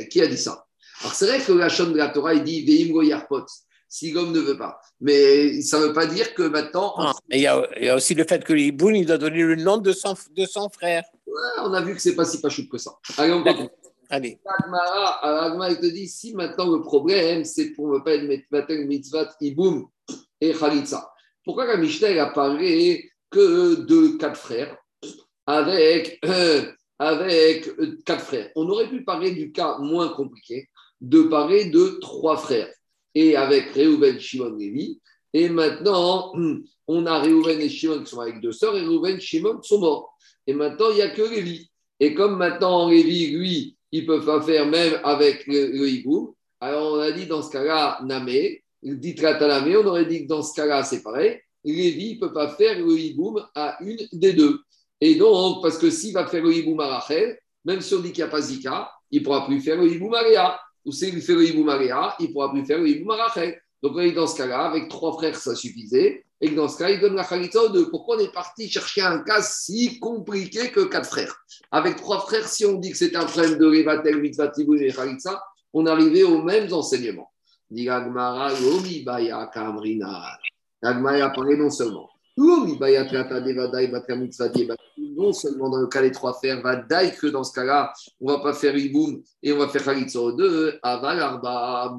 qui 0.10 0.22
a 0.22 0.28
dit 0.28 0.38
ça? 0.38 0.66
Alors, 1.02 1.14
c'est 1.14 1.28
vrai 1.28 1.40
que 1.40 1.52
la 1.52 1.70
chaîne 1.70 1.92
de 1.92 1.98
la 1.98 2.10
Torah, 2.10 2.34
il 2.34 2.44
dit 2.44 2.66
Veim 2.66 3.04
Yarpot, 3.04 3.46
si 3.90 4.12
l'homme 4.12 4.32
ne 4.32 4.40
veut 4.40 4.58
pas. 4.58 4.80
Mais 5.02 5.62
ça 5.62 5.80
ne 5.80 5.88
veut 5.88 5.94
pas 5.94 6.06
dire 6.06 6.34
que 6.34 6.44
maintenant. 6.44 7.14
il, 7.30 7.42
y 7.42 7.48
a, 7.48 7.68
il 7.78 7.86
y, 7.86 7.90
a, 7.90 7.96
aussi 7.96 8.14
le 8.14 8.24
fait 8.24 8.44
que 8.44 8.54
Iboum, 8.54 8.96
il 8.96 9.06
doit 9.06 9.18
donner 9.18 9.42
le 9.44 9.56
nom 9.56 9.78
de 9.78 9.92
son, 9.92 10.16
de 10.32 10.46
son 10.46 10.70
frère. 10.70 11.04
on 11.60 11.74
a 11.74 11.82
vu 11.82 11.96
que 11.96 12.02
c'est 12.02 12.16
pas 12.16 12.26
si 12.26 12.40
pachoum 12.40 12.68
que 12.70 12.78
ça. 12.78 12.92
Allez, 13.18 13.34
on. 13.34 13.44
Allez. 14.10 14.40
Agma, 15.22 15.70
il 15.70 15.80
te 15.80 15.86
dit 15.86 16.08
si 16.08 16.34
maintenant 16.34 16.76
le 16.76 16.82
problème, 16.82 17.44
c'est 17.44 17.72
pour 17.72 17.94
ne 17.94 18.00
pas 18.00 18.14
être 18.16 18.86
mitzvah, 18.86 19.30
Iboum 19.42 19.88
et 20.42 20.54
Khalitsa. 20.54 21.12
Pourquoi 21.44 21.66
la 21.66 21.78
Mishnah 21.78 22.24
a 22.24 22.32
parlé 22.32 23.10
que 23.30 23.76
de 23.86 24.18
quatre 24.18 24.38
frères 24.38 24.78
avec, 25.46 26.20
euh, 26.26 26.72
avec 27.00 27.68
euh, 27.80 27.98
quatre 28.06 28.26
frères? 28.26 28.52
On 28.56 28.68
aurait 28.70 28.90
pu 28.90 29.04
parler 29.04 29.32
du 29.32 29.52
cas 29.52 29.78
moins 29.78 30.10
compliqué, 30.10 30.70
de 31.02 31.24
parler 31.24 31.66
de 31.66 32.00
trois 32.02 32.38
frères. 32.38 32.72
Et 33.14 33.36
avec 33.36 33.74
Reuven, 33.74 34.20
Shimon, 34.20 34.56
Lévi. 34.56 35.00
Et 35.34 35.50
maintenant, 35.50 36.34
on 36.88 37.06
a 37.06 37.20
Reuven 37.22 37.62
et 37.62 37.70
Shimon 37.70 38.04
qui 38.04 38.12
sont 38.12 38.22
avec 38.22 38.42
deux 38.42 38.52
sœurs, 38.52 38.76
et 38.76 38.86
Reuven 38.86 39.18
et 39.18 39.22
Shimon 39.22 39.62
sont 39.62 39.80
morts. 39.80 40.18
Et 40.48 40.54
maintenant, 40.54 40.90
il 40.92 40.96
n'y 40.96 41.02
a 41.02 41.10
que 41.10 41.22
Lévi. 41.22 41.70
Et 42.00 42.14
comme 42.14 42.38
maintenant, 42.38 42.90
Lévi, 42.90 43.28
lui, 43.28 43.75
il 43.92 44.02
ne 44.02 44.08
peut 44.08 44.26
pas 44.26 44.42
faire 44.42 44.68
même 44.68 45.00
avec 45.04 45.46
le, 45.48 45.68
le 45.68 45.88
alors 46.60 46.94
on 46.94 47.00
a 47.00 47.12
dit 47.12 47.28
dans 47.28 47.42
ce 47.42 47.52
cas-là, 47.52 48.00
Namé, 48.04 48.64
dit 48.82 49.16
on 49.24 49.86
aurait 49.86 50.06
dit 50.06 50.24
que 50.24 50.28
dans 50.28 50.42
ce 50.42 50.54
cas-là, 50.56 50.84
c'est 50.84 51.04
pareil. 51.04 51.40
Lévi 51.64 52.16
ne 52.16 52.20
peut 52.20 52.34
pas 52.34 52.50
faire 52.50 52.80
le 52.80 52.98
hiboum 52.98 53.44
à 53.56 53.78
une 53.82 53.98
des 54.14 54.34
deux. 54.34 54.60
Et 55.02 55.16
donc, 55.16 55.62
parce 55.62 55.78
que 55.78 55.90
s'il 55.90 56.14
va 56.14 56.28
faire 56.28 56.44
le 56.44 56.54
hiboum 56.54 56.80
à 56.80 56.88
Rachel, 56.88 57.38
même 57.66 57.82
si 57.82 57.94
on 57.94 58.00
dit 58.00 58.12
qu'il 58.12 58.24
n'y 58.24 58.30
a 58.30 58.32
pas 58.32 58.42
Zika, 58.42 58.92
il 59.12 59.20
ne 59.20 59.26
pourra 59.26 59.46
plus 59.46 59.62
faire 59.62 59.80
le 59.80 59.92
hiboum 59.92 60.14
à 60.14 60.24
Léa. 60.24 60.60
Ou 60.86 60.92
s'il 60.92 61.22
fait 61.22 61.34
le 61.34 61.48
hiboum 61.48 61.70
à 61.70 61.78
Léa, 61.78 62.16
il 62.20 62.28
ne 62.28 62.34
pourra 62.34 62.52
plus 62.52 62.66
faire 62.66 62.80
le 62.80 62.88
hiboum 62.88 63.12
à 63.12 63.26
Rachel. 63.26 63.60
Donc, 63.82 63.94
on 63.96 64.00
est 64.00 64.12
dans 64.12 64.28
ce 64.28 64.38
cas-là, 64.38 64.66
avec 64.66 64.90
trois 64.90 65.14
frères, 65.14 65.36
ça 65.36 65.56
suffisait. 65.56 66.25
Et 66.42 66.50
dans 66.50 66.68
ce 66.68 66.78
cas, 66.78 66.90
il 66.90 67.00
donne 67.00 67.16
la 67.16 67.24
Khalitsa 67.24 67.64
aux 67.64 67.70
deux. 67.70 67.90
Pourquoi 67.90 68.18
on 68.18 68.20
est 68.20 68.34
parti 68.34 68.70
chercher 68.70 69.02
un 69.02 69.20
cas 69.20 69.42
si 69.42 70.00
compliqué 70.00 70.72
que 70.72 70.82
quatre 70.82 71.10
frères? 71.10 71.36
Avec 71.72 71.96
trois 71.96 72.20
frères, 72.22 72.48
si 72.48 72.66
on 72.66 72.74
dit 72.74 72.92
que 72.92 72.98
c'est 72.98 73.16
un 73.16 73.26
problème 73.26 73.58
de 73.58 73.66
Revatel, 73.66 74.20
Mitzvah, 74.20 74.52
et 74.58 74.92
Khalitsa, 74.92 75.42
on 75.74 75.86
arrivait 75.86 76.24
aux 76.24 76.42
mêmes 76.42 76.72
enseignements. 76.74 77.32
L'Agmara 77.70 78.48
a 81.24 81.30
parlé 81.30 81.58
non 81.58 81.70
seulement 81.70 82.10
Non 85.18 85.32
seulement 85.32 85.70
dans 85.70 85.80
le 85.80 85.88
cas 85.88 86.02
des 86.02 86.12
trois 86.12 86.34
frères, 86.34 86.62
va 86.62 86.76
que 86.76 87.28
dans 87.28 87.46
ce 87.46 87.54
cas-là, 87.54 87.94
on 88.20 88.28
va 88.28 88.40
pas 88.40 88.54
faire 88.54 88.76
Iboum 88.76 89.22
et 89.42 89.54
on 89.54 89.58
va 89.58 89.70
faire 89.70 89.86
Khalitsa 89.86 90.20
2, 90.38 90.80
Aval 90.84 91.40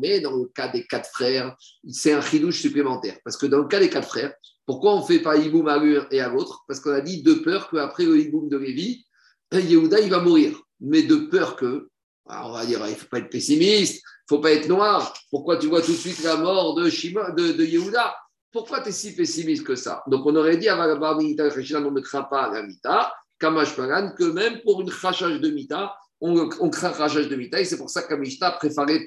mais 0.03 0.21
dans 0.21 0.37
le 0.37 0.47
cas 0.55 0.69
des 0.69 0.85
quatre 0.87 1.09
frères, 1.09 1.57
c'est 1.89 2.13
un 2.13 2.21
chidouche 2.21 2.61
supplémentaire. 2.61 3.17
Parce 3.25 3.39
que 3.39 3.47
dans 3.47 3.59
le 3.59 3.67
cas 3.67 3.81
des 3.81 3.89
quatre 3.89 4.09
frères, 4.09 4.35
pourquoi 4.67 4.95
on 4.95 5.01
ne 5.01 5.07
fait 5.07 5.21
pas 5.21 5.37
Iboum 5.37 5.69
à 5.69 5.79
l'un 5.79 6.07
et 6.11 6.21
à 6.21 6.29
l'autre? 6.29 6.65
Parce 6.69 6.81
qu'on 6.81 6.93
a 6.93 7.01
dit 7.01 7.23
de 7.23 7.35
peur 7.35 7.71
qu'après 7.71 8.05
le 8.05 8.19
Iboum 8.21 8.49
de 8.49 8.59
Lévi, 8.59 9.07
Yehuda, 9.53 10.01
il 10.01 10.11
va 10.11 10.21
mourir. 10.21 10.61
Mais 10.81 11.03
de 11.03 11.17
peur 11.17 11.57
que, 11.57 11.89
on 12.27 12.53
va 12.53 12.67
dire, 12.67 12.81
il 12.87 12.91
ne 12.91 12.97
faut 12.97 13.07
pas 13.07 13.19
être 13.19 13.31
pessimiste, 13.31 14.03
il 14.03 14.35
ne 14.35 14.37
faut 14.37 14.43
pas 14.43 14.53
être 14.53 14.69
noir. 14.69 15.15
Pourquoi 15.31 15.57
tu 15.57 15.69
vois 15.69 15.81
tout 15.81 15.93
de 15.93 15.97
suite 15.97 16.23
la 16.23 16.37
mort 16.37 16.75
de, 16.75 16.91
Shima, 16.91 17.31
de, 17.31 17.53
de 17.53 17.65
Yehuda? 17.65 18.15
Pourquoi 18.57 18.81
tu 18.81 18.89
es 18.89 18.93
si 18.93 19.15
pessimiste 19.15 19.65
que 19.65 19.77
ça? 19.77 20.03
Donc, 20.07 20.25
on 20.25 20.35
aurait 20.35 20.57
dit, 20.57 20.69
à 20.69 20.77
on 20.79 21.91
ne 21.91 22.01
craint 22.01 22.23
pas 22.23 22.51
la 22.51 22.63
mita, 22.63 23.13
Kamash 23.39 23.77
Pagan, 23.77 24.13
que 24.17 24.25
même 24.25 24.63
pour 24.63 24.81
une 24.81 24.91
rachage 24.91 25.41
de 25.41 25.51
mita, 25.51 25.95
on, 26.23 26.49
on 26.61 26.71
craint 26.71 26.91
rachage 26.91 27.29
de 27.29 27.37
mita, 27.37 27.61
et 27.61 27.67
c'est 27.67 27.77
pour 27.77 27.91
ça 27.91 28.03
qu'Amishta 28.03 28.49
a 28.49 28.59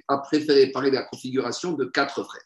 a 0.08 0.18
préféré 0.20 0.72
parler 0.72 0.92
de 0.92 0.96
la 0.96 1.04
configuration 1.04 1.74
de 1.74 1.86
quatre 1.86 2.24
frères. 2.24 2.44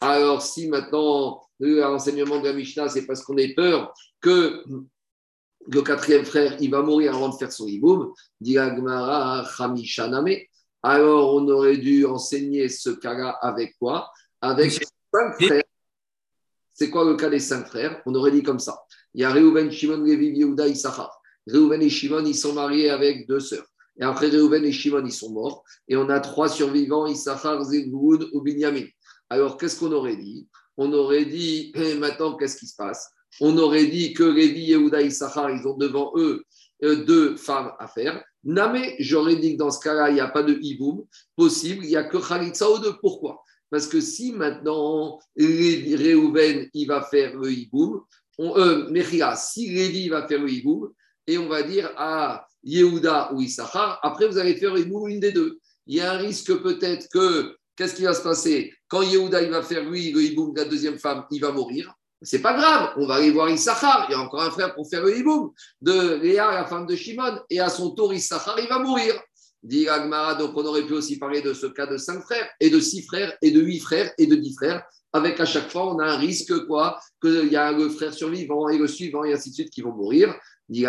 Alors, 0.00 0.42
si 0.42 0.68
maintenant 0.68 1.42
l'enseignement 1.60 2.40
de 2.40 2.48
la 2.48 2.52
Mishnah, 2.52 2.88
c'est 2.88 3.06
parce 3.06 3.22
qu'on 3.22 3.36
ait 3.36 3.54
peur 3.54 3.94
que 4.20 4.64
le 5.68 5.82
quatrième 5.82 6.24
frère, 6.24 6.56
il 6.60 6.70
va 6.70 6.82
mourir 6.82 7.14
avant 7.14 7.28
de 7.28 7.36
faire 7.36 7.52
son 7.52 7.68
hiboum, 7.68 8.12
alors 10.82 11.34
on 11.34 11.48
aurait 11.48 11.76
dû 11.76 12.06
enseigner 12.06 12.68
ce 12.68 12.90
cas-là 12.90 13.38
avec 13.42 13.76
quoi? 13.78 14.10
Avec 14.40 14.72
cinq 14.72 15.34
frères. 15.40 15.62
C'est 16.72 16.90
quoi 16.90 17.04
le 17.04 17.16
cas 17.16 17.28
des 17.28 17.40
cinq 17.40 17.66
frères? 17.66 18.00
On 18.06 18.14
aurait 18.14 18.30
dit 18.30 18.42
comme 18.42 18.58
ça. 18.58 18.78
Il 19.12 19.20
y 19.20 19.24
a 19.24 19.32
Reuven, 19.32 19.70
Shimon, 19.70 19.98
Levi, 19.98 20.28
Yehuda, 20.28 20.66
Issachar. 20.66 21.20
Reuven 21.46 21.82
et 21.82 21.90
Shimon, 21.90 22.24
ils 22.24 22.34
sont 22.34 22.54
mariés 22.54 22.90
avec 22.90 23.26
deux 23.28 23.40
sœurs. 23.40 23.66
Et 23.98 24.04
après, 24.04 24.28
Reuven 24.28 24.64
et 24.64 24.72
Shimon, 24.72 25.04
ils 25.04 25.12
sont 25.12 25.30
morts. 25.30 25.62
Et 25.88 25.96
on 25.96 26.08
a 26.08 26.20
trois 26.20 26.48
survivants, 26.48 27.06
Issachar, 27.06 27.62
Zebulun 27.64 28.26
ou 28.32 28.40
Binyamin. 28.40 28.86
Alors, 29.28 29.58
qu'est-ce 29.58 29.78
qu'on 29.78 29.92
aurait 29.92 30.16
dit? 30.16 30.48
On 30.76 30.90
aurait 30.92 31.26
dit, 31.26 31.72
eh, 31.74 31.94
maintenant, 31.94 32.36
qu'est-ce 32.36 32.56
qui 32.56 32.66
se 32.66 32.76
passe? 32.76 33.10
On 33.40 33.58
aurait 33.58 33.86
dit 33.86 34.14
que 34.14 34.22
Levi, 34.22 34.70
Yehuda, 34.70 35.02
Issachar, 35.02 35.50
ils 35.50 35.66
ont 35.66 35.76
devant 35.76 36.12
eux 36.16 36.44
euh, 36.82 37.04
deux 37.04 37.36
femmes 37.36 37.72
à 37.78 37.88
faire. 37.88 38.24
Namé, 38.42 38.96
j'aurais 39.00 39.36
dit 39.36 39.52
que 39.52 39.58
dans 39.58 39.70
ce 39.70 39.80
cas-là, 39.80 40.08
il 40.08 40.14
n'y 40.14 40.20
a 40.20 40.28
pas 40.28 40.42
de 40.42 40.58
hiboum 40.58 41.04
possible, 41.36 41.84
il 41.84 41.88
n'y 41.88 41.96
a 41.96 42.04
que 42.04 42.16
Khalitsa 42.16 42.70
ou 42.70 42.78
deux. 42.78 42.94
Pourquoi? 43.02 43.42
Parce 43.70 43.86
que 43.86 44.00
si 44.00 44.32
maintenant 44.32 45.20
Réhouven 45.36 46.68
il 46.74 46.86
va 46.86 47.02
faire 47.02 47.36
le 47.36 47.52
hiboum, 47.52 48.02
euh, 48.40 49.34
si 49.36 49.74
Révi 49.74 50.08
va 50.08 50.26
faire 50.26 50.40
le 50.40 50.50
hiboum, 50.50 50.90
et 51.26 51.38
on 51.38 51.48
va 51.48 51.62
dire 51.62 51.92
à 51.96 52.46
Yehuda 52.64 53.32
ou 53.32 53.40
Issachar, 53.40 53.98
après 54.02 54.26
vous 54.26 54.38
allez 54.38 54.56
faire 54.56 54.76
hiboum 54.76 55.08
une 55.08 55.20
des 55.20 55.32
deux. 55.32 55.58
Il 55.86 55.96
y 55.96 56.00
a 56.00 56.12
un 56.12 56.18
risque 56.18 56.54
peut-être 56.62 57.08
que, 57.12 57.56
qu'est-ce 57.76 57.94
qui 57.94 58.02
va 58.02 58.14
se 58.14 58.22
passer? 58.22 58.72
Quand 58.88 59.02
Yehuda 59.02 59.42
il 59.42 59.50
va 59.50 59.62
faire 59.62 59.88
lui 59.88 60.10
le 60.10 60.22
hiboum 60.22 60.52
de 60.54 60.60
la 60.60 60.68
deuxième 60.68 60.98
femme, 60.98 61.24
il 61.30 61.40
va 61.40 61.52
mourir. 61.52 61.94
C'est 62.22 62.42
pas 62.42 62.52
grave, 62.52 62.92
on 62.96 63.06
va 63.06 63.14
aller 63.14 63.30
voir 63.30 63.48
Issachar. 63.48 64.06
Il 64.08 64.12
y 64.12 64.14
a 64.14 64.20
encore 64.20 64.42
un 64.42 64.50
frère 64.50 64.74
pour 64.74 64.88
faire 64.88 65.02
le 65.02 65.16
hiboum 65.16 65.52
de 65.80 66.16
Léa, 66.16 66.52
la 66.52 66.66
femme 66.66 66.86
de 66.86 66.94
Shimon, 66.94 67.40
et 67.48 67.60
à 67.60 67.70
son 67.70 67.92
tour, 67.92 68.12
Issachar, 68.12 68.58
il 68.60 68.68
va 68.68 68.78
mourir. 68.78 69.14
Dit 69.62 69.86
donc 70.38 70.56
on 70.56 70.64
aurait 70.64 70.86
pu 70.86 70.94
aussi 70.94 71.18
parler 71.18 71.42
de 71.42 71.52
ce 71.52 71.66
cas 71.66 71.86
de 71.86 71.98
cinq 71.98 72.22
frères, 72.22 72.48
et 72.60 72.70
de 72.70 72.80
six 72.80 73.02
frères, 73.02 73.36
et 73.42 73.50
de 73.50 73.60
huit 73.60 73.80
frères, 73.80 74.10
et 74.16 74.26
de 74.26 74.34
dix 74.34 74.54
frères, 74.54 74.82
avec 75.12 75.40
à 75.40 75.44
chaque 75.44 75.70
fois, 75.70 75.94
on 75.94 75.98
a 75.98 76.06
un 76.06 76.16
risque, 76.16 76.66
quoi, 76.66 76.98
qu'il 77.20 77.48
y 77.48 77.56
a 77.56 77.72
le 77.72 77.88
frère 77.88 78.14
survivant 78.14 78.68
et 78.68 78.78
le 78.78 78.86
suivant, 78.86 79.24
et 79.24 79.32
ainsi 79.32 79.50
de 79.50 79.54
suite, 79.54 79.70
qui 79.70 79.82
vont 79.82 79.92
mourir. 79.92 80.34
Dit 80.68 80.84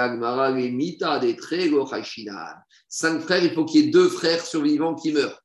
Cinq 2.87 3.21
frères, 3.21 3.43
il 3.43 3.53
faut 3.53 3.65
qu'il 3.65 3.85
y 3.85 3.87
ait 3.87 3.91
deux 3.91 4.09
frères 4.09 4.45
survivants 4.45 4.95
qui 4.95 5.11
meurent. 5.11 5.41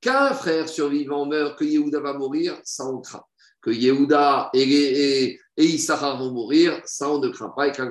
Qu'un 0.00 0.32
frère 0.32 0.68
survivant 0.68 1.26
meurt, 1.26 1.58
que 1.58 1.64
Yehuda 1.64 2.00
va 2.00 2.14
mourir, 2.14 2.58
ça 2.64 2.86
on 2.86 3.00
craint. 3.00 3.24
Que 3.60 3.70
Yehuda 3.70 4.50
et, 4.54 5.38
et, 5.56 5.76
vont 5.88 6.32
mourir, 6.32 6.80
ça 6.86 7.10
on 7.10 7.18
ne 7.18 7.28
craint 7.28 7.52
pas. 7.54 7.68
Et 7.68 7.72
qu'un 7.72 7.90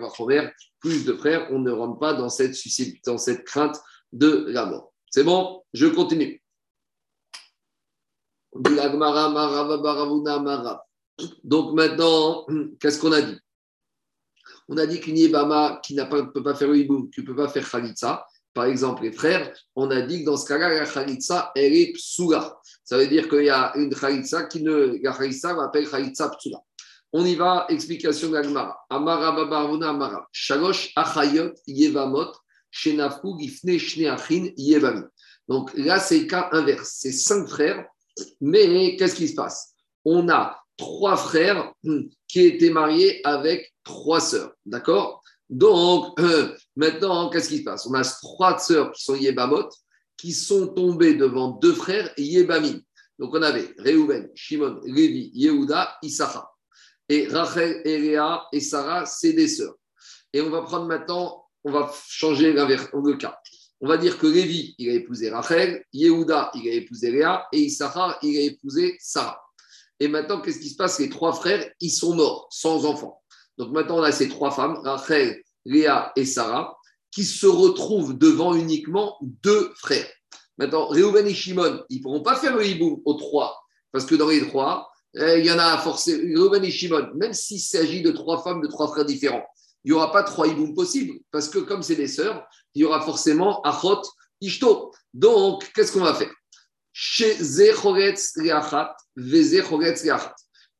plus 0.79 1.05
de 1.05 1.13
frères, 1.13 1.47
on 1.51 1.59
ne 1.59 1.71
rentre 1.71 1.99
pas 1.99 2.13
dans 2.13 2.29
cette, 2.29 2.55
dans 3.05 3.17
cette 3.17 3.43
crainte 3.43 3.75
de 4.11 4.45
la 4.49 4.65
mort. 4.65 4.93
C'est 5.09 5.23
bon? 5.23 5.63
Je 5.73 5.87
continue. 5.87 6.41
Donc 11.43 11.73
maintenant, 11.73 12.45
qu'est-ce 12.79 12.99
qu'on 12.99 13.11
a 13.11 13.21
dit? 13.21 13.37
On 14.67 14.77
a 14.77 14.85
dit 14.85 14.99
qu'une 14.99 15.17
Yébama 15.17 15.79
qui 15.83 15.95
ne 15.95 16.03
peut 16.03 16.43
pas 16.43 16.55
faire 16.55 16.67
le 16.67 16.77
hiboum, 16.77 17.09
qui 17.09 17.21
ne 17.21 17.25
peut 17.25 17.35
pas 17.35 17.47
faire 17.47 17.69
Khalitsa, 17.69 18.25
par 18.53 18.65
exemple 18.65 19.03
les 19.03 19.11
frères, 19.11 19.53
on 19.75 19.89
a 19.91 20.01
dit 20.01 20.21
que 20.21 20.25
dans 20.25 20.37
ce 20.37 20.45
cas-là, 20.47 20.69
la 20.69 20.85
Khalitsa, 20.85 21.51
elle 21.55 21.73
est 21.73 21.93
psoula. 21.93 22.59
Ça 22.83 22.97
veut 22.97 23.07
dire 23.07 23.29
qu'il 23.29 23.45
y 23.45 23.49
a 23.49 23.71
une 23.75 23.93
Khalitsa 23.93 24.43
qui 24.45 24.63
ne. 24.63 24.97
La 25.03 25.13
Khalitsa, 25.13 25.55
on 25.55 25.61
appelle 25.61 25.89
Khalitsa 25.89 26.29
psoula. 26.29 26.59
On 27.11 27.25
y 27.25 27.35
va, 27.35 27.65
explication 27.69 28.29
de 28.29 28.35
l'Agmara. 28.35 28.77
Amara 28.89 29.31
Babaruna 29.31 29.89
Amara. 29.89 30.27
Shalosh 30.31 30.91
Achayot 30.95 31.53
Yevamot 31.65 32.31
donc 35.47 35.73
là, 35.75 35.99
c'est 35.99 36.19
le 36.19 36.25
cas 36.25 36.49
inverse. 36.51 36.97
C'est 36.99 37.11
cinq 37.11 37.47
frères, 37.47 37.85
mais 38.39 38.95
qu'est-ce 38.95 39.15
qui 39.15 39.27
se 39.27 39.33
passe? 39.33 39.73
On 40.05 40.29
a 40.29 40.61
trois 40.77 41.17
frères 41.17 41.73
qui 42.27 42.41
étaient 42.41 42.69
mariés 42.69 43.19
avec 43.25 43.73
trois 43.83 44.21
sœurs. 44.21 44.53
D'accord? 44.65 45.23
Donc, 45.49 46.19
euh, 46.19 46.55
maintenant, 46.75 47.29
qu'est-ce 47.29 47.49
qui 47.49 47.57
se 47.59 47.63
passe? 47.63 47.87
On 47.87 47.93
a 47.95 48.03
trois 48.03 48.59
sœurs 48.59 48.91
qui 48.91 49.03
sont 49.03 49.15
Yébamot, 49.15 49.67
qui 50.15 50.31
sont 50.31 50.67
tombées 50.67 51.15
devant 51.15 51.49
deux 51.49 51.73
frères 51.73 52.13
Yébamim. 52.17 52.79
Donc, 53.17 53.33
on 53.33 53.41
avait 53.41 53.73
Réhouven, 53.79 54.29
Shimon, 54.35 54.79
Lévi, 54.85 55.31
Yehuda, 55.33 55.97
Issachar. 56.03 56.55
Et 57.09 57.27
Rachel, 57.27 57.81
Eréa 57.85 58.43
et 58.53 58.61
Sarah, 58.61 59.07
c'est 59.07 59.33
des 59.33 59.47
sœurs. 59.47 59.75
Et 60.31 60.41
on 60.41 60.51
va 60.51 60.61
prendre 60.61 60.85
maintenant 60.85 61.48
on 61.63 61.71
va 61.71 61.91
changer 62.07 62.53
le 62.53 63.15
cas. 63.15 63.39
On 63.81 63.87
va 63.87 63.97
dire 63.97 64.17
que 64.17 64.27
Lévi, 64.27 64.75
il 64.77 64.89
a 64.89 64.93
épousé 64.93 65.29
Rachel, 65.29 65.85
Yehuda, 65.93 66.51
il 66.55 66.67
a 66.67 66.73
épousé 66.73 67.11
Léa, 67.11 67.47
et 67.53 67.61
Issachar, 67.61 68.19
il 68.21 68.37
a 68.37 68.41
épousé 68.41 68.97
Sarah. 68.99 69.41
Et 70.01 70.07
maintenant, 70.07 70.41
qu'est-ce 70.41 70.59
qui 70.59 70.69
se 70.69 70.75
passe? 70.75 70.99
Les 70.99 71.09
trois 71.09 71.33
frères, 71.33 71.69
ils 71.79 71.89
sont 71.89 72.15
morts, 72.15 72.47
sans 72.51 72.85
enfants. 72.85 73.21
Donc 73.57 73.71
maintenant, 73.71 73.99
on 73.99 74.03
a 74.03 74.11
ces 74.11 74.27
trois 74.27 74.51
femmes, 74.51 74.79
Rachel, 74.83 75.41
Léa 75.65 76.11
et 76.15 76.25
Sarah, 76.25 76.77
qui 77.11 77.23
se 77.23 77.47
retrouvent 77.47 78.17
devant 78.17 78.53
uniquement 78.53 79.17
deux 79.21 79.71
frères. 79.75 80.09
Maintenant, 80.57 80.87
Réhouven 80.87 81.25
et 81.25 81.33
Shimon, 81.33 81.83
ils 81.89 81.99
ne 81.99 82.03
pourront 82.03 82.21
pas 82.21 82.35
faire 82.35 82.55
le 82.55 82.65
hibou 82.65 83.01
aux 83.05 83.13
trois, 83.13 83.57
parce 83.91 84.05
que 84.05 84.15
dans 84.15 84.27
les 84.27 84.45
trois, 84.45 84.89
eh, 85.15 85.39
il 85.39 85.45
y 85.45 85.51
en 85.51 85.59
a 85.59 85.77
forcément, 85.77 86.21
Réhouven 86.21 86.63
et 86.65 86.71
Shimon, 86.71 87.09
même 87.15 87.33
s'il 87.33 87.61
s'agit 87.61 88.01
de 88.01 88.11
trois 88.11 88.43
femmes 88.43 88.61
de 88.61 88.67
trois 88.67 88.89
frères 88.89 89.05
différents, 89.05 89.45
il 89.83 89.91
n'y 89.91 89.97
aura 89.97 90.11
pas 90.11 90.23
trois 90.23 90.47
hiboum 90.47 90.73
possibles, 90.73 91.19
parce 91.31 91.49
que 91.49 91.59
comme 91.59 91.83
c'est 91.83 91.95
des 91.95 92.07
sœurs, 92.07 92.45
il 92.73 92.81
y 92.81 92.85
aura 92.85 93.01
forcément 93.01 93.61
achot, 93.61 94.01
ishto. 94.41 94.93
Donc, 95.13 95.71
qu'est-ce 95.73 95.91
qu'on 95.91 96.01
va 96.01 96.13
faire? 96.13 96.31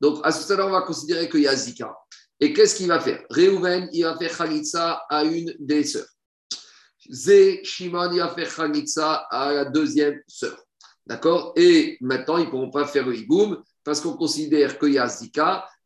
Donc, 0.00 0.20
à 0.24 0.32
ce 0.32 0.42
stade, 0.42 0.60
on 0.60 0.70
va 0.70 0.82
considérer 0.82 1.28
qu'il 1.28 1.40
y 1.40 1.48
a 1.48 1.56
Zika. 1.56 1.94
Et 2.40 2.52
qu'est-ce 2.52 2.74
qu'il 2.74 2.88
va 2.88 3.00
faire? 3.00 3.24
Réhouven, 3.30 3.88
il 3.92 4.02
va 4.04 4.16
faire 4.16 4.36
Khalitsa 4.36 5.04
à 5.08 5.24
une 5.24 5.54
des 5.58 5.84
sœurs. 5.84 6.08
Zé, 7.10 7.60
Shimon, 7.64 8.12
il 8.12 8.20
va 8.20 8.28
faire 8.30 8.54
Khalitsa 8.54 9.26
à 9.30 9.52
la 9.52 9.64
deuxième 9.66 10.20
sœur. 10.26 10.58
D'accord? 11.06 11.52
Et 11.56 11.98
maintenant, 12.00 12.38
ils 12.38 12.46
ne 12.46 12.50
pourront 12.50 12.70
pas 12.70 12.86
faire 12.86 13.06
le 13.06 13.16
hiboum 13.16 13.62
parce 13.84 14.00
qu'on 14.00 14.16
considère 14.16 14.78
qu'il 14.78 14.92
y 14.92 14.98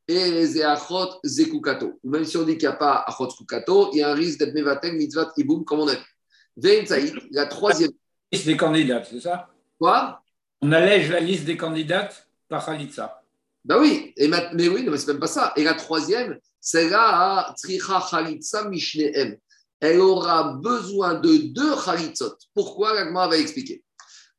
et 0.06 0.30
les 0.30 0.62
achot 0.62 1.20
zekukato. 1.24 1.98
Même 2.04 2.24
si 2.24 2.36
on 2.36 2.42
dit 2.42 2.58
qu'il 2.58 2.68
n'y 2.68 2.74
a 2.74 2.76
pas 2.76 3.04
achot 3.06 3.28
kukato, 3.28 3.90
il 3.92 3.98
y 3.98 4.02
a 4.02 4.10
un 4.10 4.14
risque 4.14 4.38
d'être 4.38 4.54
mevatel 4.54 4.94
mitzvat 4.94 5.32
iboum, 5.36 5.64
comme 5.64 5.80
on 5.80 5.88
a 5.88 5.94
vu. 5.94 7.24
la 7.30 7.46
troisième. 7.46 7.90
La 8.32 8.36
liste 8.36 8.46
des 8.46 8.56
candidates, 8.56 9.08
c'est 9.10 9.20
ça? 9.20 9.48
Quoi? 9.78 10.20
On 10.60 10.72
allège 10.72 11.10
la 11.10 11.20
liste 11.20 11.44
des 11.44 11.56
candidates 11.56 12.28
par 12.48 12.64
Khalitsa. 12.64 13.22
Ben 13.64 13.78
oui, 13.80 14.12
et 14.16 14.28
mais 14.28 14.68
oui, 14.68 14.86
mais 14.88 14.98
c'est 14.98 15.08
même 15.08 15.20
pas 15.20 15.26
ça. 15.26 15.52
Et 15.56 15.64
la 15.64 15.74
troisième, 15.74 16.38
c'est 16.60 16.88
là 16.88 17.54
Tricha 17.62 18.02
Khalitsa 18.10 18.68
Mishneem. 18.68 19.36
Elle 19.80 20.00
aura 20.00 20.54
besoin 20.54 21.14
de 21.14 21.52
deux 21.52 21.74
Khalitzot. 21.84 22.36
Pourquoi? 22.54 22.94
L'Agma 22.94 23.26
va 23.26 23.36
expliquer. 23.36 23.82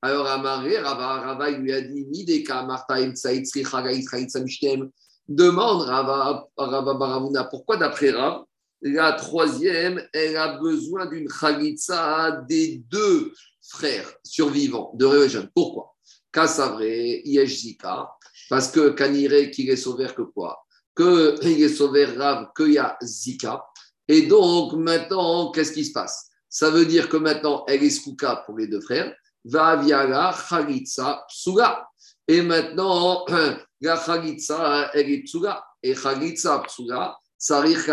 Alors, 0.02 0.28
Amaré, 0.28 0.78
Rava, 0.78 1.22
Rava, 1.22 1.50
lui 1.52 1.74
a 1.74 1.82
dit 1.82 2.06
Mideka, 2.06 2.64
Marta, 2.64 2.96
Imtsaït, 2.96 3.50
Tricha 3.50 3.82
Khalitsa 3.82 4.40
Mishneem. 4.40 4.90
Demande 5.28 5.82
Rava, 5.82 6.48
Baravuna, 6.58 7.46
pourquoi 7.46 7.78
d'après 7.78 8.12
Rav, 8.12 8.44
la 8.82 9.14
troisième, 9.14 10.02
elle 10.14 10.38
a 10.38 10.58
besoin 10.60 11.08
d'une 11.08 11.30
chalitza 11.30 12.44
des 12.48 12.84
deux 12.90 13.34
frères 13.62 14.14
survivants 14.24 14.92
de 14.94 15.06
Réveillon. 15.06 15.50
Pourquoi? 15.56 15.96
Kasavre, 16.32 16.84
Yeshzika, 16.84 18.12
Parce 18.50 18.70
que 18.70 18.90
Kanire, 18.90 19.50
qu'il 19.52 19.70
est 19.70 19.78
sauvé 19.78 20.08
que 20.16 20.22
quoi? 20.22 20.64
Qu'il 20.96 21.64
est 21.64 21.70
sauvé 21.70 22.06
Rav, 22.06 22.50
qu'il 22.56 22.74
y 22.74 22.78
a 22.78 22.98
Zika. 23.02 23.66
Et 24.08 24.24
donc, 24.24 24.74
maintenant, 24.74 25.52
qu'est-ce 25.52 25.72
qui 25.72 25.86
se 25.86 25.92
passe? 25.92 26.30
Ça 26.50 26.70
veut 26.70 26.86
dire 26.86 27.10
que 27.10 27.18
maintenant, 27.18 27.66
elle 27.68 27.84
est 27.84 27.90
Skouka 27.90 28.44
pour 28.46 28.58
les 28.58 28.68
deux 28.68 28.82
frères. 28.82 29.14
Va 29.44 29.76
viala 29.76 30.34
Khalitsa 30.50 31.26
Psuga. 31.28 31.88
Et 32.28 32.42
maintenant, 32.42 33.26
la 33.86 33.98
Khalitsa, 33.98 34.92
elle 34.94 35.10
est 35.12 35.24
Psuga. 35.24 35.64
Et 35.82 35.94
Khalitsa 35.94 36.64
Sarich 37.38 37.90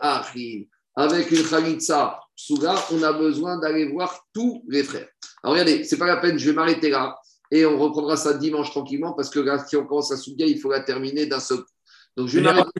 Achim. 0.00 0.64
Avec 0.96 1.30
une 1.30 1.48
Khalitsa 1.48 2.20
Psuga, 2.36 2.74
on 2.92 3.02
a 3.02 3.12
besoin 3.12 3.58
d'aller 3.58 3.90
voir 3.90 4.26
tous 4.34 4.64
les 4.68 4.82
frères. 4.82 5.08
Alors 5.42 5.54
regardez, 5.54 5.84
c'est 5.84 5.98
pas 5.98 6.06
la 6.06 6.16
peine, 6.16 6.38
je 6.38 6.50
vais 6.50 6.56
m'arrêter 6.56 6.90
là. 6.90 7.16
Et 7.50 7.64
on 7.64 7.78
reprendra 7.78 8.16
ça 8.16 8.34
dimanche 8.34 8.70
tranquillement 8.70 9.12
parce 9.12 9.30
que 9.30 9.38
là, 9.38 9.64
si 9.66 9.76
on 9.76 9.86
commence 9.86 10.12
à 10.12 10.16
Souga, 10.16 10.44
il 10.44 10.60
faut 10.60 10.70
la 10.70 10.80
terminer 10.80 11.26
d'un 11.26 11.40
seul 11.40 11.58
coup. 11.58 11.72
Donc 12.16 12.28
je 12.28 12.38
vais 12.38 12.44
m'arrêter. 12.44 12.70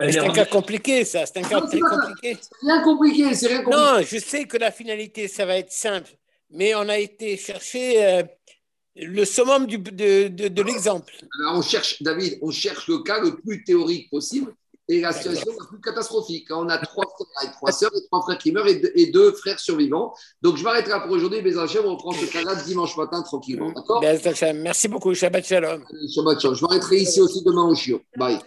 C'est 0.00 0.18
un 0.18 0.32
cas 0.32 0.46
compliqué, 0.46 1.04
ça. 1.04 1.26
C'est 1.26 1.38
un 1.38 1.42
cas 1.42 1.60
Non, 1.60 1.66
très 1.66 1.80
compliqué. 1.80 2.38
C'est 2.40 2.66
rien 2.66 2.82
compliqué, 2.82 3.34
c'est 3.34 3.46
rien 3.48 3.62
compliqué. 3.62 3.84
Non, 3.84 4.02
je 4.02 4.18
sais 4.18 4.44
que 4.44 4.56
la 4.56 4.70
finalité, 4.70 5.28
ça 5.28 5.46
va 5.46 5.56
être 5.56 5.72
simple. 5.72 6.10
Mais 6.50 6.74
on 6.74 6.88
a 6.88 6.98
été 6.98 7.36
chercher 7.36 8.04
euh, 8.04 8.22
le 8.96 9.24
summum 9.24 9.66
du- 9.66 9.78
de, 9.78 10.28
de- 10.28 10.48
de 10.48 10.62
l'exemple. 10.62 11.12
On 11.52 11.62
cherche, 11.62 12.02
David, 12.02 12.38
on 12.42 12.50
cherche 12.50 12.88
le 12.88 12.98
cas 13.02 13.20
le 13.20 13.36
plus 13.36 13.64
théorique 13.64 14.10
possible 14.10 14.54
et 14.88 15.00
la 15.00 15.12
situation 15.12 15.52
la 15.58 15.66
plus 15.66 15.80
catastrophique. 15.80 16.46
Quand 16.48 16.66
on 16.66 16.68
a 16.68 16.76
trois 16.78 17.04
frères 17.06 17.48
et 17.50 17.52
trois 17.52 17.72
sœurs 17.72 17.92
et 17.96 18.04
trois 18.10 18.22
frères 18.22 18.36
qui 18.38 18.52
meurent 18.52 18.66
et 18.66 18.74
deux, 18.80 18.92
et 18.94 19.06
deux 19.06 19.32
frères 19.32 19.58
survivants. 19.58 20.12
Donc, 20.42 20.56
je 20.56 20.64
m'arrêterai 20.64 21.00
pour 21.02 21.12
aujourd'hui. 21.12 21.40
Bézachem, 21.40 21.84
on 21.86 21.92
reprend 21.92 22.12
ce 22.12 22.26
cas-là 22.26 22.56
dimanche 22.66 22.96
matin 22.96 23.22
tranquillement. 23.22 23.72
D'accord? 23.72 24.00
Bien, 24.00 24.14
Merci 24.54 24.88
beaucoup. 24.88 25.14
Shabbat 25.14 25.46
Shalom. 25.46 25.84
Shabbat 26.14 26.40
shalom. 26.40 26.56
Je 26.56 26.62
m'arrêterai 26.62 26.96
ici 26.98 27.20
aussi 27.20 27.42
demain 27.44 27.64
au 27.64 27.74
chiot. 27.74 28.00
Bye. 28.16 28.38